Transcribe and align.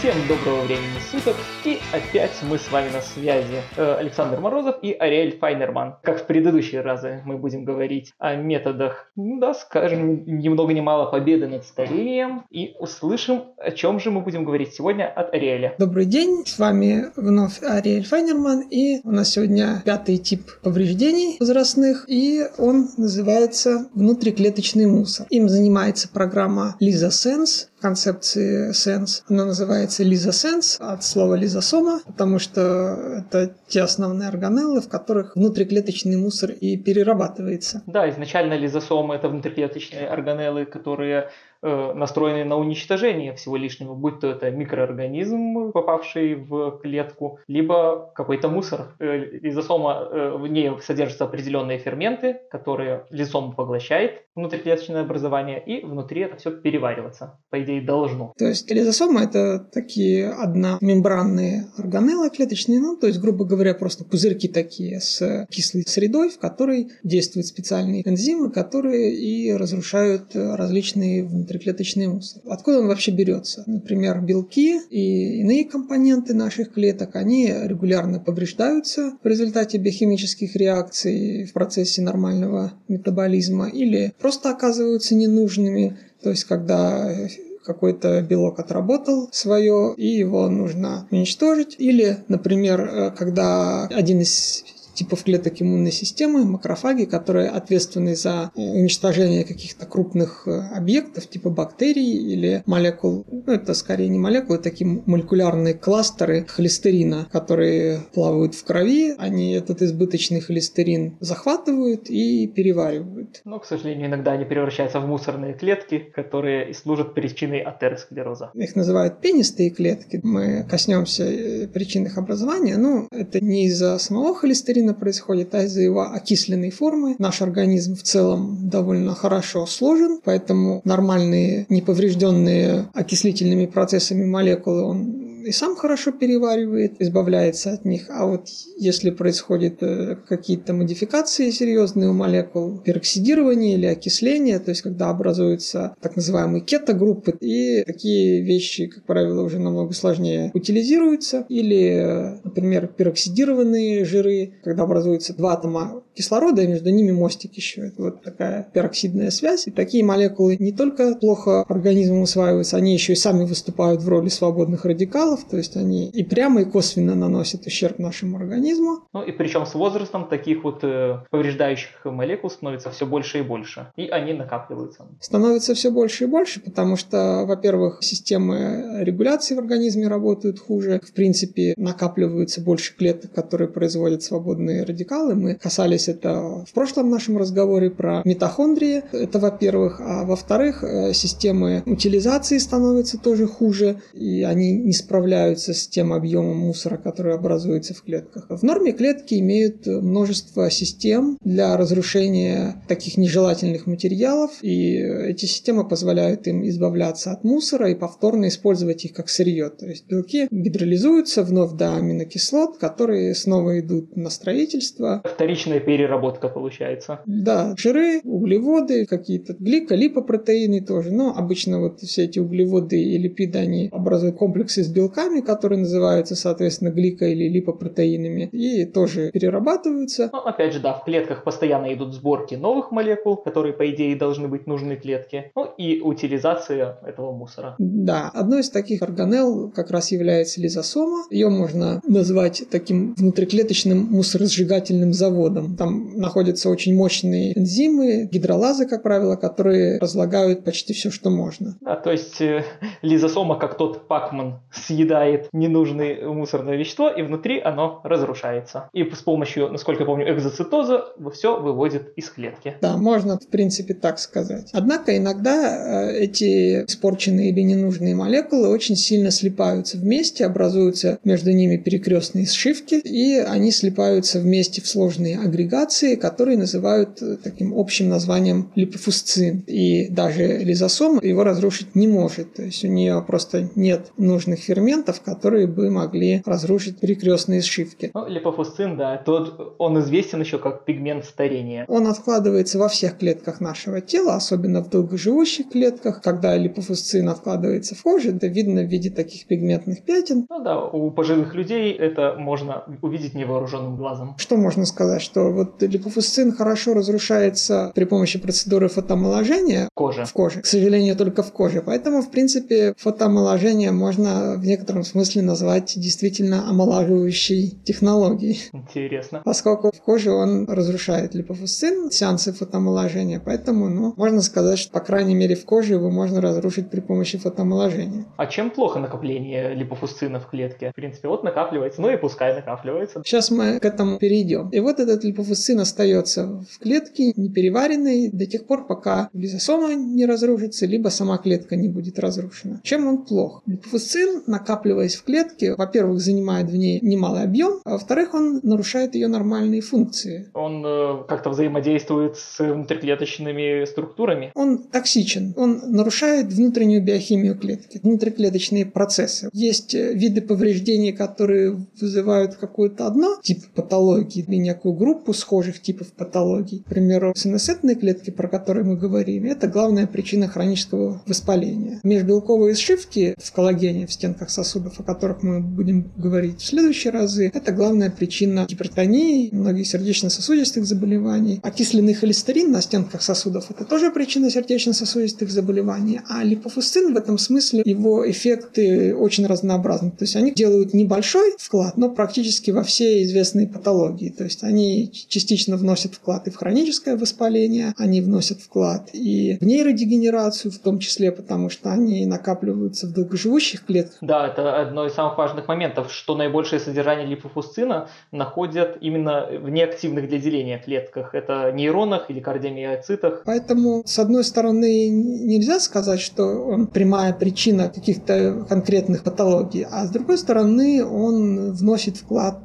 Всем 0.00 0.16
доброго 0.28 0.62
времени 0.62 0.98
суток, 1.12 1.36
и 1.62 1.78
опять 1.92 2.30
мы 2.48 2.56
с 2.56 2.72
вами 2.72 2.88
на 2.88 3.02
связи. 3.02 3.60
Э, 3.76 3.96
Александр 3.96 4.40
Морозов 4.40 4.76
и 4.80 4.92
Ариэль 4.92 5.36
Файнерман. 5.38 5.96
Как 6.02 6.22
в 6.22 6.26
предыдущие 6.26 6.80
разы 6.80 7.20
мы 7.26 7.36
будем 7.36 7.66
говорить 7.66 8.14
о 8.18 8.34
методах, 8.34 9.12
ну 9.14 9.38
да, 9.38 9.52
скажем, 9.52 10.24
ни 10.24 10.48
много 10.48 10.72
ни 10.72 10.80
мало 10.80 11.10
победы 11.10 11.48
над 11.48 11.66
старением, 11.66 12.44
и 12.48 12.74
услышим, 12.78 13.42
о 13.58 13.72
чем 13.72 14.00
же 14.00 14.10
мы 14.10 14.22
будем 14.22 14.46
говорить 14.46 14.72
сегодня 14.72 15.06
от 15.06 15.34
Ариэля. 15.34 15.74
Добрый 15.78 16.06
день, 16.06 16.44
с 16.46 16.58
вами 16.58 17.08
вновь 17.16 17.62
Ариэль 17.62 18.06
Файнерман, 18.06 18.62
и 18.70 19.06
у 19.06 19.10
нас 19.10 19.28
сегодня 19.28 19.82
пятый 19.84 20.16
тип 20.16 20.50
повреждений 20.62 21.36
возрастных, 21.40 22.06
и 22.08 22.44
он 22.56 22.88
называется 22.96 23.90
внутриклеточный 23.92 24.86
мусор. 24.86 25.26
Им 25.28 25.50
занимается 25.50 26.08
программа 26.08 26.74
Lisa 26.80 27.10
Sense, 27.10 27.66
концепции 27.80 28.70
Sense. 28.70 29.22
Она 29.28 29.44
называется 29.46 30.02
лизосенс 30.02 30.78
от 30.80 31.02
слова 31.04 31.34
лизосома, 31.34 32.00
потому 32.06 32.38
что 32.38 33.18
это 33.18 33.54
те 33.68 33.82
основные 33.82 34.28
органеллы, 34.28 34.80
в 34.80 34.88
которых 34.88 35.36
внутриклеточный 35.36 36.16
мусор 36.16 36.50
и 36.50 36.76
перерабатывается. 36.76 37.82
Да, 37.86 38.08
изначально 38.10 38.54
лизосомы 38.54 39.14
это 39.14 39.28
внутриклеточные 39.28 40.06
органеллы, 40.08 40.66
которые 40.66 41.30
Э, 41.62 41.92
настроены 41.92 42.44
на 42.44 42.56
уничтожение 42.56 43.34
всего 43.34 43.56
лишнего, 43.58 43.94
будь 43.94 44.20
то 44.20 44.28
это 44.28 44.50
микроорганизм, 44.50 45.72
попавший 45.72 46.34
в 46.34 46.78
клетку, 46.82 47.38
либо 47.48 48.10
какой-то 48.14 48.48
мусор. 48.48 48.94
Э, 48.98 49.18
лизосома, 49.42 50.08
э, 50.10 50.36
в 50.38 50.46
ней 50.46 50.70
содержатся 50.80 51.24
определенные 51.24 51.78
ферменты, 51.78 52.40
которые 52.50 53.04
лизосома 53.10 53.52
поглощает 53.52 54.22
внутриклеточное 54.34 55.02
образование, 55.02 55.62
и 55.62 55.84
внутри 55.84 56.22
это 56.22 56.36
все 56.36 56.50
перевариваться, 56.50 57.38
по 57.50 57.62
идее, 57.62 57.82
должно. 57.82 58.32
То 58.38 58.46
есть 58.46 58.70
лизосома 58.70 59.24
это 59.24 59.58
такие 59.58 60.30
одномембранные 60.30 61.66
органеллы 61.76 62.30
клеточные, 62.30 62.80
ну, 62.80 62.96
то 62.96 63.06
есть, 63.06 63.20
грубо 63.20 63.44
говоря, 63.44 63.74
просто 63.74 64.04
пузырьки 64.06 64.48
такие 64.48 65.00
с 65.00 65.46
кислой 65.50 65.82
средой, 65.82 66.30
в 66.30 66.38
которой 66.38 66.88
действуют 67.02 67.48
специальные 67.48 68.08
энзимы, 68.08 68.50
которые 68.50 69.14
и 69.14 69.52
разрушают 69.52 70.34
различные 70.34 71.22
внутренние 71.24 71.49
внутриклеточный 71.50 72.06
мусор. 72.06 72.42
Откуда 72.46 72.80
он 72.80 72.88
вообще 72.88 73.10
берется? 73.10 73.64
Например, 73.66 74.20
белки 74.20 74.80
и 74.90 75.40
иные 75.40 75.64
компоненты 75.64 76.34
наших 76.34 76.72
клеток, 76.72 77.16
они 77.16 77.52
регулярно 77.64 78.20
повреждаются 78.20 79.12
в 79.22 79.26
результате 79.26 79.78
биохимических 79.78 80.54
реакций 80.56 81.44
в 81.44 81.52
процессе 81.52 82.02
нормального 82.02 82.72
метаболизма 82.88 83.68
или 83.68 84.12
просто 84.18 84.50
оказываются 84.50 85.14
ненужными. 85.14 85.98
То 86.22 86.30
есть, 86.30 86.44
когда 86.44 87.14
какой-то 87.64 88.22
белок 88.22 88.58
отработал 88.58 89.28
свое, 89.32 89.94
и 89.96 90.06
его 90.06 90.48
нужно 90.48 91.06
уничтожить. 91.10 91.76
Или, 91.78 92.18
например, 92.28 92.80
э, 92.80 93.10
когда 93.10 93.86
один 93.86 94.20
из 94.20 94.64
типов 95.00 95.24
клеток 95.24 95.62
иммунной 95.62 95.92
системы, 95.92 96.44
макрофаги, 96.44 97.06
которые 97.06 97.48
ответственны 97.48 98.14
за 98.14 98.50
уничтожение 98.54 99.44
каких-то 99.44 99.86
крупных 99.86 100.46
э, 100.46 100.50
объектов, 100.76 101.26
типа 101.26 101.48
бактерий 101.48 102.34
или 102.34 102.62
молекул. 102.66 103.24
Ну, 103.30 103.50
это 103.50 103.72
скорее 103.72 104.08
не 104.08 104.18
молекулы, 104.18 104.58
такие 104.58 105.02
молекулярные 105.06 105.72
кластеры 105.72 106.44
холестерина, 106.46 107.26
которые 107.32 108.00
плавают 108.12 108.54
в 108.54 108.62
крови. 108.62 109.14
Они 109.16 109.52
этот 109.52 109.80
избыточный 109.80 110.40
холестерин 110.40 111.16
захватывают 111.20 112.10
и 112.10 112.46
переваривают. 112.46 113.40
Но, 113.46 113.58
к 113.58 113.64
сожалению, 113.64 114.08
иногда 114.08 114.32
они 114.32 114.44
превращаются 114.44 115.00
в 115.00 115.06
мусорные 115.06 115.54
клетки, 115.54 115.98
которые 116.14 116.70
и 116.70 116.74
служат 116.74 117.14
причиной 117.14 117.60
атеросклероза. 117.60 118.50
Их 118.52 118.76
называют 118.76 119.22
пенистые 119.22 119.70
клетки. 119.70 120.20
Мы 120.22 120.66
коснемся 120.68 121.24
э, 121.24 121.68
причин 121.68 122.04
их 122.04 122.18
образования, 122.18 122.76
но 122.76 123.08
это 123.10 123.42
не 123.42 123.64
из-за 123.64 123.96
самого 123.98 124.34
холестерина, 124.34 124.89
причина 124.94 125.10
происходит, 125.10 125.54
а 125.54 125.64
из-за 125.64 125.80
его 125.82 126.02
окисленной 126.02 126.70
формы. 126.70 127.16
Наш 127.18 127.42
организм 127.42 127.94
в 127.94 128.02
целом 128.02 128.68
довольно 128.68 129.14
хорошо 129.14 129.66
сложен, 129.66 130.20
поэтому 130.24 130.80
нормальные, 130.84 131.66
неповрежденные 131.68 132.88
окислительными 132.94 133.66
процессами 133.66 134.24
молекулы 134.24 134.82
он 134.82 135.19
и 135.44 135.52
сам 135.52 135.76
хорошо 135.76 136.12
переваривает, 136.12 137.00
избавляется 137.00 137.72
от 137.72 137.84
них. 137.84 138.06
А 138.08 138.26
вот 138.26 138.48
если 138.76 139.10
происходят 139.10 139.82
э, 139.82 140.16
какие-то 140.28 140.72
модификации 140.72 141.50
серьезные 141.50 142.10
у 142.10 142.12
молекул, 142.12 142.78
пероксидирование 142.78 143.74
или 143.74 143.86
окисление, 143.86 144.58
то 144.58 144.70
есть 144.70 144.82
когда 144.82 145.10
образуются 145.10 145.94
так 146.00 146.16
называемые 146.16 146.62
кетогруппы, 146.62 147.36
и 147.40 147.84
такие 147.84 148.42
вещи, 148.42 148.86
как 148.86 149.04
правило, 149.04 149.42
уже 149.42 149.58
намного 149.58 149.92
сложнее 149.92 150.50
утилизируются, 150.54 151.46
или, 151.48 152.40
например, 152.44 152.88
пероксидированные 152.88 154.04
жиры, 154.04 154.54
когда 154.62 154.82
образуются 154.82 155.34
два 155.34 155.54
атома 155.54 156.02
кислорода, 156.14 156.62
и 156.62 156.66
между 156.66 156.90
ними 156.90 157.12
мостик 157.12 157.54
еще. 157.54 157.86
Это 157.86 158.02
вот 158.02 158.22
такая 158.22 158.68
пероксидная 158.72 159.30
связь. 159.30 159.66
И 159.66 159.70
такие 159.70 160.04
молекулы 160.04 160.56
не 160.58 160.72
только 160.72 161.14
плохо 161.14 161.62
организмом 161.68 162.22
усваиваются, 162.22 162.76
они 162.76 162.92
еще 162.92 163.12
и 163.14 163.16
сами 163.16 163.44
выступают 163.44 164.02
в 164.02 164.08
роли 164.08 164.28
свободных 164.28 164.84
радикалов, 164.84 165.29
то 165.36 165.56
есть 165.56 165.76
они 165.76 166.08
и 166.08 166.24
прямо, 166.24 166.62
и 166.62 166.64
косвенно 166.64 167.14
наносят 167.14 167.66
ущерб 167.66 167.98
нашему 167.98 168.36
организму. 168.36 169.00
Ну 169.12 169.22
и 169.22 169.32
причем 169.32 169.66
с 169.66 169.74
возрастом 169.74 170.28
таких 170.28 170.64
вот 170.64 170.80
э, 170.82 171.20
повреждающих 171.30 172.04
молекул 172.04 172.50
становится 172.50 172.90
все 172.90 173.06
больше 173.06 173.38
и 173.38 173.42
больше, 173.42 173.92
и 173.96 174.08
они 174.08 174.32
накапливаются. 174.32 175.06
Становится 175.20 175.74
все 175.74 175.90
больше 175.90 176.24
и 176.24 176.26
больше, 176.26 176.60
потому 176.60 176.96
что, 176.96 177.44
во-первых, 177.46 177.98
системы 178.02 179.00
регуляции 179.00 179.54
в 179.54 179.58
организме 179.58 180.08
работают 180.08 180.58
хуже, 180.58 181.00
в 181.02 181.12
принципе, 181.12 181.74
накапливаются 181.76 182.60
больше 182.60 182.96
клеток, 182.96 183.32
которые 183.32 183.68
производят 183.68 184.22
свободные 184.22 184.84
радикалы. 184.84 185.34
Мы 185.34 185.54
касались 185.54 186.08
это 186.08 186.64
в 186.66 186.72
прошлом 186.72 187.10
нашем 187.10 187.38
разговоре 187.38 187.90
про 187.90 188.22
митохондрии. 188.24 189.02
Это 189.12 189.38
во-первых. 189.38 190.00
А 190.00 190.24
во-вторых, 190.24 190.84
э, 190.84 191.12
системы 191.12 191.82
утилизации 191.86 192.58
становятся 192.58 193.18
тоже 193.18 193.46
хуже, 193.46 194.00
и 194.12 194.42
они 194.42 194.72
не 194.72 194.92
справляются 194.92 195.19
с 195.26 195.88
тем 195.88 196.12
объемом 196.12 196.58
мусора, 196.58 196.96
который 196.96 197.34
образуется 197.34 197.94
в 197.94 198.02
клетках. 198.02 198.46
В 198.48 198.62
норме 198.62 198.92
клетки 198.92 199.34
имеют 199.34 199.86
множество 199.86 200.70
систем 200.70 201.38
для 201.42 201.76
разрушения 201.76 202.82
таких 202.88 203.16
нежелательных 203.16 203.86
материалов, 203.86 204.50
и 204.62 204.96
эти 204.96 205.46
системы 205.46 205.88
позволяют 205.88 206.46
им 206.46 206.66
избавляться 206.68 207.32
от 207.32 207.44
мусора 207.44 207.90
и 207.90 207.94
повторно 207.94 208.48
использовать 208.48 209.04
их 209.04 209.12
как 209.12 209.28
сырье. 209.28 209.70
То 209.70 209.86
есть 209.86 210.06
белки 210.06 210.48
гидролизуются 210.50 211.42
вновь 211.42 211.72
до 211.72 211.96
аминокислот, 211.96 212.78
которые 212.78 213.34
снова 213.34 213.80
идут 213.80 214.16
на 214.16 214.30
строительство. 214.30 215.22
Вторичная 215.24 215.80
переработка 215.80 216.48
получается. 216.48 217.20
Да, 217.26 217.74
жиры, 217.76 218.20
углеводы, 218.24 219.06
какие-то 219.06 219.54
гликолипопротеины 219.58 220.80
тоже. 220.80 221.10
Но 221.12 221.34
обычно 221.36 221.80
вот 221.80 222.00
все 222.00 222.24
эти 222.24 222.38
углеводы 222.38 223.00
и 223.02 223.18
липиды, 223.18 223.58
они 223.58 223.88
образуют 223.92 224.36
комплексы 224.36 224.82
с 224.82 224.88
белками, 225.10 225.40
которые 225.40 225.80
называются, 225.80 226.36
соответственно, 226.36 226.90
глико- 226.90 227.26
или 227.26 227.48
липопротеинами, 227.48 228.48
и 228.52 228.84
тоже 228.84 229.30
перерабатываются. 229.32 230.30
Ну, 230.32 230.38
опять 230.40 230.72
же, 230.72 230.80
да, 230.80 230.94
в 230.94 231.04
клетках 231.04 231.44
постоянно 231.44 231.92
идут 231.92 232.14
сборки 232.14 232.54
новых 232.54 232.90
молекул, 232.90 233.36
которые, 233.36 233.74
по 233.74 233.88
идее, 233.90 234.16
должны 234.16 234.48
быть 234.48 234.66
нужны 234.66 234.96
клетке, 234.96 235.50
ну 235.54 235.64
и 235.64 236.00
утилизация 236.00 236.98
этого 237.04 237.32
мусора. 237.32 237.74
Да, 237.78 238.30
одной 238.32 238.60
из 238.60 238.70
таких 238.70 239.02
органелл 239.02 239.70
как 239.70 239.90
раз 239.90 240.12
является 240.12 240.60
лизосома. 240.60 241.24
Ее 241.30 241.48
можно 241.48 242.00
назвать 242.06 242.64
таким 242.70 243.14
внутриклеточным 243.14 243.98
мусоросжигательным 243.98 245.12
заводом. 245.12 245.76
Там 245.76 246.16
находятся 246.16 246.70
очень 246.70 246.94
мощные 246.94 247.58
энзимы, 247.58 248.28
гидролазы, 248.30 248.86
как 248.86 249.02
правило, 249.02 249.36
которые 249.36 249.98
разлагают 249.98 250.64
почти 250.64 250.92
все, 250.92 251.10
что 251.10 251.30
можно. 251.30 251.76
Да, 251.80 251.96
то 251.96 252.12
есть 252.12 252.40
э, 252.40 252.64
лизосома, 253.02 253.58
как 253.58 253.76
тот 253.76 254.06
пакман, 254.08 254.60
съедает 255.00 255.48
ненужное 255.52 256.28
мусорное 256.28 256.76
вещество, 256.76 257.08
и 257.08 257.22
внутри 257.22 257.60
оно 257.60 258.00
разрушается. 258.04 258.90
И 258.92 259.02
с 259.02 259.22
помощью, 259.22 259.70
насколько 259.70 260.02
я 260.02 260.06
помню, 260.06 260.30
экзоцитоза 260.32 261.06
все 261.32 261.58
выводит 261.58 262.12
из 262.16 262.28
клетки. 262.28 262.74
Да, 262.80 262.96
можно, 262.96 263.38
в 263.38 263.48
принципе, 263.48 263.94
так 263.94 264.18
сказать. 264.18 264.70
Однако 264.72 265.16
иногда 265.16 266.10
э, 266.10 266.18
эти 266.18 266.84
испорченные 266.84 267.50
или 267.50 267.60
ненужные 267.62 268.14
молекулы 268.14 268.68
очень 268.68 268.96
сильно 268.96 269.30
слипаются 269.30 269.96
вместе, 269.96 270.44
образуются 270.44 271.18
между 271.24 271.50
ними 271.52 271.76
перекрестные 271.76 272.46
сшивки, 272.46 272.94
и 272.94 273.36
они 273.38 273.70
слипаются 273.70 274.38
вместе 274.40 274.82
в 274.82 274.88
сложные 274.88 275.38
агрегации, 275.38 276.14
которые 276.16 276.58
называют 276.58 277.22
э, 277.22 277.36
таким 277.42 277.78
общим 277.78 278.08
названием 278.08 278.70
липофусцин. 278.74 279.64
И 279.66 280.08
даже 280.08 280.58
лизосом 280.58 281.20
его 281.22 281.44
разрушить 281.44 281.94
не 281.94 282.06
может. 282.06 282.54
То 282.54 282.62
есть 282.62 282.84
у 282.84 282.88
нее 282.88 283.24
просто 283.26 283.70
нет 283.74 284.10
нужных 284.18 284.60
ферментов, 284.60 284.89
фрагментов, 284.90 285.20
которые 285.22 285.66
бы 285.66 285.90
могли 285.90 286.42
разрушить 286.44 287.00
перекрестные 287.00 287.62
сшивки. 287.62 288.10
Ну, 288.14 288.26
липофусцин, 288.26 288.96
да, 288.96 289.16
тот, 289.18 289.74
он 289.78 289.98
известен 290.00 290.40
еще 290.40 290.58
как 290.58 290.84
пигмент 290.84 291.24
старения. 291.24 291.84
Он 291.88 292.06
откладывается 292.06 292.78
во 292.78 292.88
всех 292.88 293.18
клетках 293.18 293.60
нашего 293.60 294.00
тела, 294.00 294.34
особенно 294.34 294.82
в 294.82 294.90
долгоживущих 294.90 295.70
клетках. 295.70 296.22
Когда 296.22 296.56
липофусцин 296.56 297.28
откладывается 297.28 297.94
в 297.94 298.02
коже, 298.02 298.30
это 298.30 298.46
видно 298.46 298.82
в 298.82 298.86
виде 298.86 299.10
таких 299.10 299.46
пигментных 299.46 300.02
пятен. 300.04 300.46
Ну 300.48 300.62
да, 300.62 300.84
у 300.84 301.10
пожилых 301.10 301.54
людей 301.54 301.92
это 301.92 302.34
можно 302.38 302.84
увидеть 303.02 303.34
невооруженным 303.34 303.96
глазом. 303.96 304.34
Что 304.38 304.56
можно 304.56 304.84
сказать? 304.86 305.22
Что 305.22 305.50
вот 305.52 305.82
липофусцин 305.82 306.52
хорошо 306.52 306.94
разрушается 306.94 307.92
при 307.94 308.04
помощи 308.04 308.38
процедуры 308.38 308.88
фотоомоложения 308.88 309.88
Кожа. 309.94 310.24
в 310.24 310.32
коже. 310.32 310.62
К 310.62 310.66
сожалению, 310.66 311.16
только 311.16 311.42
в 311.42 311.52
коже. 311.52 311.82
Поэтому, 311.84 312.22
в 312.22 312.30
принципе, 312.30 312.94
фотоомоложение 312.96 313.92
можно 313.92 314.56
в 314.56 314.64
некотором 314.80 315.04
смысле 315.04 315.42
назвать 315.42 315.92
действительно 315.96 316.68
омолаживающей 316.68 317.78
технологией. 317.84 318.58
Интересно. 318.72 319.42
Поскольку 319.44 319.92
в 319.92 320.00
коже 320.00 320.32
он 320.32 320.66
разрушает 320.66 321.34
липофусцин, 321.34 322.10
сеансы 322.10 322.52
фотоомоложения. 322.52 323.42
Поэтому, 323.44 323.88
ну, 323.88 324.14
можно 324.16 324.40
сказать, 324.40 324.78
что, 324.78 324.90
по 324.90 325.00
крайней 325.00 325.34
мере, 325.34 325.54
в 325.54 325.64
коже 325.64 325.94
его 325.94 326.10
можно 326.10 326.40
разрушить 326.40 326.90
при 326.90 327.00
помощи 327.00 327.36
фотоомоложения. 327.36 328.26
А 328.36 328.46
чем 328.46 328.70
плохо 328.70 328.98
накопление 328.98 329.74
липофусцина 329.74 330.40
в 330.40 330.48
клетке? 330.48 330.90
В 330.90 330.94
принципе, 330.94 331.28
вот 331.28 331.44
накапливается, 331.44 332.00
ну 332.00 332.10
и 332.10 332.16
пускай 332.16 332.54
накапливается. 332.54 333.22
Сейчас 333.24 333.50
мы 333.50 333.78
к 333.78 333.84
этому 333.84 334.18
перейдем. 334.18 334.70
И 334.70 334.80
вот 334.80 334.98
этот 334.98 335.24
липофусцин 335.24 335.80
остается 335.80 336.64
в 336.70 336.78
клетке 336.78 337.32
непереваренной 337.36 338.30
до 338.30 338.46
тех 338.46 338.66
пор, 338.66 338.86
пока 338.86 339.28
лизосома 339.34 339.94
не 339.94 340.24
разрушится, 340.24 340.86
либо 340.86 341.08
сама 341.08 341.36
клетка 341.36 341.76
не 341.76 341.88
будет 341.88 342.18
разрушена. 342.18 342.80
Чем 342.82 343.06
он 343.06 343.24
плох? 343.24 343.62
Липофусцин, 343.66 344.42
накапливаясь 344.70 345.16
в 345.16 345.24
клетке, 345.24 345.74
во-первых, 345.74 346.20
занимает 346.20 346.70
в 346.70 346.76
ней 346.76 347.00
немалый 347.02 347.42
объем, 347.42 347.80
а 347.84 347.92
во-вторых, 347.92 348.34
он 348.34 348.60
нарушает 348.62 349.14
ее 349.14 349.28
нормальные 349.28 349.80
функции. 349.80 350.48
Он 350.54 350.84
э, 350.86 351.24
как-то 351.28 351.50
взаимодействует 351.50 352.36
с 352.36 352.58
внутриклеточными 352.58 353.84
структурами. 353.84 354.52
Он 354.54 354.78
токсичен, 354.78 355.54
он 355.56 355.80
нарушает 355.86 356.52
внутреннюю 356.52 357.02
биохимию 357.04 357.58
клетки, 357.58 358.00
внутриклеточные 358.02 358.86
процессы. 358.86 359.50
Есть 359.52 359.94
э, 359.94 360.12
виды 360.14 360.40
повреждений, 360.40 361.12
которые 361.12 361.76
вызывают 362.00 362.54
какую-то 362.54 363.06
одно 363.06 363.38
тип 363.42 363.64
патологии 363.74 364.44
или 364.46 364.56
некую 364.56 364.94
группу 364.94 365.32
схожих 365.32 365.82
типов 365.82 366.12
патологий. 366.12 366.82
К 366.86 366.90
примеру, 366.90 367.32
синусетные 367.36 367.96
клетки, 367.96 368.30
про 368.30 368.48
которые 368.48 368.84
мы 368.84 368.96
говорим, 368.96 369.44
это 369.46 369.66
главная 369.66 370.06
причина 370.06 370.46
хронического 370.46 371.22
воспаления. 371.26 372.00
Межбелковые 372.04 372.74
сшивки 372.74 373.34
в 373.38 373.52
коллагене, 373.52 374.06
в 374.06 374.12
стенках 374.12 374.50
сосудов, 374.62 375.00
о 375.00 375.02
которых 375.02 375.42
мы 375.42 375.60
будем 375.60 376.10
говорить 376.16 376.60
в 376.60 376.66
следующие 376.66 377.12
разы, 377.12 377.50
это 377.52 377.72
главная 377.72 378.10
причина 378.10 378.66
гипертонии, 378.68 379.48
многих 379.52 379.86
сердечно-сосудистых 379.86 380.84
заболеваний. 380.84 381.60
Окисленный 381.62 382.14
холестерин 382.14 382.70
на 382.70 382.82
стенках 382.82 383.22
сосудов– 383.22 383.66
это 383.70 383.84
тоже 383.84 384.10
причина 384.10 384.50
сердечно-сосудистых 384.50 385.50
заболеваний. 385.50 386.20
А 386.28 386.44
липофусцин 386.44 387.14
в 387.14 387.16
этом 387.16 387.38
смысле, 387.38 387.82
его 387.84 388.28
эффекты 388.30 389.14
очень 389.14 389.46
разнообразны. 389.46 390.10
То 390.10 390.24
есть 390.24 390.36
они 390.36 390.52
делают 390.52 390.94
небольшой 390.94 391.54
вклад, 391.58 391.96
но 391.96 392.10
практически 392.10 392.70
во 392.70 392.82
все 392.82 393.22
известные 393.22 393.66
патологии. 393.66 394.30
То 394.30 394.44
есть 394.44 394.62
они 394.62 395.10
частично 395.28 395.76
вносят 395.76 396.14
вклад 396.14 396.46
и 396.46 396.50
в 396.50 396.56
хроническое 396.56 397.16
воспаление, 397.16 397.94
они 397.96 398.20
вносят 398.20 398.60
вклад 398.60 399.10
и 399.12 399.56
в 399.60 399.64
нейродегенерацию, 399.64 400.70
в 400.70 400.78
том 400.78 400.98
числе 400.98 401.32
потому, 401.32 401.70
что 401.70 401.90
они 401.92 402.26
накапливаются 402.26 403.06
в 403.06 403.12
долгоживущих 403.12 403.84
клетках. 403.84 404.18
Да, 404.20 404.39
это 404.46 404.80
одно 404.80 405.06
из 405.06 405.14
самых 405.14 405.38
важных 405.38 405.68
моментов, 405.68 406.12
что 406.12 406.36
наибольшее 406.36 406.80
содержание 406.80 407.26
липофусцина 407.26 408.08
находят 408.32 408.98
именно 409.00 409.46
в 409.46 409.68
неактивных 409.68 410.28
для 410.28 410.38
деления 410.38 410.78
клетках. 410.78 411.34
Это 411.34 411.72
нейронах 411.72 412.30
или 412.30 412.40
кардиомиоцитах. 412.40 413.42
Поэтому, 413.44 414.02
с 414.04 414.18
одной 414.18 414.44
стороны, 414.44 415.08
нельзя 415.08 415.80
сказать, 415.80 416.20
что 416.20 416.44
он 416.44 416.86
прямая 416.86 417.32
причина 417.32 417.88
каких-то 417.88 418.64
конкретных 418.68 419.24
патологий, 419.24 419.86
а 419.90 420.04
с 420.04 420.10
другой 420.10 420.38
стороны, 420.38 421.04
он 421.04 421.72
вносит 421.72 422.16
вклад 422.16 422.60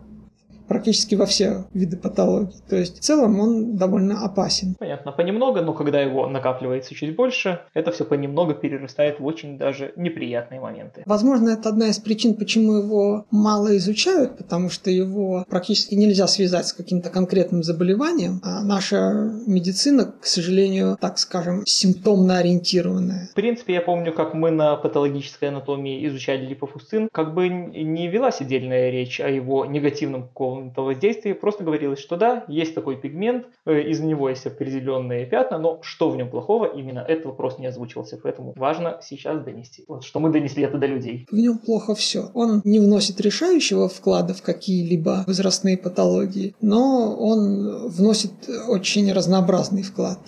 практически 0.68 1.16
во 1.16 1.26
все 1.26 1.66
виды 1.74 1.98
патологий. 1.98 2.56
То 2.70 2.76
есть 2.76 3.00
в 3.00 3.02
целом 3.02 3.40
он 3.40 3.76
довольно 3.78 4.24
опасен. 4.24 4.76
Понятно, 4.80 5.12
понемногу, 5.12 5.62
но 5.62 5.74
когда 5.74 6.02
его 6.02 6.28
накапливается 6.28 6.96
чуть 6.96 7.16
больше, 7.16 7.62
это 7.74 7.92
все 7.92 8.06
понемногу 8.06 8.54
перерастает 8.54 9.20
в 9.20 9.26
очень 9.26 9.58
даже 9.58 9.94
неприятные 9.96 10.60
моменты. 10.60 11.04
Возможно, 11.06 11.50
это 11.50 11.70
одна 11.70 11.88
из 11.88 12.00
причин, 12.00 12.36
почему 12.36 12.78
его 12.78 13.26
мало 13.32 13.76
изучают, 13.78 14.38
потому 14.38 14.70
что 14.70 14.90
его 14.90 15.46
практически 15.50 15.96
нельзя 15.96 16.28
связать 16.28 16.68
с 16.68 16.74
каким-то 16.74 17.10
конкретным 17.10 17.64
заболеванием, 17.64 18.42
а 18.44 18.64
наша 18.64 19.32
медицина, 19.48 20.14
к 20.20 20.26
сожалению, 20.26 20.98
так 21.00 21.18
скажем, 21.18 21.64
симптомно 21.66 22.40
ориентированная. 22.40 23.30
В 23.32 23.36
принципе, 23.36 23.76
я 23.76 23.82
помню, 23.82 24.14
как 24.14 24.34
мы 24.34 24.52
на 24.52 24.76
патологической 24.76 25.50
анатомии 25.50 26.06
изучали 26.08 26.46
липофусцин, 26.46 27.10
как 27.12 27.34
бы 27.34 27.50
не 27.50 28.08
велась 28.08 28.42
отдельная 28.42 28.90
речь 28.90 29.20
о 29.20 29.30
его 29.30 29.66
негативном 29.66 30.24
каком 30.24 30.55
каком-то 30.56 31.36
просто 31.40 31.64
говорилось, 31.64 32.00
что 32.00 32.18
да, 32.18 32.46
есть 32.48 32.76
такой 32.76 32.96
пигмент, 32.98 33.46
э, 33.66 33.82
из 33.82 34.00
него 34.00 34.30
есть 34.30 34.46
определенные 34.46 35.26
пятна, 35.26 35.58
но 35.58 35.80
что 35.82 36.10
в 36.10 36.18
нем 36.18 36.30
плохого, 36.30 36.66
именно 36.66 37.00
этот 37.00 37.26
вопрос 37.26 37.60
не 37.60 37.68
озвучивался, 37.68 38.20
поэтому 38.22 38.54
важно 38.56 39.00
сейчас 39.02 39.44
донести, 39.44 39.86
вот, 39.88 40.04
что 40.04 40.20
мы 40.20 40.32
донесли 40.32 40.64
это 40.64 40.78
до 40.78 40.88
людей. 40.88 41.28
В 41.32 41.36
нем 41.36 41.58
плохо 41.58 41.96
все. 41.96 42.30
Он 42.34 42.62
не 42.64 42.80
вносит 42.80 43.22
решающего 43.22 43.88
вклада 43.90 44.34
в 44.34 44.42
какие-либо 44.42 45.24
возрастные 45.28 45.78
патологии, 45.78 46.56
но 46.62 47.16
он 47.16 47.88
вносит 47.90 48.32
очень 48.68 49.12
разнообразный 49.12 49.84
вклад 49.84 50.20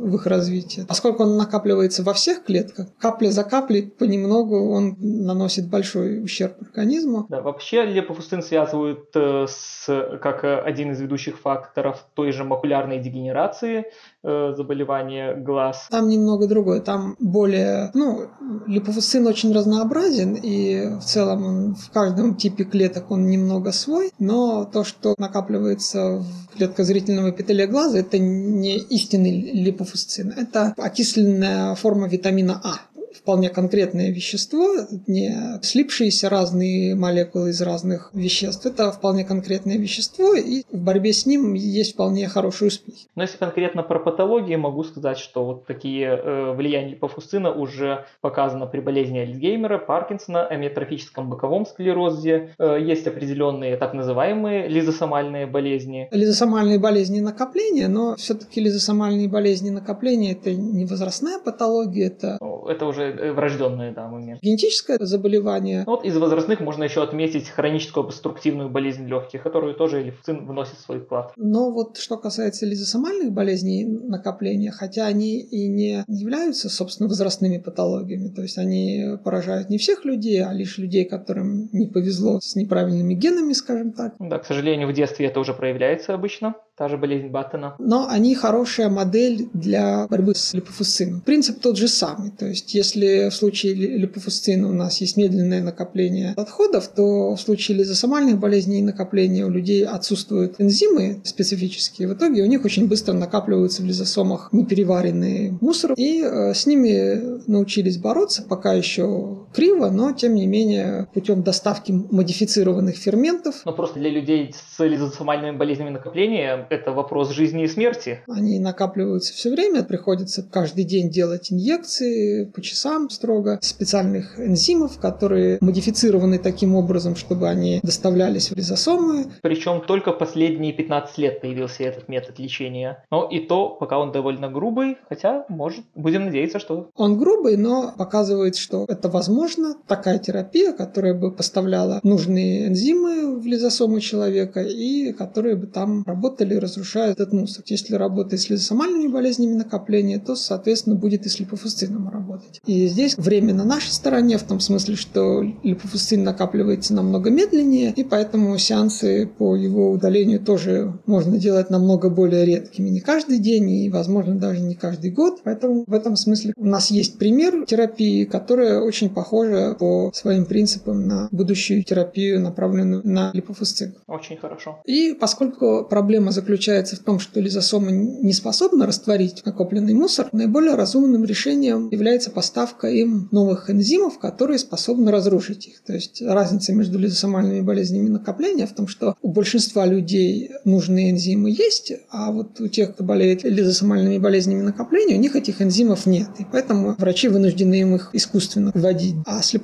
в 0.00 0.14
их 0.16 0.26
развитие. 0.26 0.86
Поскольку 0.86 1.22
он 1.24 1.36
накапливается 1.36 2.02
во 2.02 2.12
всех 2.14 2.44
клетках, 2.44 2.86
капля 2.98 3.30
за 3.30 3.44
каплей 3.44 3.82
понемногу 3.82 4.70
он 4.70 4.96
наносит 4.98 5.68
большой 5.68 6.22
ущерб 6.22 6.54
организму. 6.60 7.26
Да, 7.28 7.40
вообще 7.40 7.84
липофустин 7.84 8.42
связывают 8.42 9.10
э, 9.14 9.46
с, 9.48 9.86
как 10.22 10.44
один 10.44 10.92
из 10.92 11.00
ведущих 11.00 11.38
факторов 11.38 12.04
той 12.14 12.32
же 12.32 12.44
макулярной 12.44 12.98
дегенерации, 12.98 13.86
э, 14.22 14.52
заболевания 14.56 15.34
глаз. 15.34 15.86
Там 15.90 16.08
немного 16.08 16.46
другое. 16.46 16.80
Там 16.80 17.16
более... 17.18 17.90
Ну, 17.94 18.28
липофусцин 18.66 19.26
очень 19.26 19.52
разнообразен, 19.52 20.34
и 20.34 20.98
в 20.98 21.02
целом 21.02 21.44
он 21.44 21.74
в 21.74 21.90
каждом 21.90 22.34
типе 22.34 22.64
клеток 22.64 23.10
он 23.10 23.26
немного 23.26 23.72
свой, 23.72 24.12
но 24.18 24.64
то, 24.64 24.84
что 24.84 25.14
накапливается 25.18 26.18
в 26.18 26.56
клетках 26.56 26.86
зрительного 26.86 27.30
эпителия 27.30 27.66
глаза, 27.66 27.98
это 27.98 28.18
не 28.18 28.78
истинный 28.78 29.52
липофусцин. 29.52 30.32
Это 30.36 30.74
окисленная 30.76 31.74
форма 31.74 32.08
витамина 32.08 32.60
А 32.62 32.89
вполне 33.20 33.50
конкретное 33.50 34.10
вещество, 34.10 34.66
не 35.06 35.60
слипшиеся 35.62 36.28
разные 36.28 36.94
молекулы 36.94 37.50
из 37.50 37.60
разных 37.60 38.10
веществ. 38.14 38.66
Это 38.66 38.92
вполне 38.92 39.24
конкретное 39.24 39.76
вещество, 39.76 40.34
и 40.34 40.62
в 40.70 40.82
борьбе 40.82 41.12
с 41.12 41.26
ним 41.26 41.54
есть 41.54 41.94
вполне 41.94 42.28
хороший 42.28 42.68
успех. 42.68 42.94
Но 43.14 43.22
если 43.22 43.38
конкретно 43.38 43.82
про 43.82 43.98
патологии, 43.98 44.56
могу 44.56 44.84
сказать, 44.84 45.18
что 45.18 45.44
вот 45.44 45.66
такие 45.66 46.06
э, 46.06 46.52
влияния 46.52 46.90
липофусцина 46.90 47.52
уже 47.52 48.06
показано 48.20 48.66
при 48.66 48.80
болезни 48.80 49.18
Альцгеймера, 49.18 49.78
Паркинсона, 49.78 50.46
амиотрофическом 50.46 51.28
боковом 51.30 51.66
склерозе. 51.66 52.54
Э, 52.58 52.78
есть 52.80 53.06
определенные 53.06 53.76
так 53.76 53.94
называемые 53.94 54.68
лизосомальные 54.68 55.46
болезни. 55.46 56.08
Лизосомальные 56.10 56.78
болезни 56.78 57.20
накопления, 57.20 57.88
но 57.88 58.16
все-таки 58.16 58.60
лизосомальные 58.60 59.28
болезни 59.28 59.70
накопления 59.70 60.32
это 60.32 60.52
не 60.52 60.84
возрастная 60.84 61.38
патология, 61.38 62.06
это... 62.06 62.38
Это 62.68 62.86
уже 62.86 63.09
Э, 63.10 63.32
врожденные, 63.32 63.92
да, 63.92 64.08
моменты. 64.08 64.40
Генетическое 64.42 64.98
заболевание. 65.00 65.84
Ну, 65.86 65.92
вот 65.92 66.04
из 66.04 66.16
возрастных 66.16 66.60
можно 66.60 66.84
еще 66.84 67.02
отметить 67.02 67.48
хроническую 67.48 68.04
обструктивную 68.04 68.68
болезнь 68.68 69.06
легких, 69.06 69.42
которую 69.42 69.74
тоже 69.74 70.02
лифцин 70.02 70.46
вносит 70.46 70.74
в 70.74 70.80
свой 70.80 71.00
вклад. 71.00 71.32
Но 71.36 71.70
вот 71.70 71.98
что 71.98 72.16
касается 72.16 72.66
лизосомальных 72.66 73.32
болезней 73.32 73.84
накопления, 73.84 74.70
хотя 74.70 75.06
они 75.06 75.40
и 75.40 75.68
не 75.68 76.04
являются, 76.08 76.68
собственно, 76.68 77.08
возрастными 77.08 77.58
патологиями, 77.58 78.28
то 78.28 78.42
есть 78.42 78.58
они 78.58 79.18
поражают 79.24 79.70
не 79.70 79.78
всех 79.78 80.04
людей, 80.04 80.42
а 80.42 80.52
лишь 80.52 80.78
людей, 80.78 81.04
которым 81.04 81.68
не 81.72 81.86
повезло 81.86 82.40
с 82.40 82.56
неправильными 82.56 83.14
генами, 83.14 83.52
скажем 83.52 83.92
так. 83.92 84.14
Да, 84.18 84.38
к 84.38 84.46
сожалению, 84.46 84.88
в 84.88 84.92
детстве 84.92 85.26
это 85.26 85.40
уже 85.40 85.54
проявляется 85.54 86.14
обычно 86.14 86.54
та 86.80 86.88
же 86.88 86.96
болезнь 86.96 87.28
Баттона. 87.28 87.74
Но 87.78 88.08
они 88.08 88.34
хорошая 88.34 88.88
модель 88.88 89.50
для 89.52 90.06
борьбы 90.08 90.34
с 90.34 90.54
липофусцином. 90.54 91.20
Принцип 91.20 91.60
тот 91.60 91.76
же 91.76 91.88
самый. 91.88 92.30
То 92.30 92.46
есть, 92.46 92.72
если 92.74 93.28
в 93.28 93.34
случае 93.34 93.74
липофусцина 93.74 94.66
у 94.66 94.72
нас 94.72 94.98
есть 95.02 95.18
медленное 95.18 95.62
накопление 95.62 96.32
отходов, 96.38 96.88
то 96.88 97.34
в 97.34 97.38
случае 97.38 97.76
лизосомальных 97.76 98.38
болезней 98.38 98.80
накопления 98.80 99.44
у 99.44 99.50
людей 99.50 99.84
отсутствуют 99.84 100.54
энзимы 100.58 101.20
специфические. 101.22 102.08
В 102.08 102.14
итоге 102.14 102.42
у 102.42 102.46
них 102.46 102.64
очень 102.64 102.88
быстро 102.88 103.12
накапливаются 103.12 103.82
в 103.82 103.84
лизосомах 103.84 104.48
непереваренный 104.50 105.52
мусор. 105.60 105.92
И 105.98 106.22
э, 106.22 106.54
с 106.54 106.64
ними 106.64 107.46
научились 107.46 107.98
бороться, 107.98 108.42
пока 108.42 108.72
еще 108.72 109.40
криво, 109.52 109.90
но 109.90 110.12
тем 110.12 110.34
не 110.34 110.46
менее 110.46 111.08
путем 111.12 111.42
доставки 111.42 111.92
модифицированных 111.92 112.96
ферментов. 112.96 113.56
Но 113.66 113.74
просто 113.74 113.98
для 113.98 114.08
людей 114.08 114.54
с 114.54 114.82
лизосомальными 114.82 115.58
болезнями 115.58 115.90
накопления 115.90 116.69
это 116.70 116.92
вопрос 116.92 117.30
жизни 117.30 117.64
и 117.64 117.68
смерти. 117.68 118.20
Они 118.28 118.58
накапливаются 118.58 119.34
все 119.34 119.50
время, 119.50 119.82
приходится 119.82 120.42
каждый 120.42 120.84
день 120.84 121.10
делать 121.10 121.52
инъекции 121.52 122.44
по 122.44 122.62
часам 122.62 123.10
строго 123.10 123.58
специальных 123.60 124.38
энзимов, 124.38 124.98
которые 124.98 125.58
модифицированы 125.60 126.38
таким 126.38 126.74
образом, 126.74 127.16
чтобы 127.16 127.48
они 127.48 127.80
доставлялись 127.82 128.50
в 128.50 128.56
лизосомы. 128.56 129.26
Причем 129.42 129.82
только 129.86 130.12
последние 130.12 130.72
15 130.72 131.18
лет 131.18 131.40
появился 131.40 131.82
этот 131.82 132.08
метод 132.08 132.38
лечения. 132.38 133.04
Но 133.10 133.28
и 133.28 133.40
то, 133.40 133.70
пока 133.70 133.98
он 133.98 134.12
довольно 134.12 134.48
грубый, 134.48 134.96
хотя, 135.08 135.44
может, 135.48 135.84
будем 135.94 136.26
надеяться, 136.26 136.58
что... 136.58 136.90
Он 136.94 137.18
грубый, 137.18 137.56
но 137.56 137.92
показывает, 137.96 138.56
что 138.56 138.84
это 138.88 139.08
возможно. 139.08 139.74
Такая 139.86 140.18
терапия, 140.18 140.72
которая 140.72 141.14
бы 141.14 141.32
поставляла 141.32 142.00
нужные 142.02 142.68
энзимы 142.68 143.40
в 143.40 143.46
лизосомы 143.46 144.00
человека 144.00 144.60
и 144.60 145.12
которые 145.12 145.56
бы 145.56 145.66
там 145.66 146.04
работали 146.06 146.59
разрушают 146.60 147.18
этот 147.18 147.32
мусор. 147.32 147.64
Если 147.66 147.94
работает 147.94 148.40
с 148.40 148.50
лизосомальными 148.50 149.08
болезнями 149.08 149.54
накопления, 149.54 150.18
то, 150.18 150.36
соответственно, 150.36 150.96
будет 150.96 151.26
и 151.26 151.28
с 151.28 151.40
липофусцином 151.40 152.08
работать. 152.08 152.60
И 152.66 152.86
здесь 152.86 153.16
время 153.16 153.54
на 153.54 153.64
нашей 153.64 153.92
стороне, 153.92 154.38
в 154.38 154.42
том 154.42 154.60
смысле, 154.60 154.96
что 154.96 155.42
липофусцин 155.62 156.22
накапливается 156.22 156.94
намного 156.94 157.30
медленнее, 157.30 157.92
и 157.96 158.04
поэтому 158.04 158.56
сеансы 158.58 159.26
по 159.26 159.56
его 159.56 159.90
удалению 159.90 160.40
тоже 160.40 160.98
можно 161.06 161.38
делать 161.38 161.70
намного 161.70 162.10
более 162.10 162.44
редкими. 162.44 162.88
Не 162.88 163.00
каждый 163.00 163.38
день 163.38 163.70
и, 163.70 163.90
возможно, 163.90 164.36
даже 164.36 164.60
не 164.60 164.74
каждый 164.74 165.10
год. 165.10 165.40
Поэтому 165.44 165.84
в 165.86 165.92
этом 165.92 166.16
смысле 166.16 166.52
у 166.56 166.66
нас 166.66 166.90
есть 166.90 167.18
пример 167.18 167.64
терапии, 167.66 168.24
которая 168.24 168.80
очень 168.80 169.10
похожа 169.10 169.74
по 169.78 170.10
своим 170.14 170.44
принципам 170.44 171.06
на 171.06 171.28
будущую 171.30 171.82
терапию, 171.84 172.40
направленную 172.40 173.02
на 173.04 173.30
липофусцин. 173.32 173.94
Очень 174.06 174.36
хорошо. 174.36 174.80
И 174.84 175.14
поскольку 175.18 175.86
проблема 175.88 176.32
заключается 176.40 176.96
в 176.96 177.00
том, 177.00 177.20
что 177.20 177.40
лизосомы 177.40 177.92
не 177.92 178.32
способны 178.32 178.86
растворить 178.86 179.42
накопленный 179.44 179.94
мусор, 179.94 180.28
наиболее 180.32 180.74
разумным 180.74 181.24
решением 181.24 181.88
является 181.90 182.30
поставка 182.30 182.88
им 182.88 183.28
новых 183.30 183.70
энзимов, 183.70 184.18
которые 184.18 184.58
способны 184.58 185.10
разрушить 185.10 185.68
их. 185.68 185.80
То 185.80 185.92
есть 185.92 186.22
разница 186.22 186.72
между 186.72 186.98
лизосомальными 186.98 187.60
болезнями 187.60 188.08
накопления 188.08 188.66
в 188.66 188.74
том, 188.74 188.88
что 188.88 189.14
у 189.22 189.28
большинства 189.28 189.86
людей 189.86 190.50
нужные 190.64 191.10
энзимы 191.10 191.50
есть, 191.50 191.92
а 192.10 192.32
вот 192.32 192.60
у 192.60 192.68
тех, 192.68 192.94
кто 192.94 193.04
болеет 193.04 193.44
лизосомальными 193.44 194.18
болезнями 194.18 194.62
накопления, 194.62 195.16
у 195.16 195.20
них 195.20 195.36
этих 195.36 195.60
энзимов 195.60 196.06
нет. 196.06 196.28
И 196.38 196.46
поэтому 196.50 196.94
врачи 196.98 197.28
вынуждены 197.28 197.80
им 197.80 197.94
их 197.94 198.10
искусственно 198.12 198.72
вводить. 198.74 199.14
А 199.26 199.42
с 199.42 199.54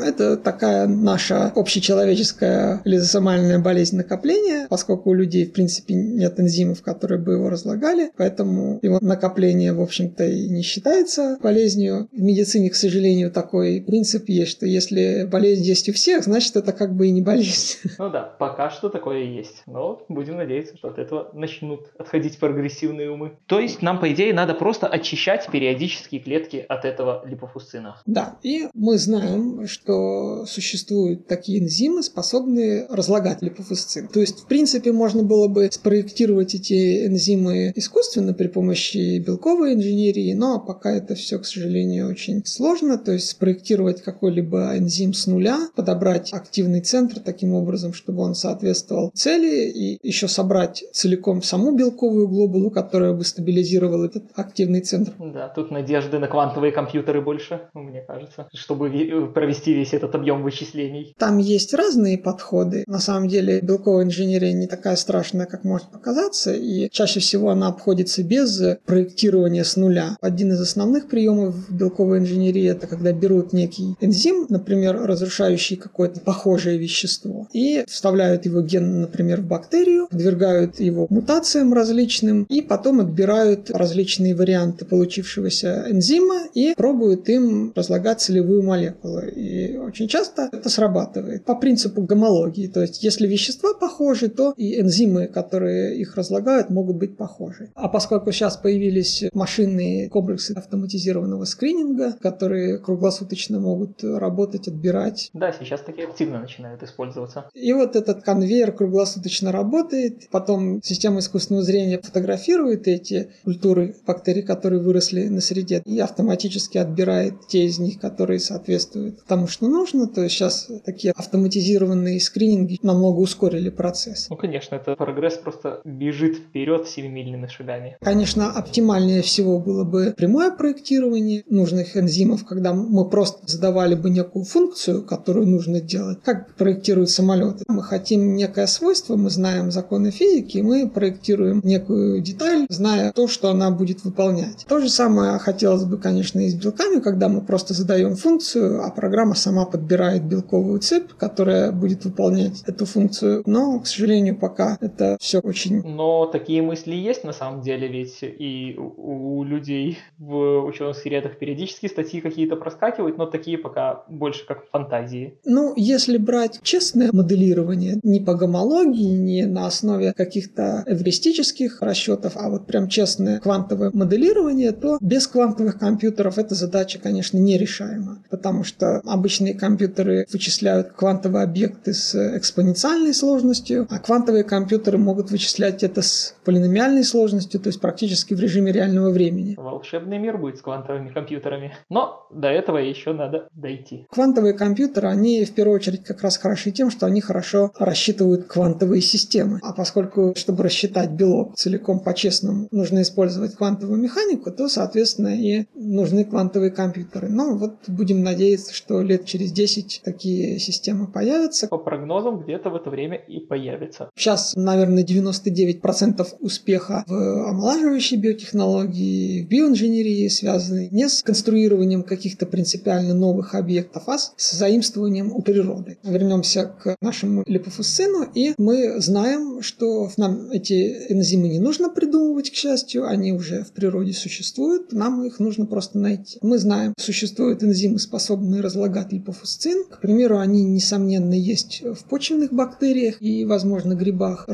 это 0.00 0.36
такая 0.36 0.86
наша 0.86 1.52
общечеловеческая 1.54 2.80
лизосомальная 2.84 3.58
болезнь 3.58 3.96
накопления, 3.96 4.66
поскольку 4.68 5.10
у 5.10 5.14
людей, 5.14 5.46
в 5.46 5.52
принципе, 5.52 5.89
нет 5.94 6.38
энзимов, 6.38 6.82
которые 6.82 7.20
бы 7.20 7.32
его 7.32 7.50
разлагали, 7.50 8.10
поэтому 8.16 8.78
его 8.82 8.98
накопление, 9.00 9.72
в 9.72 9.80
общем-то, 9.80 10.24
и 10.24 10.48
не 10.48 10.62
считается 10.62 11.38
болезнью. 11.42 12.08
В 12.12 12.20
медицине, 12.20 12.70
к 12.70 12.74
сожалению, 12.74 13.30
такой 13.30 13.80
принцип 13.80 14.28
есть, 14.28 14.52
что 14.52 14.66
если 14.66 15.24
болезнь 15.24 15.64
есть 15.64 15.88
у 15.88 15.92
всех, 15.92 16.24
значит, 16.24 16.56
это 16.56 16.72
как 16.72 16.94
бы 16.94 17.08
и 17.08 17.10
не 17.10 17.22
болезнь. 17.22 17.78
Ну 17.98 18.08
да, 18.08 18.22
пока 18.22 18.70
что 18.70 18.88
такое 18.88 19.24
и 19.24 19.36
есть. 19.36 19.62
Но 19.66 20.04
будем 20.08 20.36
надеяться, 20.36 20.76
что 20.76 20.88
от 20.88 20.98
этого 20.98 21.30
начнут 21.34 21.90
отходить 21.98 22.38
прогрессивные 22.38 23.10
умы. 23.10 23.32
То 23.46 23.60
есть 23.60 23.82
нам, 23.82 24.00
по 24.00 24.10
идее, 24.12 24.32
надо 24.32 24.54
просто 24.54 24.86
очищать 24.86 25.48
периодически 25.50 26.18
клетки 26.18 26.64
от 26.66 26.84
этого 26.84 27.22
липофусцина. 27.26 28.00
Да, 28.06 28.38
и 28.42 28.68
мы 28.74 28.96
знаем, 28.98 29.66
что 29.66 30.46
существуют 30.46 31.26
такие 31.26 31.60
энзимы, 31.60 32.02
способные 32.02 32.86
разлагать 32.88 33.42
липофусцин. 33.42 34.08
То 34.08 34.20
есть, 34.20 34.40
в 34.40 34.46
принципе, 34.46 34.92
можно 34.92 35.22
было 35.22 35.48
бы 35.48 35.68
спроектировать 35.80 36.54
эти 36.54 37.06
энзимы 37.06 37.72
искусственно 37.74 38.34
при 38.34 38.48
помощи 38.48 39.18
белковой 39.18 39.72
инженерии, 39.72 40.34
но 40.34 40.60
пока 40.60 40.92
это 40.92 41.14
все, 41.14 41.38
к 41.38 41.46
сожалению, 41.46 42.10
очень 42.10 42.44
сложно. 42.44 42.98
То 42.98 43.12
есть 43.12 43.30
спроектировать 43.30 44.02
какой-либо 44.02 44.76
энзим 44.76 45.14
с 45.14 45.26
нуля, 45.26 45.58
подобрать 45.74 46.34
активный 46.34 46.82
центр 46.82 47.20
таким 47.20 47.54
образом, 47.54 47.94
чтобы 47.94 48.22
он 48.22 48.34
соответствовал 48.34 49.10
цели, 49.14 49.70
и 49.70 49.98
еще 50.06 50.28
собрать 50.28 50.84
целиком 50.92 51.42
саму 51.42 51.74
белковую 51.74 52.28
глобулу, 52.28 52.70
которая 52.70 53.14
бы 53.14 53.24
стабилизировала 53.24 54.04
этот 54.04 54.24
активный 54.34 54.82
центр. 54.82 55.14
Да, 55.18 55.48
тут 55.48 55.70
надежды 55.70 56.18
на 56.18 56.28
квантовые 56.28 56.72
компьютеры 56.72 57.22
больше, 57.22 57.68
мне 57.72 58.02
кажется, 58.02 58.48
чтобы 58.52 58.90
провести 59.32 59.72
весь 59.72 59.94
этот 59.94 60.14
объем 60.14 60.42
вычислений. 60.42 61.14
Там 61.18 61.38
есть 61.38 61.72
разные 61.72 62.18
подходы. 62.18 62.84
На 62.86 62.98
самом 62.98 63.28
деле 63.28 63.62
белковая 63.62 64.04
инженерия 64.04 64.52
не 64.52 64.66
такая 64.66 64.96
страшная, 64.96 65.46
как 65.46 65.64
может 65.70 65.88
показаться, 65.90 66.52
и 66.52 66.90
чаще 66.90 67.20
всего 67.20 67.50
она 67.50 67.68
обходится 67.68 68.24
без 68.24 68.60
проектирования 68.84 69.64
с 69.64 69.76
нуля. 69.76 70.16
Один 70.20 70.52
из 70.52 70.60
основных 70.60 71.08
приемов 71.08 71.54
белковой 71.70 72.18
инженерии 72.18 72.68
это 72.68 72.88
когда 72.88 73.12
берут 73.12 73.52
некий 73.52 73.94
энзим, 74.00 74.46
например, 74.48 75.00
разрушающий 75.00 75.76
какое-то 75.76 76.20
похожее 76.20 76.76
вещество, 76.76 77.46
и 77.52 77.84
вставляют 77.86 78.46
его 78.46 78.62
ген, 78.62 79.02
например, 79.02 79.42
в 79.42 79.46
бактерию, 79.46 80.08
подвергают 80.10 80.80
его 80.80 81.06
мутациям 81.08 81.72
различным, 81.72 82.44
и 82.44 82.62
потом 82.62 83.00
отбирают 83.00 83.70
различные 83.70 84.34
варианты 84.34 84.84
получившегося 84.84 85.86
энзима 85.88 86.48
и 86.52 86.74
пробуют 86.76 87.28
им 87.28 87.72
разлагать 87.76 88.20
целевую 88.20 88.62
молекулу. 88.64 89.20
И 89.20 89.76
очень 89.76 90.08
часто 90.08 90.48
это 90.50 90.68
срабатывает 90.68 91.44
по 91.44 91.54
принципу 91.54 92.02
гомологии. 92.02 92.66
То 92.66 92.82
есть, 92.82 93.04
если 93.04 93.28
вещества 93.28 93.74
похожи, 93.74 94.28
то 94.28 94.52
и 94.56 94.80
энзимы, 94.80 95.26
которые 95.26 95.59
их 95.68 96.16
разлагают, 96.16 96.70
могут 96.70 96.96
быть 96.96 97.16
похожи. 97.16 97.70
А 97.74 97.88
поскольку 97.88 98.32
сейчас 98.32 98.56
появились 98.56 99.24
машинные 99.32 100.08
комплексы 100.08 100.52
автоматизированного 100.52 101.44
скрининга, 101.44 102.12
которые 102.20 102.78
круглосуточно 102.78 103.60
могут 103.60 104.02
работать, 104.02 104.68
отбирать. 104.68 105.30
Да, 105.32 105.52
сейчас 105.52 105.80
такие 105.82 106.06
активно 106.06 106.40
начинают 106.40 106.82
использоваться. 106.82 107.48
И 107.54 107.72
вот 107.72 107.96
этот 107.96 108.22
конвейер 108.22 108.72
круглосуточно 108.72 109.52
работает, 109.52 110.28
потом 110.30 110.82
система 110.82 111.20
искусственного 111.20 111.64
зрения 111.64 111.98
фотографирует 111.98 112.88
эти 112.88 113.30
культуры 113.44 113.96
бактерий, 114.06 114.42
которые 114.42 114.80
выросли 114.80 115.28
на 115.28 115.40
среде, 115.40 115.82
и 115.84 115.98
автоматически 115.98 116.78
отбирает 116.78 117.46
те 117.48 117.64
из 117.64 117.78
них, 117.78 118.00
которые 118.00 118.40
соответствуют 118.40 119.24
тому, 119.24 119.46
что 119.46 119.68
нужно. 119.68 120.06
То 120.06 120.22
есть 120.22 120.34
сейчас 120.34 120.68
такие 120.84 121.12
автоматизированные 121.16 122.20
скрининги 122.20 122.78
намного 122.82 123.20
ускорили 123.20 123.70
процесс. 123.70 124.28
Ну, 124.30 124.36
конечно, 124.36 124.74
это 124.74 124.94
прогресс 124.96 125.36
просто 125.50 125.80
бежит 125.84 126.36
вперед 126.36 126.88
семимильными 126.88 127.46
шагами. 127.46 127.96
Конечно, 128.00 128.52
оптимальнее 128.52 129.22
всего 129.22 129.58
было 129.58 129.84
бы 129.84 130.14
прямое 130.16 130.50
проектирование 130.50 131.42
нужных 131.48 131.96
энзимов, 131.96 132.44
когда 132.44 132.72
мы 132.72 133.08
просто 133.08 133.38
задавали 133.46 133.94
бы 133.94 134.10
некую 134.10 134.44
функцию, 134.44 135.02
которую 135.04 135.46
нужно 135.46 135.80
делать. 135.80 136.18
Как 136.24 136.54
проектируют 136.54 137.10
самолеты? 137.10 137.64
Мы 137.68 137.82
хотим 137.82 138.36
некое 138.36 138.66
свойство, 138.66 139.16
мы 139.16 139.30
знаем 139.30 139.70
законы 139.70 140.10
физики, 140.10 140.58
мы 140.58 140.88
проектируем 140.88 141.60
некую 141.64 142.20
деталь, 142.20 142.66
зная 142.68 143.12
то, 143.12 143.26
что 143.26 143.50
она 143.50 143.70
будет 143.70 144.04
выполнять. 144.04 144.64
То 144.68 144.78
же 144.80 144.88
самое 144.88 145.38
хотелось 145.38 145.84
бы, 145.84 145.98
конечно, 145.98 146.40
и 146.40 146.48
с 146.48 146.54
белками, 146.54 147.00
когда 147.00 147.28
мы 147.28 147.40
просто 147.40 147.74
задаем 147.74 148.14
функцию, 148.14 148.84
а 148.84 148.90
программа 148.90 149.34
сама 149.34 149.64
подбирает 149.64 150.24
белковую 150.24 150.80
цепь, 150.80 151.10
которая 151.18 151.72
будет 151.72 152.04
выполнять 152.04 152.62
эту 152.66 152.86
функцию. 152.86 153.42
Но, 153.46 153.80
к 153.80 153.86
сожалению, 153.86 154.36
пока 154.36 154.78
это 154.80 155.16
все 155.20 155.39
очень... 155.42 155.82
Но 155.82 156.26
такие 156.26 156.62
мысли 156.62 156.94
есть 156.94 157.24
на 157.24 157.32
самом 157.32 157.62
деле, 157.62 157.88
ведь 157.88 158.18
и 158.22 158.76
у 158.78 159.42
людей 159.44 159.98
в 160.18 160.64
ученых 160.64 160.96
средах 160.96 161.38
периодически 161.38 161.86
статьи 161.86 162.20
какие-то 162.20 162.56
проскакивают, 162.56 163.18
но 163.18 163.26
такие 163.26 163.58
пока 163.58 164.04
больше 164.08 164.46
как 164.46 164.68
фантазии. 164.70 165.34
Ну, 165.44 165.72
если 165.76 166.16
брать 166.16 166.60
честное 166.62 167.10
моделирование, 167.12 167.98
не 168.02 168.20
по 168.20 168.34
гомологии, 168.34 169.16
не 169.16 169.46
на 169.46 169.66
основе 169.66 170.12
каких-то 170.12 170.84
эвристических 170.86 171.80
расчетов, 171.82 172.32
а 172.36 172.50
вот 172.50 172.66
прям 172.66 172.88
честное 172.88 173.40
квантовое 173.40 173.90
моделирование, 173.92 174.72
то 174.72 174.98
без 175.00 175.26
квантовых 175.26 175.78
компьютеров 175.78 176.38
эта 176.38 176.54
задача, 176.54 176.98
конечно, 176.98 177.38
нерешаема, 177.38 178.22
потому 178.30 178.64
что 178.64 179.00
обычные 179.04 179.54
компьютеры 179.54 180.26
вычисляют 180.32 180.92
квантовые 180.92 181.44
объекты 181.44 181.92
с 181.94 182.14
экспоненциальной 182.36 183.14
сложностью, 183.14 183.86
а 183.90 183.98
квантовые 183.98 184.44
компьютеры 184.44 184.98
могут 184.98 185.29
могут 185.30 185.40
вычислять 185.40 185.82
это 185.82 186.02
с 186.02 186.34
полиномиальной 186.44 187.04
сложностью, 187.04 187.60
то 187.60 187.68
есть 187.68 187.80
практически 187.80 188.34
в 188.34 188.40
режиме 188.40 188.72
реального 188.72 189.10
времени. 189.10 189.54
Волшебный 189.56 190.18
мир 190.18 190.38
будет 190.38 190.58
с 190.58 190.62
квантовыми 190.62 191.08
компьютерами. 191.08 191.72
Но 191.88 192.26
до 192.30 192.48
этого 192.48 192.78
еще 192.78 193.12
надо 193.12 193.48
дойти. 193.54 194.06
Квантовые 194.10 194.54
компьютеры, 194.54 195.08
они 195.08 195.44
в 195.44 195.54
первую 195.54 195.76
очередь 195.76 196.04
как 196.04 196.22
раз 196.22 196.38
хороши 196.38 196.70
тем, 196.70 196.90
что 196.90 197.06
они 197.06 197.20
хорошо 197.20 197.70
рассчитывают 197.78 198.46
квантовые 198.46 199.02
системы. 199.02 199.60
А 199.62 199.72
поскольку, 199.72 200.34
чтобы 200.36 200.64
рассчитать 200.64 201.10
белок 201.10 201.56
целиком 201.56 202.00
по-честному, 202.00 202.68
нужно 202.70 203.02
использовать 203.02 203.54
квантовую 203.54 204.00
механику, 204.00 204.50
то, 204.50 204.68
соответственно, 204.68 205.28
и 205.28 205.66
нужны 205.74 206.24
квантовые 206.24 206.70
компьютеры. 206.70 207.28
Но 207.28 207.56
вот 207.56 207.88
будем 207.88 208.22
надеяться, 208.22 208.74
что 208.74 209.02
лет 209.02 209.24
через 209.24 209.52
10 209.52 210.02
такие 210.04 210.58
системы 210.58 211.06
появятся. 211.06 211.68
По 211.68 211.78
прогнозам, 211.78 212.40
где-то 212.40 212.70
в 212.70 212.76
это 212.76 212.90
время 212.90 213.16
и 213.16 213.40
появится. 213.40 214.10
Сейчас, 214.16 214.54
наверное, 214.56 215.02
99% 215.20 216.26
успеха 216.40 217.04
в 217.06 217.48
омолаживающей 217.48 218.16
биотехнологии, 218.16 219.42
в 219.42 219.48
биоинженерии 219.48 220.28
связаны 220.28 220.88
не 220.90 221.08
с 221.08 221.22
конструированием 221.22 222.02
каких-то 222.02 222.46
принципиально 222.46 223.14
новых 223.14 223.54
объектов, 223.54 224.04
а 224.06 224.18
с 224.18 224.52
заимствованием 224.52 225.32
у 225.32 225.42
природы. 225.42 225.98
Вернемся 226.02 226.64
к 226.64 226.96
нашему 227.00 227.44
липофусцину, 227.46 228.26
и 228.34 228.54
мы 228.58 229.00
знаем, 229.00 229.62
что 229.62 230.10
нам 230.16 230.50
эти 230.50 231.12
энзимы 231.12 231.48
не 231.48 231.58
нужно 231.58 231.90
придумывать, 231.90 232.50
к 232.50 232.54
счастью, 232.54 233.06
они 233.06 233.32
уже 233.32 233.62
в 233.62 233.72
природе 233.72 234.12
существуют, 234.12 234.92
нам 234.92 235.24
их 235.24 235.38
нужно 235.38 235.66
просто 235.66 235.98
найти. 235.98 236.38
Мы 236.42 236.58
знаем, 236.58 236.94
существуют 236.98 237.62
энзимы, 237.62 237.98
способные 237.98 238.60
разлагать 238.60 239.12
липофусцин. 239.12 239.84
К 239.84 240.00
примеру, 240.00 240.38
они, 240.38 240.64
несомненно, 240.64 241.34
есть 241.34 241.82
в 241.82 242.04
почвенных 242.08 242.52
бактериях 242.52 243.20
и, 243.20 243.44
возможно, 243.44 243.94
грибах, 243.94 244.44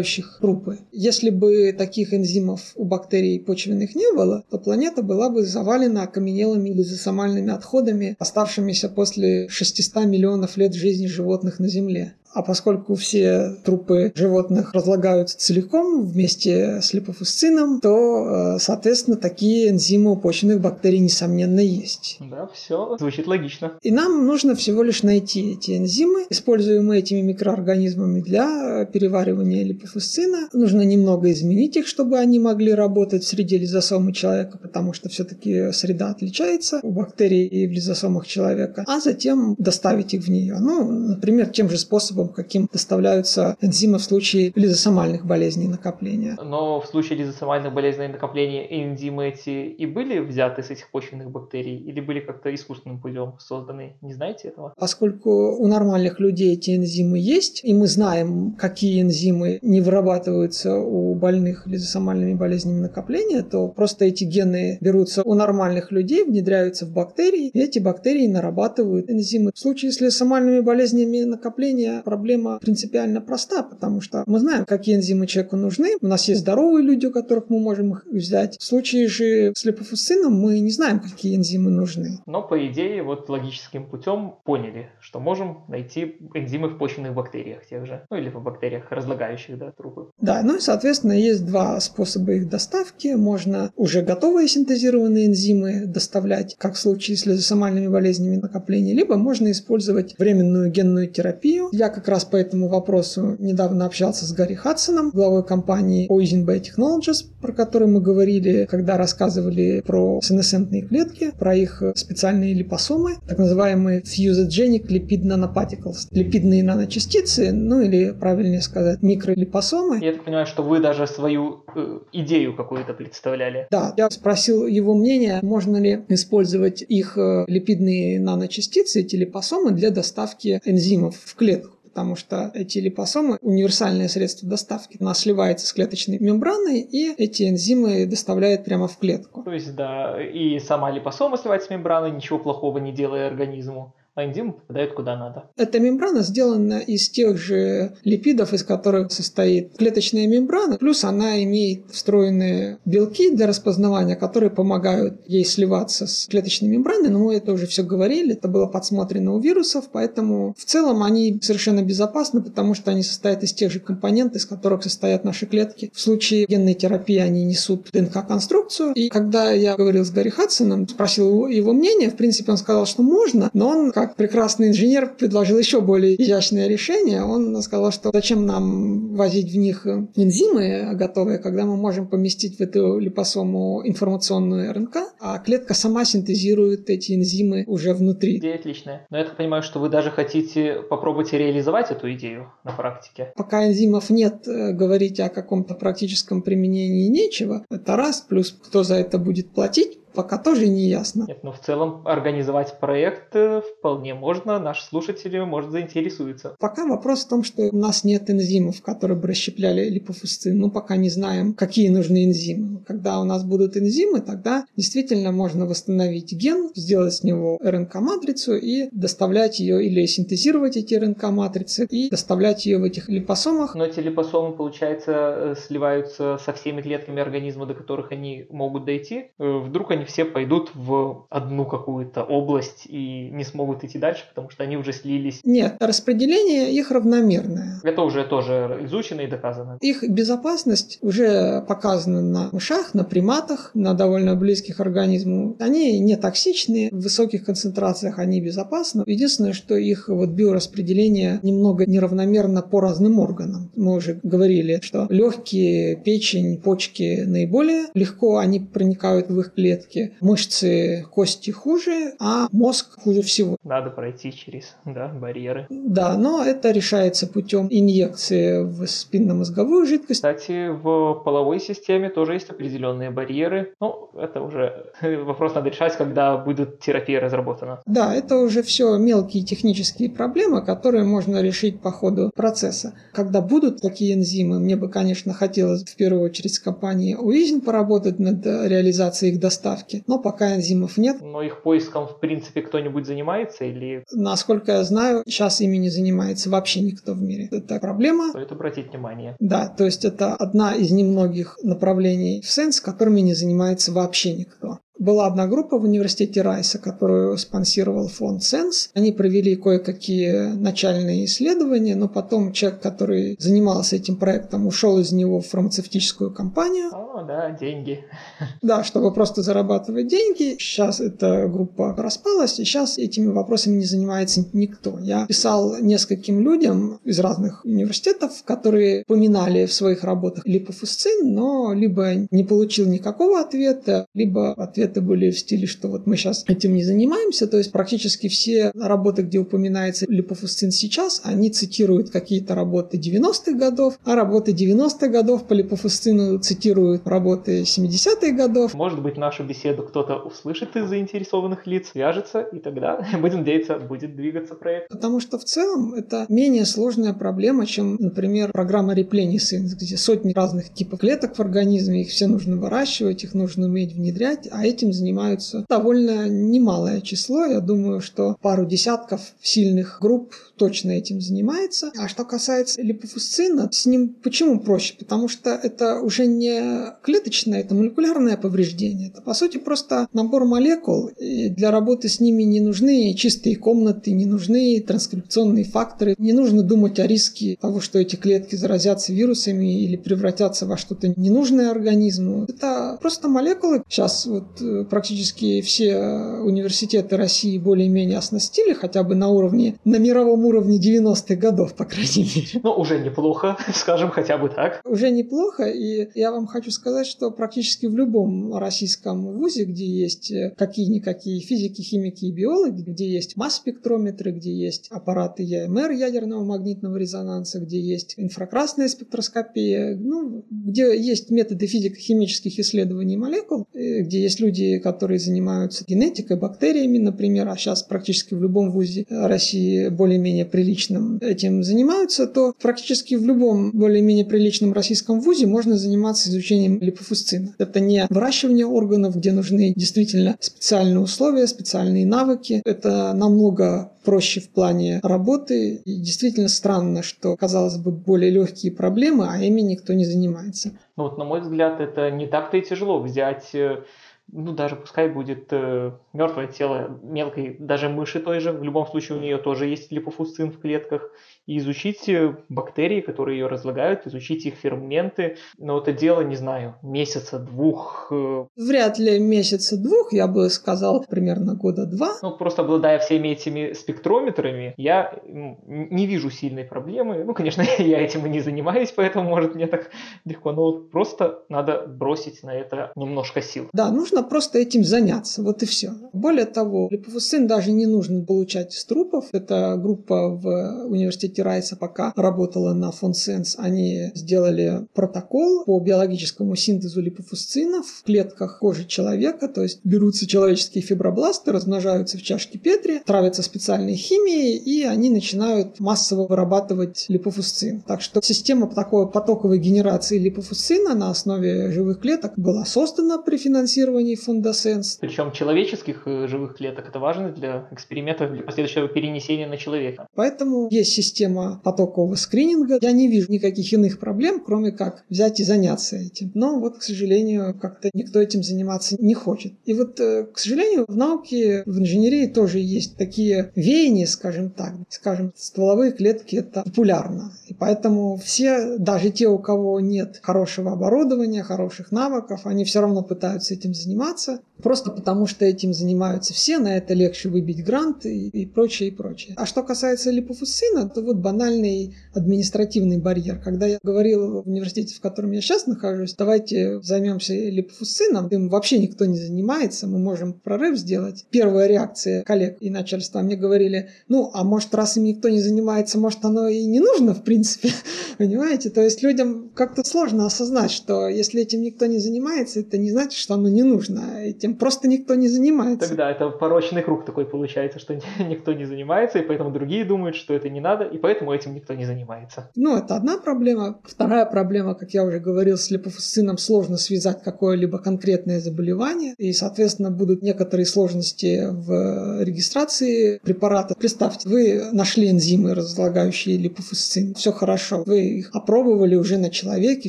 разлагающих 0.00 0.38
трупы. 0.40 0.78
Если 0.92 1.30
бы 1.30 1.72
таких 1.72 2.12
энзимов 2.14 2.72
у 2.74 2.84
бактерий 2.84 3.40
почвенных 3.40 3.94
не 3.94 4.12
было, 4.14 4.44
то 4.50 4.58
планета 4.58 5.02
была 5.02 5.30
бы 5.30 5.44
завалена 5.44 6.02
окаменелыми 6.02 6.70
лизосомальными 6.70 7.52
отходами, 7.52 8.16
оставшимися 8.18 8.88
после 8.88 9.48
600 9.48 10.06
миллионов 10.06 10.56
лет 10.56 10.74
жизни 10.74 11.06
животных 11.06 11.58
на 11.60 11.68
Земле. 11.68 12.14
А 12.32 12.42
поскольку 12.42 12.94
все 12.94 13.56
трупы 13.64 14.12
животных 14.14 14.72
разлагаются 14.72 15.36
целиком 15.36 16.06
вместе 16.06 16.80
с 16.80 16.94
липофусцином, 16.94 17.80
то, 17.80 18.54
э, 18.54 18.58
соответственно, 18.60 19.16
такие 19.16 19.70
энзимы 19.70 20.12
у 20.12 20.16
почвенных 20.16 20.60
бактерий, 20.60 21.00
несомненно, 21.00 21.60
есть. 21.60 22.18
Да, 22.20 22.48
все 22.54 22.96
звучит 22.98 23.26
логично. 23.26 23.72
И 23.82 23.90
нам 23.90 24.26
нужно 24.26 24.54
всего 24.54 24.82
лишь 24.82 25.02
найти 25.02 25.52
эти 25.52 25.76
энзимы, 25.76 26.26
используемые 26.30 27.00
этими 27.00 27.20
микроорганизмами 27.20 28.20
для 28.20 28.84
переваривания 28.84 29.64
липофусцина. 29.64 30.48
Нужно 30.52 30.82
немного 30.82 31.32
изменить 31.32 31.76
их, 31.76 31.86
чтобы 31.86 32.18
они 32.18 32.38
могли 32.38 32.72
работать 32.72 33.24
в 33.24 33.28
среде 33.28 33.58
лизосомы 33.58 34.12
человека, 34.12 34.58
потому 34.58 34.92
что 34.92 35.08
все-таки 35.08 35.72
среда 35.72 36.10
отличается 36.10 36.78
у 36.82 36.92
бактерий 36.92 37.46
и 37.46 37.66
в 37.66 37.72
лизосомах 37.72 38.26
человека, 38.26 38.84
а 38.86 39.00
затем 39.00 39.56
доставить 39.58 40.14
их 40.14 40.22
в 40.22 40.30
нее. 40.30 40.56
Ну, 40.60 40.84
например, 40.90 41.48
тем 41.48 41.68
же 41.68 41.76
способом 41.76 42.19
способом, 42.20 42.28
каким 42.34 42.68
доставляются 42.72 43.56
энзимы 43.60 43.98
в 43.98 44.02
случае 44.02 44.52
лизосомальных 44.54 45.26
болезней 45.26 45.68
накопления. 45.68 46.36
Но 46.42 46.80
в 46.80 46.86
случае 46.86 47.18
лизосомальных 47.18 47.72
болезней 47.72 48.08
накопления 48.08 48.66
энзимы 48.84 49.28
эти 49.28 49.68
и 49.68 49.86
были 49.86 50.18
взяты 50.18 50.62
с 50.62 50.70
этих 50.70 50.90
почвенных 50.90 51.30
бактерий 51.30 51.76
или 51.76 52.00
были 52.00 52.20
как-то 52.20 52.54
искусственным 52.54 53.00
путем 53.00 53.34
созданы? 53.38 53.96
Не 54.02 54.14
знаете 54.14 54.48
этого? 54.48 54.74
Поскольку 54.76 55.56
у 55.56 55.66
нормальных 55.66 56.20
людей 56.20 56.54
эти 56.54 56.76
энзимы 56.76 57.18
есть, 57.18 57.60
и 57.64 57.74
мы 57.74 57.86
знаем, 57.86 58.52
какие 58.58 59.02
энзимы 59.02 59.58
не 59.62 59.80
вырабатываются 59.80 60.76
у 60.76 61.14
больных 61.14 61.66
лизосомальными 61.66 62.34
болезнями 62.34 62.80
накопления, 62.80 63.42
то 63.42 63.68
просто 63.68 64.04
эти 64.04 64.24
гены 64.24 64.78
берутся 64.80 65.22
у 65.24 65.34
нормальных 65.34 65.92
людей, 65.92 66.24
внедряются 66.24 66.86
в 66.86 66.92
бактерии, 66.92 67.48
и 67.48 67.60
эти 67.60 67.78
бактерии 67.78 68.26
нарабатывают 68.26 69.10
энзимы. 69.10 69.52
В 69.54 69.58
случае 69.58 69.92
с 69.92 70.00
лизосомальными 70.00 70.60
болезнями 70.60 71.24
накопления 71.24 72.02
проблема 72.10 72.58
принципиально 72.58 73.20
проста, 73.20 73.62
потому 73.62 74.00
что 74.00 74.24
мы 74.26 74.40
знаем, 74.40 74.64
какие 74.64 74.96
энзимы 74.96 75.28
человеку 75.28 75.56
нужны. 75.56 75.90
У 76.00 76.06
нас 76.08 76.26
есть 76.28 76.40
здоровые 76.40 76.84
люди, 76.84 77.06
у 77.06 77.12
которых 77.12 77.48
мы 77.50 77.60
можем 77.60 77.92
их 77.92 78.04
взять. 78.06 78.58
В 78.58 78.64
случае 78.64 79.06
же 79.06 79.52
с 79.54 79.64
липофусцином 79.64 80.34
мы 80.34 80.58
не 80.58 80.72
знаем, 80.72 80.98
какие 80.98 81.36
энзимы 81.36 81.70
нужны. 81.70 82.18
Но, 82.26 82.42
по 82.42 82.66
идее, 82.66 83.04
вот 83.04 83.28
логическим 83.28 83.88
путем 83.88 84.34
поняли, 84.44 84.88
что 85.00 85.20
можем 85.20 85.58
найти 85.68 86.16
энзимы 86.34 86.68
в 86.68 86.78
почвенных 86.78 87.14
бактериях 87.14 87.64
тех 87.64 87.86
же. 87.86 88.04
Ну, 88.10 88.16
или 88.16 88.28
в 88.28 88.42
бактериях, 88.42 88.90
разлагающих 88.90 89.56
да, 89.56 89.70
трупы. 89.70 90.10
Да, 90.20 90.42
ну 90.42 90.56
и, 90.56 90.60
соответственно, 90.60 91.12
есть 91.12 91.46
два 91.46 91.78
способа 91.78 92.32
их 92.32 92.48
доставки. 92.48 93.14
Можно 93.14 93.70
уже 93.76 94.02
готовые 94.02 94.48
синтезированные 94.48 95.28
энзимы 95.28 95.86
доставлять, 95.86 96.56
как 96.58 96.74
в 96.74 96.78
случае 96.78 97.16
с 97.16 97.24
лизосомальными 97.24 97.86
болезнями 97.86 98.36
накопления, 98.36 98.94
либо 98.94 99.16
можно 99.16 99.52
использовать 99.52 100.18
временную 100.18 100.72
генную 100.72 101.08
терапию. 101.08 101.68
Я 101.72 101.88
как 102.00 102.08
раз 102.08 102.24
по 102.24 102.36
этому 102.36 102.68
вопросу 102.68 103.36
недавно 103.38 103.84
общался 103.84 104.24
с 104.24 104.32
Гарри 104.32 104.54
Хадсоном, 104.54 105.10
главой 105.10 105.44
компании 105.44 106.10
Poison 106.10 106.46
Biotechnologies, 106.46 107.26
про 107.42 107.52
которую 107.52 107.90
мы 107.90 108.00
говорили, 108.00 108.66
когда 108.70 108.96
рассказывали 108.96 109.82
про 109.86 110.18
сенесцентные 110.22 110.82
клетки, 110.82 111.32
про 111.38 111.54
их 111.54 111.82
специальные 111.94 112.54
липосомы, 112.54 113.16
так 113.28 113.38
называемые 113.38 114.00
fusogenic 114.00 114.86
lipid 114.86 115.24
nanoparticles, 115.24 116.08
липидные 116.10 116.64
наночастицы, 116.64 117.52
ну 117.52 117.82
или, 117.82 118.12
правильнее 118.12 118.62
сказать, 118.62 119.02
микролипосомы. 119.02 120.02
Я 120.02 120.14
так 120.14 120.24
понимаю, 120.24 120.46
что 120.46 120.62
вы 120.62 120.80
даже 120.80 121.06
свою 121.06 121.64
э, 121.76 121.98
идею 122.12 122.56
какую-то 122.56 122.94
представляли. 122.94 123.66
Да, 123.70 123.92
я 123.98 124.08
спросил 124.08 124.66
его 124.66 124.94
мнение, 124.94 125.40
можно 125.42 125.76
ли 125.76 126.02
использовать 126.08 126.80
их 126.80 127.18
э, 127.18 127.44
липидные 127.46 128.18
наночастицы, 128.20 129.00
эти 129.00 129.16
липосомы, 129.16 129.72
для 129.72 129.90
доставки 129.90 130.62
энзимов 130.64 131.16
в 131.22 131.34
клетку 131.34 131.76
потому 131.90 132.16
что 132.16 132.50
эти 132.54 132.78
липосомы– 132.78 133.38
универсальное 133.42 134.08
средство 134.08 134.48
доставки. 134.48 134.96
Она 135.00 135.14
сливается 135.14 135.66
с 135.66 135.72
клеточной 135.72 136.18
мембраной, 136.18 136.80
и 136.80 137.12
эти 137.16 137.48
энзимы 137.48 138.06
доставляют 138.06 138.64
прямо 138.64 138.88
в 138.88 138.96
клетку. 138.98 139.42
То 139.42 139.52
есть, 139.52 139.74
да, 139.74 140.20
и 140.22 140.58
сама 140.60 140.90
липосома 140.90 141.36
сливается 141.36 141.68
с 141.68 141.70
мембраной, 141.70 142.12
ничего 142.12 142.38
плохого 142.38 142.78
не 142.78 142.92
делая 142.92 143.26
организму 143.26 143.94
а 144.20 144.24
энзимы 144.26 144.54
куда 144.94 145.16
надо. 145.16 145.44
Эта 145.56 145.80
мембрана 145.80 146.22
сделана 146.22 146.78
из 146.78 147.08
тех 147.08 147.38
же 147.38 147.96
липидов, 148.04 148.52
из 148.52 148.62
которых 148.62 149.12
состоит 149.12 149.76
клеточная 149.76 150.26
мембрана, 150.26 150.78
плюс 150.78 151.04
она 151.04 151.42
имеет 151.42 151.90
встроенные 151.90 152.78
белки 152.84 153.30
для 153.30 153.46
распознавания, 153.46 154.16
которые 154.16 154.50
помогают 154.50 155.20
ей 155.26 155.44
сливаться 155.44 156.06
с 156.06 156.26
клеточной 156.26 156.68
мембраной, 156.68 157.08
но 157.08 157.18
мы 157.18 157.34
это 157.34 157.52
уже 157.52 157.66
все 157.66 157.82
говорили, 157.82 158.32
это 158.32 158.48
было 158.48 158.66
подсмотрено 158.66 159.34
у 159.34 159.40
вирусов, 159.40 159.86
поэтому 159.92 160.54
в 160.58 160.64
целом 160.64 161.02
они 161.02 161.38
совершенно 161.42 161.82
безопасны, 161.82 162.42
потому 162.42 162.74
что 162.74 162.90
они 162.90 163.02
состоят 163.02 163.42
из 163.42 163.52
тех 163.52 163.72
же 163.72 163.80
компонентов, 163.80 164.36
из 164.36 164.46
которых 164.46 164.82
состоят 164.82 165.24
наши 165.24 165.46
клетки. 165.46 165.90
В 165.94 166.00
случае 166.00 166.46
генной 166.46 166.74
терапии 166.74 167.18
они 167.18 167.44
несут 167.44 167.88
ДНК-конструкцию, 167.92 168.92
и 168.94 169.08
когда 169.08 169.52
я 169.52 169.76
говорил 169.76 170.04
с 170.04 170.10
Гарри 170.10 170.30
Хадсоном, 170.30 170.88
спросил 170.88 171.46
его 171.46 171.72
мнение, 171.72 172.10
в 172.10 172.16
принципе 172.16 172.52
он 172.52 172.58
сказал, 172.58 172.86
что 172.86 173.02
можно, 173.02 173.50
но 173.52 173.68
он 173.68 173.92
как 173.92 174.09
прекрасный 174.16 174.68
инженер 174.68 175.14
предложил 175.18 175.58
еще 175.58 175.80
более 175.80 176.20
изящное 176.20 176.68
решение. 176.68 177.22
Он 177.22 177.60
сказал, 177.62 177.92
что 177.92 178.10
зачем 178.12 178.46
нам 178.46 179.14
возить 179.14 179.52
в 179.52 179.56
них 179.56 179.86
энзимы 179.86 180.94
готовые, 180.94 181.38
когда 181.38 181.64
мы 181.64 181.76
можем 181.76 182.08
поместить 182.08 182.58
в 182.58 182.60
эту 182.60 182.98
липосому 182.98 183.82
информационную 183.84 184.72
РНК, 184.72 184.96
а 185.20 185.38
клетка 185.38 185.74
сама 185.74 186.04
синтезирует 186.04 186.90
эти 186.90 187.14
энзимы 187.14 187.64
уже 187.66 187.94
внутри. 187.94 188.38
Идея 188.38 188.56
отличная. 188.56 189.06
Но 189.10 189.18
я 189.18 189.24
так 189.24 189.36
понимаю, 189.36 189.62
что 189.62 189.80
вы 189.80 189.88
даже 189.88 190.10
хотите 190.10 190.82
попробовать 190.88 191.32
реализовать 191.32 191.90
эту 191.90 192.12
идею 192.12 192.52
на 192.64 192.72
практике. 192.72 193.32
Пока 193.36 193.66
энзимов 193.66 194.10
нет, 194.10 194.46
э, 194.46 194.72
говорить 194.72 195.20
о 195.20 195.28
каком-то 195.28 195.74
практическом 195.74 196.42
применении 196.42 197.08
нечего. 197.08 197.64
Это 197.70 197.96
раз. 197.96 198.20
Плюс 198.28 198.52
кто 198.52 198.82
за 198.82 198.96
это 198.96 199.18
будет 199.18 199.50
платить, 199.50 199.98
пока 200.14 200.38
тоже 200.38 200.68
не 200.68 200.88
ясно. 200.88 201.24
Нет, 201.28 201.42
но 201.42 201.50
ну, 201.50 201.56
в 201.56 201.60
целом 201.60 202.06
организовать 202.06 202.78
проект 202.80 203.34
э, 203.34 203.60
вполне 203.60 204.14
можно, 204.14 204.58
наши 204.58 204.84
слушатели, 204.84 205.38
может, 205.40 205.70
заинтересуются. 205.70 206.56
Пока 206.58 206.86
вопрос 206.86 207.24
в 207.24 207.28
том, 207.28 207.44
что 207.44 207.62
у 207.62 207.76
нас 207.76 208.04
нет 208.04 208.30
энзимов, 208.30 208.82
которые 208.82 209.18
бы 209.18 209.28
расщепляли 209.28 209.88
липофусцин. 209.88 210.58
Ну, 210.58 210.70
пока 210.70 210.96
не 210.96 211.10
знаем, 211.10 211.54
какие 211.54 211.88
нужны 211.88 212.24
энзимы. 212.24 212.82
Когда 212.86 213.20
у 213.20 213.24
нас 213.24 213.44
будут 213.44 213.76
энзимы, 213.76 214.20
тогда 214.20 214.64
действительно 214.76 215.32
можно 215.32 215.66
восстановить 215.66 216.32
ген, 216.32 216.70
сделать 216.74 217.14
с 217.14 217.22
него 217.22 217.58
РНК-матрицу 217.62 218.56
и 218.56 218.88
доставлять 218.92 219.60
ее 219.60 219.84
или 219.84 220.06
синтезировать 220.06 220.76
эти 220.76 220.94
РНК-матрицы 220.94 221.86
и 221.90 222.10
доставлять 222.10 222.66
ее 222.66 222.78
в 222.78 222.84
этих 222.84 223.08
липосомах. 223.08 223.74
Но 223.74 223.84
эти 223.84 224.00
липосомы, 224.00 224.56
получается, 224.56 225.12
э, 225.12 225.54
сливаются 225.56 226.38
со 226.38 226.52
всеми 226.52 226.82
клетками 226.82 227.20
организма, 227.20 227.66
до 227.66 227.74
которых 227.74 228.12
они 228.12 228.46
могут 228.50 228.84
дойти. 228.84 229.30
Э, 229.38 229.58
вдруг 229.58 229.90
они 229.90 229.99
они 230.00 230.06
все 230.06 230.24
пойдут 230.24 230.70
в 230.74 231.26
одну 231.28 231.66
какую-то 231.66 232.22
область 232.22 232.86
и 232.86 233.28
не 233.30 233.44
смогут 233.44 233.84
идти 233.84 233.98
дальше, 233.98 234.24
потому 234.28 234.50
что 234.50 234.62
они 234.62 234.76
уже 234.76 234.92
слились. 234.92 235.40
Нет, 235.44 235.76
распределение 235.78 236.72
их 236.72 236.90
равномерное. 236.90 237.80
Это 237.82 238.02
уже 238.02 238.24
тоже 238.24 238.80
изучено 238.84 239.20
и 239.20 239.26
доказано. 239.26 239.76
Их 239.82 240.02
безопасность 240.08 240.98
уже 241.02 241.62
показана 241.68 242.22
на 242.22 242.48
мышах, 242.52 242.94
на 242.94 243.04
приматах, 243.04 243.72
на 243.74 243.92
довольно 243.92 244.34
близких 244.36 244.80
организму. 244.80 245.56
Они 245.58 246.00
не 246.00 246.16
токсичные, 246.16 246.88
в 246.90 247.02
высоких 247.02 247.44
концентрациях 247.44 248.18
они 248.18 248.40
безопасны. 248.40 249.02
Единственное, 249.06 249.52
что 249.52 249.76
их 249.76 250.08
вот 250.08 250.30
биораспределение 250.30 251.40
немного 251.42 251.84
неравномерно 251.86 252.62
по 252.62 252.80
разным 252.80 253.18
органам. 253.18 253.70
Мы 253.76 253.94
уже 253.96 254.18
говорили, 254.22 254.80
что 254.82 255.06
легкие, 255.10 255.96
печень, 255.96 256.58
почки 256.58 257.24
наиболее 257.26 257.86
легко 257.94 258.38
они 258.38 258.60
проникают 258.60 259.28
в 259.28 259.38
их 259.38 259.52
клетки. 259.54 259.89
Мышцы, 260.20 261.06
кости 261.10 261.50
хуже, 261.50 262.14
а 262.18 262.48
мозг 262.52 263.00
хуже 263.02 263.22
всего. 263.22 263.56
Надо 263.64 263.90
пройти 263.90 264.32
через 264.32 264.76
да, 264.84 265.08
барьеры. 265.08 265.66
Да, 265.70 266.16
но 266.16 266.44
это 266.44 266.70
решается 266.70 267.26
путем 267.26 267.68
инъекции 267.70 268.62
в 268.62 268.86
спинномозговую 268.86 269.86
жидкость. 269.86 270.20
Кстати, 270.20 270.68
в 270.68 271.22
половой 271.24 271.60
системе 271.60 272.10
тоже 272.10 272.34
есть 272.34 272.50
определенные 272.50 273.10
барьеры. 273.10 273.74
Ну, 273.80 274.10
это 274.18 274.40
уже 274.40 274.90
вопрос 275.02 275.54
надо 275.54 275.68
решать, 275.70 275.96
когда 275.96 276.36
будет 276.36 276.80
терапия 276.80 277.20
разработана. 277.20 277.80
Да, 277.86 278.14
это 278.14 278.36
уже 278.36 278.62
все 278.62 278.96
мелкие 278.98 279.44
технические 279.44 280.10
проблемы, 280.10 280.64
которые 280.64 281.04
можно 281.04 281.42
решить 281.42 281.80
по 281.80 281.90
ходу 281.90 282.30
процесса. 282.34 282.94
Когда 283.12 283.40
будут 283.40 283.80
такие 283.80 284.14
энзимы, 284.14 284.58
мне 284.58 284.76
бы, 284.76 284.88
конечно, 284.88 285.32
хотелось 285.32 285.84
в 285.84 285.96
первую 285.96 286.22
очередь 286.22 286.54
с 286.54 286.58
компанией 286.58 287.16
Уизин 287.16 287.60
поработать 287.60 288.18
над 288.18 288.44
реализацией 288.46 289.32
их 289.32 289.40
доставки, 289.40 289.79
но 290.06 290.18
пока 290.18 290.56
энзимов 290.56 290.96
нет. 290.96 291.20
Но 291.20 291.42
их 291.42 291.62
поиском, 291.62 292.06
в 292.06 292.20
принципе, 292.20 292.62
кто-нибудь 292.62 293.06
занимается 293.06 293.64
или... 293.64 294.04
Насколько 294.12 294.72
я 294.72 294.84
знаю, 294.84 295.22
сейчас 295.26 295.60
ими 295.60 295.76
не 295.76 295.90
занимается 295.90 296.50
вообще 296.50 296.80
никто 296.80 297.14
в 297.14 297.20
мире. 297.20 297.48
Это 297.50 297.78
проблема. 297.78 298.30
Стоит 298.30 298.52
обратить 298.52 298.90
внимание. 298.90 299.36
Да, 299.38 299.68
то 299.68 299.84
есть 299.84 300.04
это 300.04 300.34
одна 300.34 300.74
из 300.74 300.90
немногих 300.90 301.58
направлений 301.62 302.40
в 302.42 302.50
сенс, 302.50 302.80
которыми 302.80 303.20
не 303.20 303.34
занимается 303.34 303.92
вообще 303.92 304.34
никто. 304.34 304.78
Была 305.00 305.26
одна 305.28 305.46
группа 305.46 305.78
в 305.78 305.84
университете 305.84 306.42
Райса, 306.42 306.78
которую 306.78 307.38
спонсировал 307.38 308.08
фонд 308.08 308.42
Сенс. 308.42 308.90
Они 308.92 309.12
провели 309.12 309.56
кое-какие 309.56 310.52
начальные 310.52 311.24
исследования, 311.24 311.96
но 311.96 312.06
потом 312.06 312.52
человек, 312.52 312.82
который 312.82 313.34
занимался 313.38 313.96
этим 313.96 314.16
проектом, 314.16 314.66
ушел 314.66 314.98
из 314.98 315.10
него 315.10 315.40
в 315.40 315.46
фармацевтическую 315.46 316.30
компанию. 316.34 316.90
О, 316.92 317.24
да, 317.24 317.50
деньги. 317.50 318.04
Да, 318.60 318.84
чтобы 318.84 319.12
просто 319.14 319.40
зарабатывать 319.40 320.06
деньги. 320.06 320.56
Сейчас 320.58 321.00
эта 321.00 321.48
группа 321.48 321.94
распалась, 321.96 322.60
и 322.60 322.64
сейчас 322.64 322.98
этими 322.98 323.28
вопросами 323.28 323.76
не 323.76 323.86
занимается 323.86 324.44
никто. 324.52 324.98
Я 324.98 325.24
писал 325.26 325.78
нескольким 325.80 326.40
людям 326.40 327.00
из 327.04 327.18
разных 327.20 327.64
университетов, 327.64 328.42
которые 328.44 329.04
поминали 329.06 329.64
в 329.64 329.72
своих 329.72 330.04
работах 330.04 330.46
липофусцин, 330.46 331.32
но 331.32 331.72
либо 331.72 332.26
не 332.30 332.44
получил 332.44 332.86
никакого 332.86 333.40
ответа, 333.40 334.04
либо 334.12 334.52
ответ 334.52 334.89
это 334.90 335.00
были 335.00 335.30
в 335.30 335.38
стиле, 335.38 335.66
что 335.66 335.88
вот 335.88 336.06
мы 336.06 336.16
сейчас 336.16 336.44
этим 336.48 336.74
не 336.74 336.84
занимаемся, 336.84 337.46
то 337.46 337.56
есть 337.56 337.72
практически 337.72 338.28
все 338.28 338.72
работы, 338.74 339.22
где 339.22 339.38
упоминается 339.38 340.06
липофусцин 340.08 340.70
сейчас, 340.70 341.22
они 341.24 341.50
цитируют 341.50 342.10
какие-то 342.10 342.54
работы 342.54 342.98
90-х 342.98 343.52
годов, 343.52 343.98
а 344.04 344.14
работы 344.14 344.52
90-х 344.52 345.08
годов 345.08 345.46
по 345.46 345.54
липофусцину 345.54 346.38
цитируют 346.38 347.06
работы 347.06 347.62
70-х 347.62 348.32
годов. 348.32 348.74
Может 348.74 349.02
быть, 349.02 349.16
нашу 349.16 349.44
беседу 349.44 349.82
кто-то 349.82 350.16
услышит 350.16 350.76
из 350.76 350.88
заинтересованных 350.88 351.66
лиц, 351.66 351.90
свяжется, 351.92 352.40
и 352.40 352.58
тогда, 352.58 353.06
будем 353.20 353.38
надеяться, 353.38 353.78
будет 353.78 354.16
двигаться 354.16 354.54
проект. 354.54 354.88
Потому 354.88 355.20
что 355.20 355.38
в 355.38 355.44
целом 355.44 355.94
это 355.94 356.26
менее 356.28 356.64
сложная 356.64 357.12
проблема, 357.12 357.66
чем, 357.66 357.96
например, 357.98 358.50
программа 358.52 358.94
репленисы, 358.94 359.58
где 359.58 359.96
сотни 359.96 360.32
разных 360.32 360.72
типов 360.72 361.00
клеток 361.00 361.36
в 361.36 361.40
организме, 361.40 362.02
их 362.02 362.08
все 362.08 362.26
нужно 362.26 362.56
выращивать, 362.56 363.24
их 363.24 363.34
нужно 363.34 363.66
уметь 363.66 363.94
внедрять, 363.94 364.48
а 364.50 364.66
этим 364.70 364.92
занимаются 364.92 365.64
довольно 365.68 366.28
немалое 366.28 367.00
число. 367.00 367.44
Я 367.44 367.60
думаю, 367.60 368.00
что 368.00 368.36
пару 368.40 368.64
десятков 368.66 369.20
сильных 369.42 369.98
групп 370.00 370.34
точно 370.56 370.92
этим 370.92 371.20
занимается. 371.20 371.90
А 371.98 372.08
что 372.08 372.24
касается 372.24 372.82
липофусцина, 372.82 373.68
с 373.72 373.86
ним 373.86 374.14
почему 374.22 374.60
проще? 374.60 374.94
Потому 374.98 375.26
что 375.28 375.50
это 375.50 376.00
уже 376.00 376.26
не 376.26 376.92
клеточное, 377.02 377.60
это 377.60 377.74
молекулярное 377.74 378.36
повреждение. 378.36 379.08
Это, 379.08 379.22
по 379.22 379.34
сути, 379.34 379.56
просто 379.56 380.06
набор 380.12 380.44
молекул. 380.44 381.08
И 381.18 381.48
для 381.48 381.70
работы 381.70 382.08
с 382.08 382.20
ними 382.20 382.42
не 382.42 382.60
нужны 382.60 383.14
чистые 383.14 383.56
комнаты, 383.56 384.12
не 384.12 384.26
нужны 384.26 384.80
транскрипционные 384.86 385.64
факторы. 385.64 386.14
Не 386.18 386.32
нужно 386.32 386.62
думать 386.62 386.98
о 386.98 387.06
риске 387.06 387.56
того, 387.60 387.80
что 387.80 387.98
эти 387.98 388.16
клетки 388.16 388.54
заразятся 388.54 389.12
вирусами 389.12 389.82
или 389.82 389.96
превратятся 389.96 390.66
во 390.66 390.76
что-то 390.76 391.08
ненужное 391.08 391.70
организму. 391.70 392.44
Это 392.48 392.98
просто 393.00 393.28
молекулы. 393.28 393.82
Сейчас 393.88 394.26
вот 394.26 394.59
практически 394.88 395.60
все 395.60 395.98
университеты 395.98 397.16
России 397.16 397.58
более-менее 397.58 398.18
оснастили, 398.18 398.72
хотя 398.72 399.02
бы 399.02 399.14
на 399.14 399.28
уровне, 399.28 399.76
на 399.84 399.96
мировом 399.96 400.44
уровне 400.46 400.78
90-х 400.78 401.34
годов, 401.36 401.74
по 401.74 401.84
крайней 401.84 402.24
мере. 402.34 402.60
Ну, 402.62 402.72
уже 402.72 402.98
неплохо, 402.98 403.56
скажем, 403.74 404.10
хотя 404.10 404.38
бы 404.38 404.48
так. 404.48 404.80
Уже 404.84 405.10
неплохо, 405.10 405.64
и 405.64 406.08
я 406.14 406.32
вам 406.32 406.46
хочу 406.46 406.70
сказать, 406.70 407.06
что 407.06 407.30
практически 407.30 407.86
в 407.86 407.96
любом 407.96 408.56
российском 408.56 409.32
вузе, 409.32 409.64
где 409.64 409.86
есть 409.86 410.32
какие-никакие 410.56 411.40
физики, 411.40 411.82
химики 411.82 412.24
и 412.26 412.32
биологи, 412.32 412.82
где 412.82 413.08
есть 413.08 413.36
масс-спектрометры, 413.36 414.32
где 414.32 414.52
есть 414.52 414.88
аппараты 414.90 415.42
ЯМР, 415.42 415.90
ядерного 415.90 416.44
магнитного 416.44 416.96
резонанса, 416.96 417.60
где 417.60 417.80
есть 417.80 418.14
инфракрасная 418.16 418.88
спектроскопия, 418.88 419.96
ну, 419.96 420.44
где 420.50 420.96
есть 420.98 421.30
методы 421.30 421.66
физико-химических 421.66 422.58
исследований 422.58 423.16
молекул, 423.16 423.66
э, 423.72 424.00
где 424.02 424.22
есть 424.22 424.40
люди, 424.40 424.49
люди, 424.50 424.78
которые 424.78 425.18
занимаются 425.18 425.84
генетикой, 425.86 426.36
бактериями, 426.36 426.98
например, 426.98 427.48
а 427.48 427.56
сейчас 427.56 427.82
практически 427.82 428.34
в 428.34 428.42
любом 428.42 428.72
вузе 428.72 429.06
России 429.08 429.88
более-менее 429.88 430.44
приличным 430.44 431.18
этим 431.20 431.62
занимаются, 431.62 432.26
то 432.26 432.52
практически 432.60 433.14
в 433.14 433.24
любом 433.24 433.70
более-менее 433.70 434.24
приличном 434.24 434.72
российском 434.72 435.20
вузе 435.20 435.46
можно 435.46 435.76
заниматься 435.76 436.28
изучением 436.28 436.80
липофусцина. 436.80 437.54
Это 437.58 437.80
не 437.80 438.06
выращивание 438.10 438.66
органов, 438.66 439.16
где 439.16 439.32
нужны 439.32 439.72
действительно 439.76 440.36
специальные 440.40 440.98
условия, 440.98 441.46
специальные 441.46 442.06
навыки. 442.06 442.62
Это 442.64 443.12
намного 443.14 443.92
проще 444.04 444.40
в 444.40 444.50
плане 444.50 445.00
работы. 445.02 445.76
И 445.84 445.96
действительно 446.00 446.48
странно, 446.48 447.02
что, 447.02 447.36
казалось 447.36 447.76
бы, 447.76 447.90
более 447.90 448.30
легкие 448.30 448.72
проблемы, 448.72 449.28
а 449.30 449.38
ими 449.38 449.60
никто 449.60 449.92
не 449.92 450.04
занимается. 450.04 450.72
Ну 450.96 451.04
вот, 451.04 451.18
на 451.18 451.24
мой 451.24 451.40
взгляд, 451.40 451.80
это 451.80 452.10
не 452.10 452.26
так-то 452.26 452.56
и 452.56 452.62
тяжело 452.62 453.00
взять 453.00 453.54
э, 453.54 453.84
ну, 454.32 454.52
даже 454.52 454.76
пускай 454.76 455.08
будет 455.08 455.48
э, 455.50 455.92
мертвое 456.12 456.46
тело 456.46 456.98
мелкой, 457.02 457.56
даже 457.58 457.88
мыши 457.88 458.20
той 458.20 458.40
же, 458.40 458.52
в 458.52 458.62
любом 458.62 458.86
случае 458.86 459.18
у 459.18 459.20
нее 459.20 459.38
тоже 459.38 459.66
есть 459.66 459.90
липофусцин 459.92 460.50
в 460.50 460.60
клетках, 460.60 461.10
и 461.50 461.58
изучить 461.58 462.08
э, 462.08 462.36
бактерии, 462.48 463.00
которые 463.00 463.40
ее 463.40 463.48
разлагают, 463.48 464.06
изучить 464.06 464.46
их 464.46 464.54
ферменты, 464.54 465.36
но 465.58 465.78
это 465.78 465.92
дело, 465.92 466.20
не 466.20 466.36
знаю, 466.36 466.76
месяца, 466.80 467.40
двух. 467.40 468.06
Э... 468.12 468.44
Вряд 468.56 469.00
ли 469.00 469.18
месяца, 469.18 469.76
двух, 469.76 470.12
я 470.12 470.28
бы 470.28 470.48
сказал, 470.48 471.04
примерно 471.10 471.56
года 471.56 471.86
два. 471.86 472.12
Ну, 472.22 472.36
просто 472.36 472.62
обладая 472.62 473.00
всеми 473.00 473.28
этими 473.30 473.72
спектрометрами, 473.72 474.74
я 474.76 475.18
не 475.66 476.06
вижу 476.06 476.30
сильной 476.30 476.62
проблемы. 476.62 477.24
Ну, 477.24 477.34
конечно, 477.34 477.64
я 477.78 478.00
этим 478.00 478.24
и 478.26 478.28
не 478.28 478.40
занимаюсь, 478.40 478.92
поэтому, 478.94 479.28
может, 479.28 479.56
мне 479.56 479.66
так 479.66 479.90
легко, 480.24 480.52
но 480.52 480.62
вот 480.62 480.92
просто 480.92 481.42
надо 481.48 481.84
бросить 481.88 482.44
на 482.44 482.54
это 482.54 482.92
немножко 482.94 483.42
сил. 483.42 483.68
Да, 483.72 483.90
нужно 483.90 484.22
просто 484.22 484.60
этим 484.60 484.84
заняться, 484.84 485.42
вот 485.42 485.64
и 485.64 485.66
все. 485.66 485.90
Более 486.12 486.46
того, 486.46 486.86
липофусцин 486.92 487.48
даже 487.48 487.72
не 487.72 487.86
нужно 487.86 488.24
получать 488.24 488.72
из 488.72 488.84
трупов. 488.84 489.24
Эта 489.32 489.76
группа 489.76 490.28
в 490.28 490.86
университете 490.86 491.39
Райса 491.42 491.76
пока 491.76 492.12
работала 492.16 492.72
на 492.72 492.90
Фонсенс. 492.90 493.56
Они 493.58 494.10
сделали 494.14 494.86
протокол 494.94 495.64
по 495.64 495.78
биологическому 495.78 496.56
синтезу 496.56 497.00
липофусцина 497.00 497.82
в 497.82 498.02
клетках 498.04 498.58
кожи 498.58 498.84
человека, 498.84 499.48
то 499.48 499.62
есть 499.62 499.80
берутся 499.84 500.26
человеческие 500.26 500.82
фибробласты, 500.82 501.52
размножаются 501.52 502.18
в 502.18 502.22
чашке 502.22 502.58
Петри, 502.58 503.00
травятся 503.04 503.42
специальной 503.42 503.94
химией, 503.94 504.56
и 504.56 504.84
они 504.84 505.10
начинают 505.10 505.80
массово 505.80 506.26
вырабатывать 506.26 507.06
липофусцин. 507.08 507.82
Так 507.82 508.00
что 508.00 508.20
система 508.22 508.66
такой 508.66 509.10
потоковой 509.10 509.58
генерации 509.58 510.18
липофусцина 510.18 510.94
на 510.94 511.10
основе 511.10 511.70
живых 511.72 512.00
клеток 512.00 512.32
была 512.36 512.64
создана 512.64 513.18
при 513.18 513.36
финансировании 513.36 514.18
Fundasens. 514.18 514.98
Причем 515.00 515.32
человеческих 515.32 516.02
э, 516.06 516.26
живых 516.28 516.56
клеток 516.56 516.88
это 516.88 516.98
важно 516.98 517.30
для 517.30 517.68
экспериментов, 517.70 518.32
для 518.32 518.42
последующего 518.42 518.88
перенесения 518.88 519.48
на 519.48 519.56
человека. 519.56 520.06
Поэтому 520.14 520.68
есть 520.70 520.92
система 520.92 521.29
потокового 521.62 522.14
скрининга. 522.14 522.78
Я 522.80 522.92
не 522.92 523.08
вижу 523.08 523.30
никаких 523.30 523.72
иных 523.72 523.98
проблем, 523.98 524.42
кроме 524.44 524.72
как 524.72 525.04
взять 525.08 525.40
и 525.40 525.44
заняться 525.44 525.96
этим. 525.96 526.30
Но 526.34 526.58
вот, 526.60 526.78
к 526.78 526.82
сожалению, 526.82 527.54
как-то 527.58 527.90
никто 527.92 528.20
этим 528.20 528.42
заниматься 528.42 528.96
не 528.98 529.14
хочет. 529.14 529.52
И 529.64 529.74
вот, 529.74 530.00
э, 530.00 530.26
к 530.32 530.38
сожалению, 530.38 530.84
в 530.88 530.96
науке, 530.96 531.62
в 531.66 531.78
инженерии 531.78 532.26
тоже 532.26 532.58
есть 532.58 532.96
такие 532.96 533.52
веяния, 533.54 534.06
скажем 534.06 534.50
так. 534.50 534.74
Скажем, 534.88 535.32
стволовые 535.36 535.92
клетки 535.92 536.36
это 536.36 536.62
популярно. 536.62 537.32
И 537.46 537.54
поэтому 537.54 538.16
все, 538.16 538.76
даже 538.78 539.10
те, 539.10 539.28
у 539.28 539.38
кого 539.38 539.80
нет 539.80 540.20
хорошего 540.22 540.72
оборудования, 540.72 541.42
хороших 541.42 541.92
навыков, 541.92 542.42
они 542.44 542.64
все 542.64 542.80
равно 542.80 543.02
пытаются 543.02 543.54
этим 543.54 543.74
заниматься. 543.74 544.40
Просто 544.62 544.90
потому, 544.90 545.26
что 545.26 545.44
этим 545.44 545.72
занимаются 545.72 546.34
все, 546.34 546.58
на 546.58 546.76
это 546.76 546.94
легче 546.94 547.28
выбить 547.28 547.64
грант 547.64 548.06
и, 548.06 548.28
и 548.28 548.46
прочее, 548.46 548.90
и 548.90 548.92
прочее. 548.92 549.34
А 549.36 549.46
что 549.46 549.62
касается 549.62 550.10
липофусцина, 550.10 550.88
то 550.88 551.00
вот 551.12 551.22
банальный 551.22 551.94
административный 552.14 552.98
барьер. 552.98 553.40
Когда 553.40 553.66
я 553.66 553.78
говорил 553.82 554.42
в 554.42 554.48
университете, 554.48 554.94
в 554.94 555.00
котором 555.00 555.32
я 555.32 555.40
сейчас 555.40 555.66
нахожусь, 555.66 556.14
давайте 556.14 556.80
займемся 556.82 557.34
липофусцином, 557.34 558.28
им 558.28 558.48
вообще 558.48 558.78
никто 558.78 559.06
не 559.06 559.18
занимается, 559.18 559.86
мы 559.86 559.98
можем 559.98 560.32
прорыв 560.34 560.76
сделать. 560.76 561.24
Первая 561.30 561.66
реакция 561.66 562.22
коллег 562.24 562.58
и 562.60 562.70
начальства 562.70 563.20
мне 563.20 563.36
говорили, 563.36 563.88
ну, 564.08 564.30
а 564.34 564.44
может, 564.44 564.74
раз 564.74 564.96
им 564.96 565.04
никто 565.04 565.28
не 565.28 565.40
занимается, 565.40 565.98
может, 565.98 566.24
оно 566.24 566.48
и 566.48 566.64
не 566.64 566.80
нужно, 566.80 567.14
в 567.14 567.22
принципе, 567.22 567.70
понимаете? 568.18 568.70
То 568.70 568.82
есть 568.82 569.02
людям 569.02 569.50
как-то 569.54 569.84
сложно 569.84 570.26
осознать, 570.26 570.70
что 570.70 571.08
если 571.08 571.42
этим 571.42 571.62
никто 571.62 571.86
не 571.86 571.98
занимается, 571.98 572.60
это 572.60 572.76
не 572.76 572.90
значит, 572.90 573.14
что 573.14 573.34
оно 573.34 573.48
не 573.48 573.62
нужно. 573.62 574.20
Этим 574.20 574.50
этим 574.50 574.56
просто 574.56 574.88
никто 574.88 575.14
не 575.14 575.28
занимается. 575.28 575.88
Тогда 575.88 576.10
это 576.10 576.30
порочный 576.30 576.82
круг 576.82 577.04
такой 577.04 577.24
получается, 577.24 577.78
что 577.78 577.94
никто 578.18 578.52
не 578.52 578.64
занимается, 578.64 579.18
и 579.18 579.22
поэтому 579.22 579.50
другие 579.50 579.84
думают, 579.84 580.16
что 580.16 580.34
это 580.34 580.48
не 580.48 580.60
надо, 580.60 580.84
и 580.84 580.98
поэтому 581.00 581.32
этим 581.32 581.54
никто 581.54 581.74
не 581.74 581.84
занимается. 581.84 582.50
Ну, 582.54 582.76
это 582.76 582.96
одна 582.96 583.18
проблема. 583.18 583.80
Вторая 583.84 584.26
проблема, 584.26 584.74
как 584.74 584.90
я 584.92 585.04
уже 585.04 585.18
говорил, 585.18 585.56
с 585.56 585.70
липофусцином 585.70 586.38
сложно 586.38 586.76
связать 586.76 587.22
какое-либо 587.22 587.78
конкретное 587.78 588.40
заболевание, 588.40 589.14
и, 589.18 589.32
соответственно, 589.32 589.90
будут 589.90 590.22
некоторые 590.22 590.66
сложности 590.66 591.46
в 591.50 592.22
регистрации 592.22 593.18
препарата. 593.22 593.74
Представьте, 593.78 594.28
вы 594.28 594.62
нашли 594.72 595.10
энзимы, 595.10 595.54
разлагающие 595.54 596.36
липофусцин, 596.36 597.14
все 597.14 597.32
хорошо, 597.32 597.82
вы 597.86 598.00
их 598.00 598.30
опробовали 598.32 598.94
уже 598.94 599.18
на 599.18 599.30
человеке, 599.30 599.88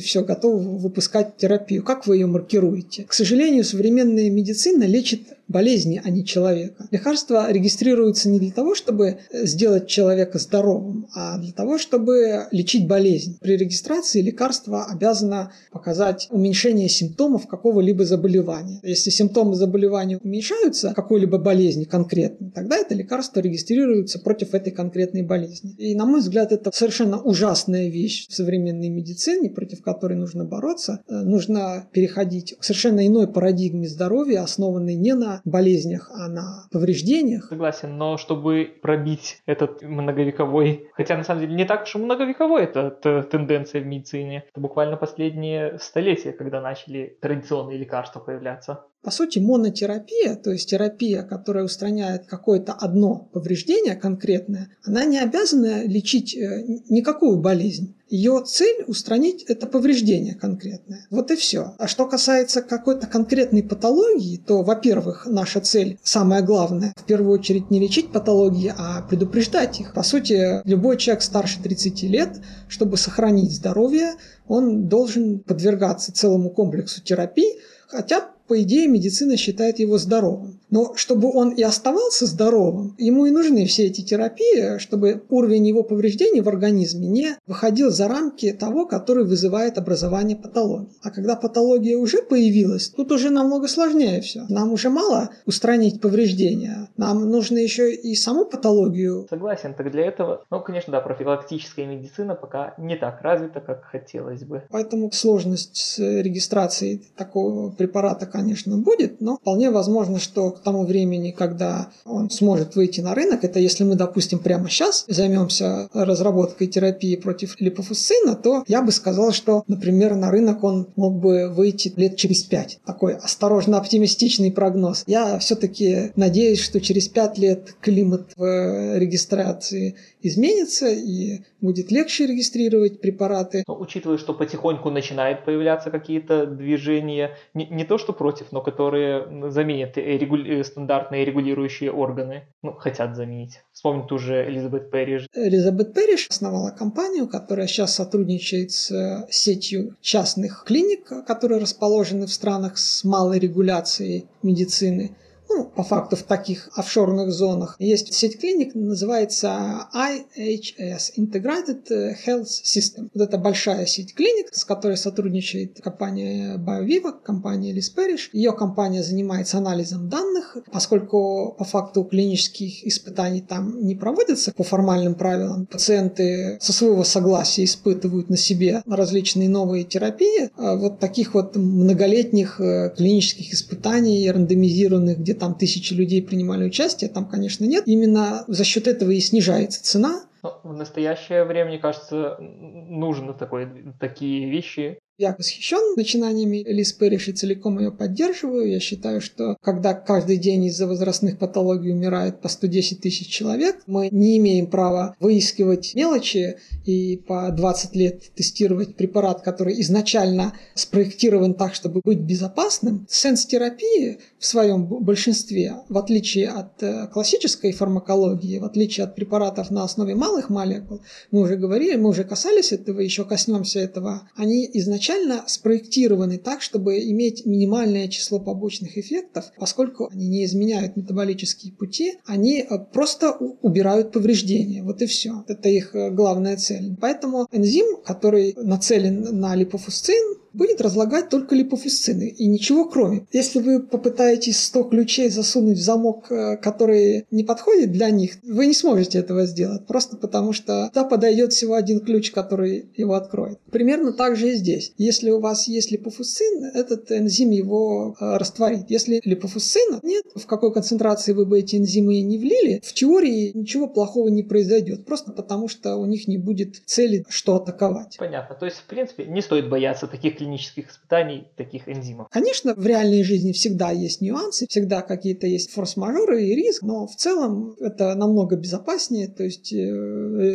все, 0.00 0.24
готовы 0.24 0.78
выпускать 0.78 1.36
терапию. 1.36 1.82
Как 1.82 2.06
вы 2.06 2.16
ее 2.16 2.26
маркируете? 2.26 3.04
К 3.04 3.12
сожалению, 3.12 3.62
медицины 3.62 4.52
медицина 4.52 4.84
лечит 4.84 5.22
болезни, 5.48 6.00
а 6.02 6.10
не 6.10 6.24
человека. 6.24 6.86
Лекарства 6.90 7.50
регистрируются 7.50 8.28
не 8.28 8.38
для 8.38 8.50
того, 8.50 8.74
чтобы 8.74 9.18
сделать 9.32 9.86
человека 9.86 10.38
здоровым, 10.38 11.01
а 11.14 11.38
для 11.38 11.52
того, 11.52 11.78
чтобы 11.78 12.46
лечить 12.50 12.86
болезнь. 12.86 13.38
При 13.40 13.56
регистрации 13.56 14.20
лекарство 14.20 14.86
обязано 14.86 15.52
показать 15.70 16.28
уменьшение 16.30 16.88
симптомов 16.88 17.46
какого-либо 17.46 18.04
заболевания. 18.04 18.80
Если 18.82 19.10
симптомы 19.10 19.54
заболевания 19.54 20.18
уменьшаются 20.18 20.92
какой-либо 20.94 21.38
болезни 21.38 21.84
конкретно, 21.84 22.50
тогда 22.50 22.76
это 22.76 22.94
лекарство 22.94 23.40
регистрируется 23.40 24.18
против 24.18 24.54
этой 24.54 24.72
конкретной 24.72 25.22
болезни. 25.22 25.74
И, 25.78 25.94
на 25.94 26.06
мой 26.06 26.20
взгляд, 26.20 26.52
это 26.52 26.70
совершенно 26.72 27.20
ужасная 27.20 27.88
вещь 27.88 28.28
в 28.28 28.34
современной 28.34 28.88
медицине, 28.88 29.50
против 29.50 29.82
которой 29.82 30.14
нужно 30.14 30.44
бороться. 30.44 31.02
Э, 31.08 31.22
нужно 31.22 31.88
переходить 31.92 32.56
к 32.58 32.64
совершенно 32.64 33.06
иной 33.06 33.28
парадигме 33.28 33.88
здоровья, 33.88 34.42
основанной 34.42 34.94
не 34.94 35.14
на 35.14 35.40
болезнях, 35.44 36.10
а 36.14 36.28
на 36.28 36.68
повреждениях. 36.70 37.46
Согласен, 37.48 37.96
но 37.96 38.16
чтобы 38.16 38.68
пробить 38.80 39.42
этот 39.46 39.82
многовековой, 39.82 40.88
хотя 40.94 41.16
на 41.16 41.24
самом 41.24 41.42
деле 41.42 41.54
не 41.54 41.64
так 41.64 41.82
уж 41.82 41.94
и 41.94 41.98
многовековой 41.98 42.64
это 42.64 42.90
тенденция 43.30 43.80
в 43.80 43.86
медицине, 43.86 44.44
это 44.50 44.60
буквально 44.60 44.96
последние 44.96 45.78
столетия, 45.78 46.32
когда 46.32 46.60
начали 46.60 47.16
традиционные 47.20 47.78
лекарства 47.78 48.20
появляться. 48.20 48.84
По 49.02 49.10
сути, 49.10 49.40
монотерапия, 49.40 50.36
то 50.36 50.52
есть 50.52 50.70
терапия, 50.70 51.24
которая 51.24 51.64
устраняет 51.64 52.26
какое-то 52.26 52.72
одно 52.72 53.28
повреждение 53.32 53.96
конкретное, 53.96 54.68
она 54.84 55.04
не 55.04 55.18
обязана 55.18 55.84
лечить 55.84 56.36
э, 56.36 56.62
никакую 56.88 57.38
болезнь. 57.38 57.96
Ее 58.12 58.42
цель 58.44 58.84
устранить 58.88 59.42
это 59.44 59.66
повреждение 59.66 60.34
конкретное. 60.34 61.06
Вот 61.08 61.30
и 61.30 61.36
все. 61.36 61.74
А 61.78 61.88
что 61.88 62.04
касается 62.04 62.60
какой-то 62.60 63.06
конкретной 63.06 63.62
патологии, 63.62 64.36
то, 64.36 64.62
во-первых, 64.62 65.24
наша 65.24 65.62
цель, 65.62 65.98
самое 66.02 66.42
главное, 66.42 66.92
в 66.94 67.04
первую 67.04 67.38
очередь 67.38 67.70
не 67.70 67.80
лечить 67.80 68.12
патологии, 68.12 68.70
а 68.76 69.00
предупреждать 69.08 69.80
их. 69.80 69.94
По 69.94 70.02
сути, 70.02 70.60
любой 70.68 70.98
человек 70.98 71.22
старше 71.22 71.62
30 71.62 72.02
лет, 72.02 72.42
чтобы 72.68 72.98
сохранить 72.98 73.50
здоровье, 73.50 74.12
он 74.46 74.88
должен 74.88 75.38
подвергаться 75.38 76.12
целому 76.12 76.50
комплексу 76.50 77.02
терапий, 77.02 77.60
хотя 77.88 78.28
по 78.52 78.60
идее, 78.60 78.86
медицина 78.86 79.38
считает 79.38 79.78
его 79.78 79.96
здоровым. 79.96 80.60
Но 80.72 80.94
чтобы 80.96 81.30
он 81.30 81.50
и 81.50 81.62
оставался 81.62 82.24
здоровым, 82.24 82.96
ему 82.98 83.26
и 83.26 83.30
нужны 83.30 83.66
все 83.66 83.86
эти 83.86 84.00
терапии, 84.00 84.78
чтобы 84.78 85.22
уровень 85.28 85.68
его 85.68 85.82
повреждений 85.82 86.40
в 86.40 86.48
организме 86.48 87.06
не 87.08 87.36
выходил 87.46 87.90
за 87.90 88.08
рамки 88.08 88.52
того, 88.54 88.86
который 88.86 89.24
вызывает 89.24 89.76
образование 89.76 90.36
патологии. 90.36 90.88
А 91.02 91.10
когда 91.10 91.36
патология 91.36 91.98
уже 91.98 92.22
появилась, 92.22 92.88
тут 92.88 93.12
уже 93.12 93.28
намного 93.28 93.68
сложнее 93.68 94.22
все. 94.22 94.46
Нам 94.48 94.72
уже 94.72 94.88
мало 94.88 95.28
устранить 95.44 96.00
повреждения. 96.00 96.88
Нам 96.96 97.30
нужно 97.30 97.58
еще 97.58 97.94
и 97.94 98.14
саму 98.14 98.46
патологию. 98.46 99.26
Согласен, 99.28 99.74
так 99.74 99.90
для 99.92 100.06
этого, 100.06 100.46
ну, 100.50 100.62
конечно, 100.62 100.90
да, 100.90 101.02
профилактическая 101.02 101.84
медицина 101.84 102.34
пока 102.34 102.74
не 102.78 102.96
так 102.96 103.20
развита, 103.20 103.60
как 103.60 103.84
хотелось 103.84 104.42
бы. 104.44 104.62
Поэтому 104.70 105.12
сложность 105.12 105.76
с 105.76 105.98
регистрацией 105.98 107.02
такого 107.14 107.70
препарата, 107.70 108.24
конечно, 108.24 108.78
будет, 108.78 109.20
но 109.20 109.36
вполне 109.36 109.70
возможно, 109.70 110.18
что 110.18 110.61
тому 110.62 110.84
времени, 110.84 111.30
когда 111.30 111.88
он 112.04 112.30
сможет 112.30 112.76
выйти 112.76 113.00
на 113.00 113.14
рынок, 113.14 113.44
это 113.44 113.58
если 113.58 113.84
мы, 113.84 113.96
допустим, 113.96 114.38
прямо 114.38 114.68
сейчас 114.68 115.04
займемся 115.08 115.88
разработкой 115.92 116.68
терапии 116.68 117.16
против 117.16 117.60
липофусцина, 117.60 118.36
то 118.36 118.64
я 118.68 118.82
бы 118.82 118.92
сказал, 118.92 119.32
что, 119.32 119.64
например, 119.66 120.14
на 120.14 120.30
рынок 120.30 120.62
он 120.64 120.88
мог 120.96 121.14
бы 121.14 121.48
выйти 121.48 121.92
лет 121.96 122.16
через 122.16 122.42
пять. 122.42 122.78
Такой 122.86 123.14
осторожно 123.14 123.78
оптимистичный 123.78 124.52
прогноз. 124.52 125.04
Я 125.06 125.38
все-таки 125.38 126.12
надеюсь, 126.16 126.60
что 126.60 126.80
через 126.80 127.08
пять 127.08 127.38
лет 127.38 127.74
климат 127.80 128.32
в 128.36 128.98
регистрации 128.98 129.96
изменится 130.22 130.88
и 130.88 131.40
будет 131.60 131.90
легче 131.90 132.26
регистрировать 132.26 133.00
препараты. 133.00 133.64
Но, 133.66 133.78
учитывая, 133.78 134.18
что 134.18 134.34
потихоньку 134.34 134.90
начинают 134.90 135.44
появляться 135.44 135.90
какие-то 135.90 136.46
движения, 136.46 137.36
не, 137.54 137.66
не 137.66 137.84
то 137.84 137.98
что 137.98 138.12
против, 138.12 138.52
но 138.52 138.60
которые 138.60 139.50
заменят 139.50 139.96
регули 139.96 140.51
Э, 140.51 140.51
стандартные 140.60 141.24
регулирующие 141.24 141.90
органы, 141.90 142.42
ну, 142.62 142.72
хотят 142.72 143.16
заменить. 143.16 143.60
Вспомнить 143.72 144.06
ту 144.08 144.18
Элизабет 144.18 144.90
Перриш. 144.90 145.26
Элизабет 145.34 145.94
Перриш 145.94 146.28
основала 146.28 146.70
компанию, 146.70 147.28
которая 147.28 147.66
сейчас 147.66 147.94
сотрудничает 147.94 148.70
с 148.72 148.90
э, 148.90 149.26
сетью 149.30 149.96
частных 150.00 150.64
клиник, 150.66 151.10
которые 151.26 151.60
расположены 151.60 152.26
в 152.26 152.32
странах 152.32 152.78
с 152.78 153.04
малой 153.04 153.38
регуляцией 153.38 154.26
медицины 154.42 155.16
ну, 155.54 155.64
по 155.64 155.82
факту 155.82 156.16
в 156.16 156.22
таких 156.22 156.68
офшорных 156.74 157.30
зонах. 157.32 157.76
Есть 157.78 158.12
сеть 158.14 158.40
клиник, 158.40 158.74
называется 158.74 159.88
IHS, 159.94 161.12
Integrated 161.18 161.88
Health 162.26 162.48
System. 162.64 163.08
Вот 163.14 163.22
это 163.22 163.38
большая 163.38 163.86
сеть 163.86 164.14
клиник, 164.14 164.48
с 164.52 164.64
которой 164.64 164.96
сотрудничает 164.96 165.80
компания 165.80 166.56
BioViva, 166.56 167.12
компания 167.22 167.72
Liz. 167.72 167.92
Ее 168.32 168.52
компания 168.52 169.02
занимается 169.02 169.58
анализом 169.58 170.08
данных, 170.08 170.56
поскольку 170.72 171.54
по 171.58 171.64
факту 171.64 172.04
клинических 172.04 172.86
испытаний 172.86 173.42
там 173.42 173.84
не 173.84 173.94
проводятся 173.94 174.52
по 174.52 174.62
формальным 174.62 175.14
правилам. 175.14 175.66
Пациенты 175.66 176.58
со 176.60 176.72
своего 176.72 177.04
согласия 177.04 177.64
испытывают 177.64 178.30
на 178.30 178.36
себе 178.36 178.82
различные 178.86 179.48
новые 179.48 179.84
терапии. 179.84 180.50
А 180.56 180.76
вот 180.76 181.00
таких 181.00 181.34
вот 181.34 181.56
многолетних 181.56 182.60
э, 182.60 182.94
клинических 182.96 183.52
испытаний, 183.52 184.30
рандомизированных 184.30 185.18
где-то 185.18 185.41
там 185.42 185.56
тысячи 185.56 185.92
людей 185.92 186.22
принимали 186.22 186.64
участие, 186.64 187.10
там, 187.10 187.26
конечно, 187.26 187.64
нет. 187.64 187.88
Именно 187.88 188.44
за 188.46 188.62
счет 188.62 188.86
этого 188.86 189.10
и 189.10 189.18
снижается 189.18 189.82
цена, 189.82 190.22
ну, 190.44 190.52
в 190.62 190.72
настоящее 190.72 191.44
время, 191.44 191.70
мне 191.70 191.78
кажется, 191.78 192.36
нужно 192.38 193.32
такое, 193.32 193.94
такие 193.98 194.48
вещи 194.48 194.98
Я 195.18 195.34
восхищен 195.36 195.94
начинаниями 195.94 196.64
Лиз 196.66 196.94
Перриш 196.94 197.28
и 197.28 197.32
целиком 197.32 197.78
ее 197.78 197.92
поддерживаю. 197.92 198.70
Я 198.70 198.80
считаю, 198.80 199.20
что 199.20 199.58
когда 199.60 199.92
каждый 199.92 200.38
день 200.38 200.64
из-за 200.64 200.86
возрастных 200.86 201.38
патологий 201.38 201.92
умирает 201.92 202.40
по 202.40 202.48
110 202.48 203.02
тысяч 203.02 203.28
человек, 203.28 203.82
мы 203.86 204.08
не 204.10 204.38
имеем 204.38 204.68
права 204.68 205.14
выискивать 205.20 205.94
мелочи 205.94 206.56
и 206.86 207.18
по 207.18 207.50
20 207.50 207.94
лет 207.94 208.34
тестировать 208.34 208.96
препарат, 208.96 209.42
который 209.42 209.78
изначально 209.82 210.54
спроектирован 210.74 211.54
так, 211.54 211.74
чтобы 211.74 212.00
быть 212.02 212.20
безопасным. 212.20 213.06
Сенс-терапии 213.10 214.18
в 214.38 214.46
своем 214.46 214.86
большинстве, 214.86 215.74
в 215.90 215.98
отличие 215.98 216.48
от 216.48 216.82
э, 216.82 217.06
классической 217.12 217.72
фармакологии, 217.72 218.58
в 218.58 218.64
отличие 218.64 219.04
от 219.04 219.14
препаратов 219.14 219.70
на 219.70 219.84
основе 219.84 220.14
малых 220.14 220.48
молекул, 220.48 221.02
мы 221.30 221.42
уже 221.42 221.56
говорили, 221.56 221.96
мы 221.96 222.08
уже 222.08 222.24
касались 222.24 222.72
этого, 222.72 223.00
еще 223.00 223.26
коснемся 223.26 223.78
этого, 223.78 224.30
они 224.36 224.68
изначально 224.72 225.01
спроектированы 225.46 226.38
так, 226.38 226.62
чтобы 226.62 226.98
иметь 227.10 227.46
минимальное 227.46 228.08
число 228.08 228.38
побочных 228.38 228.98
эффектов, 228.98 229.52
поскольку 229.58 230.08
они 230.12 230.28
не 230.28 230.44
изменяют 230.44 230.96
метаболические 230.96 231.72
пути, 231.72 232.14
они 232.26 232.60
э, 232.60 232.78
просто 232.92 233.32
убирают 233.32 234.12
повреждения. 234.12 234.82
Вот 234.82 235.02
и 235.02 235.06
все. 235.06 235.44
Это 235.48 235.68
их 235.68 235.94
э, 235.94 236.10
главная 236.10 236.56
цель. 236.56 236.96
Поэтому 237.00 237.46
энзим, 237.52 238.02
который 238.04 238.54
нацелен 238.56 239.38
на 239.40 239.54
липофусцин, 239.54 240.41
будет 240.52 240.80
разлагать 240.80 241.28
только 241.28 241.54
липофусцины 241.54 242.28
и 242.28 242.46
ничего 242.46 242.84
кроме. 242.84 243.26
Если 243.32 243.60
вы 243.60 243.80
попытаетесь 243.80 244.62
100 244.64 244.84
ключей 244.84 245.28
засунуть 245.28 245.78
в 245.78 245.82
замок, 245.82 246.30
э, 246.30 246.56
который 246.56 247.26
не 247.30 247.44
подходит 247.44 247.92
для 247.92 248.10
них, 248.10 248.38
вы 248.42 248.66
не 248.66 248.74
сможете 248.74 249.18
этого 249.18 249.46
сделать, 249.46 249.86
просто 249.86 250.16
потому 250.16 250.52
что 250.52 250.88
туда 250.88 251.04
подойдет 251.04 251.52
всего 251.52 251.74
один 251.74 252.00
ключ, 252.00 252.30
который 252.30 252.86
его 252.96 253.14
откроет. 253.14 253.58
Примерно 253.70 254.12
так 254.12 254.36
же 254.36 254.50
и 254.50 254.54
здесь. 254.54 254.92
Если 254.98 255.30
у 255.30 255.40
вас 255.40 255.68
есть 255.68 255.90
липофусцин, 255.90 256.64
этот 256.74 257.10
энзим 257.10 257.50
его 257.50 258.16
э, 258.18 258.36
растворит. 258.36 258.86
Если 258.88 259.20
липофусцина 259.24 260.00
нет, 260.02 260.24
в 260.34 260.46
какой 260.46 260.72
концентрации 260.72 261.32
вы 261.32 261.46
бы 261.46 261.58
эти 261.58 261.76
энзимы 261.76 262.20
не 262.20 262.38
влили, 262.38 262.80
в 262.84 262.92
теории 262.92 263.52
ничего 263.54 263.88
плохого 263.88 264.28
не 264.28 264.42
произойдет, 264.42 265.04
просто 265.06 265.32
потому 265.32 265.68
что 265.68 265.96
у 265.96 266.06
них 266.06 266.28
не 266.28 266.38
будет 266.38 266.82
цели, 266.84 267.24
что 267.28 267.56
атаковать. 267.56 268.16
Понятно. 268.18 268.54
То 268.54 268.66
есть, 268.66 268.78
в 268.78 268.84
принципе, 268.84 269.24
не 269.24 269.40
стоит 269.40 269.68
бояться 269.68 270.06
таких 270.06 270.41
клинических 270.42 270.90
испытаний 270.90 271.44
таких 271.56 271.88
энзимов. 271.88 272.28
Конечно, 272.30 272.74
в 272.74 272.86
реальной 272.86 273.22
жизни 273.22 273.52
всегда 273.52 273.90
есть 273.90 274.20
нюансы, 274.20 274.66
всегда 274.68 275.02
какие-то 275.02 275.46
есть 275.46 275.70
форс-мажоры 275.72 276.42
и 276.42 276.54
риск, 276.54 276.82
но 276.82 277.06
в 277.06 277.14
целом 277.14 277.76
это 277.80 278.14
намного 278.14 278.56
безопаснее, 278.56 279.28
то 279.28 279.44
есть 279.44 279.72
э, 279.72 279.76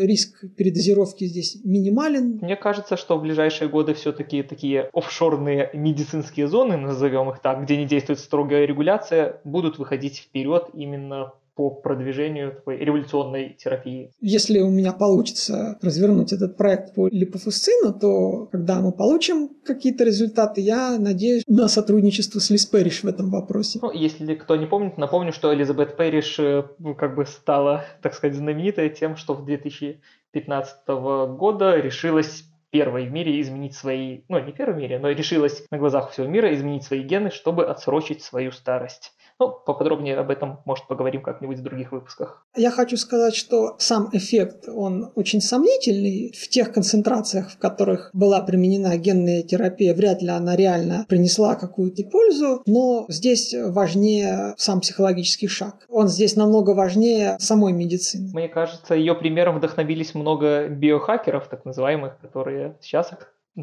риск 0.06 0.44
передозировки 0.56 1.26
здесь 1.26 1.58
минимален. 1.64 2.40
Мне 2.42 2.56
кажется, 2.56 2.98
что 2.98 3.18
в 3.18 3.22
ближайшие 3.22 3.70
годы 3.70 3.94
все-таки 3.94 4.44
такие 4.44 4.90
офшорные 4.94 5.70
медицинские 5.74 6.48
зоны, 6.48 6.78
назовем 6.78 7.30
их 7.30 7.40
так, 7.40 7.64
где 7.64 7.78
не 7.78 7.86
действует 7.86 8.20
строгая 8.20 8.66
регуляция, 8.66 9.40
будут 9.44 9.78
выходить 9.78 10.18
вперед 10.18 10.70
именно 10.74 11.34
по 11.58 11.72
продвижению 11.72 12.54
такой 12.54 12.78
революционной 12.78 13.58
терапии. 13.58 14.12
Если 14.22 14.60
у 14.60 14.70
меня 14.70 14.94
получится 14.94 15.78
развернуть 15.82 16.32
этот 16.32 16.56
проект 16.56 16.94
по 16.94 17.08
липофусцину, 17.08 17.94
то 18.00 18.46
когда 18.52 18.80
мы 18.80 18.92
получим 18.92 19.50
какие-то 19.66 20.04
результаты, 20.04 20.62
я 20.62 20.98
надеюсь 21.00 21.44
на 21.48 21.68
сотрудничество 21.68 22.40
с 22.40 22.52
Лиз 22.52 22.68
Перриш 22.68 23.04
в 23.04 23.08
этом 23.08 23.32
вопросе. 23.32 23.80
Ну, 23.82 23.92
если 23.92 24.36
кто 24.36 24.56
не 24.56 24.68
помнит, 24.68 24.98
напомню, 24.98 25.34
что 25.34 25.54
Элизабет 25.54 25.98
Перриш 25.98 26.40
э, 26.40 26.64
ну, 26.78 26.94
как 26.94 27.16
бы 27.16 27.26
стала, 27.26 27.86
так 28.04 28.14
сказать, 28.14 28.38
знаменитой 28.38 28.92
тем, 28.92 29.16
что 29.16 29.34
в 29.34 29.44
2015 29.44 30.88
года 30.88 31.76
решилась 31.76 32.46
первой 32.70 33.08
в 33.08 33.12
мире 33.12 33.42
изменить 33.42 33.76
свои, 33.76 34.22
ну 34.28 34.40
не 34.40 34.52
первой 34.52 34.76
в 34.76 34.78
мире, 34.78 35.00
но 35.00 35.10
решилась 35.10 35.64
на 35.72 35.78
глазах 35.78 36.12
всего 36.12 36.28
мира 36.28 36.54
изменить 36.54 36.84
свои 36.84 37.02
гены, 37.02 37.32
чтобы 37.32 37.66
отсрочить 37.66 38.22
свою 38.22 38.52
старость. 38.52 39.14
Ну, 39.40 39.52
поподробнее 39.52 40.18
об 40.18 40.32
этом, 40.32 40.60
может, 40.66 40.88
поговорим 40.88 41.22
как-нибудь 41.22 41.60
в 41.60 41.64
других 41.64 41.92
выпусках. 41.92 42.44
Я 42.56 42.72
хочу 42.72 42.98
сказать, 42.98 43.36
что 43.36 43.76
сам 43.78 44.10
эффект, 44.14 44.68
он 44.68 45.12
очень 45.16 45.42
сомнительный. 45.42 46.34
В 46.36 46.48
тех 46.50 46.74
концентрациях, 46.74 47.52
в 47.52 47.60
которых 47.60 48.10
была 48.14 48.42
применена 48.42 48.98
генная 48.98 49.44
терапия, 49.44 49.94
вряд 49.94 50.22
ли 50.22 50.30
она 50.30 50.56
реально 50.56 51.06
принесла 51.08 51.56
какую-то 51.56 52.04
пользу, 52.04 52.64
но 52.66 53.06
здесь 53.10 53.54
важнее 53.54 54.56
сам 54.58 54.82
психологический 54.82 55.48
шаг. 55.48 55.86
Он 55.90 56.08
здесь 56.08 56.36
намного 56.36 56.72
важнее 56.72 57.38
самой 57.40 57.74
медицины. 57.74 58.32
Мне 58.34 58.48
кажется, 58.48 58.96
ее 58.96 59.14
примером 59.14 59.58
вдохновились 59.58 60.16
много 60.16 60.68
биохакеров, 60.68 61.48
так 61.48 61.64
называемых, 61.64 62.20
которые 62.22 62.78
сейчас 62.82 63.12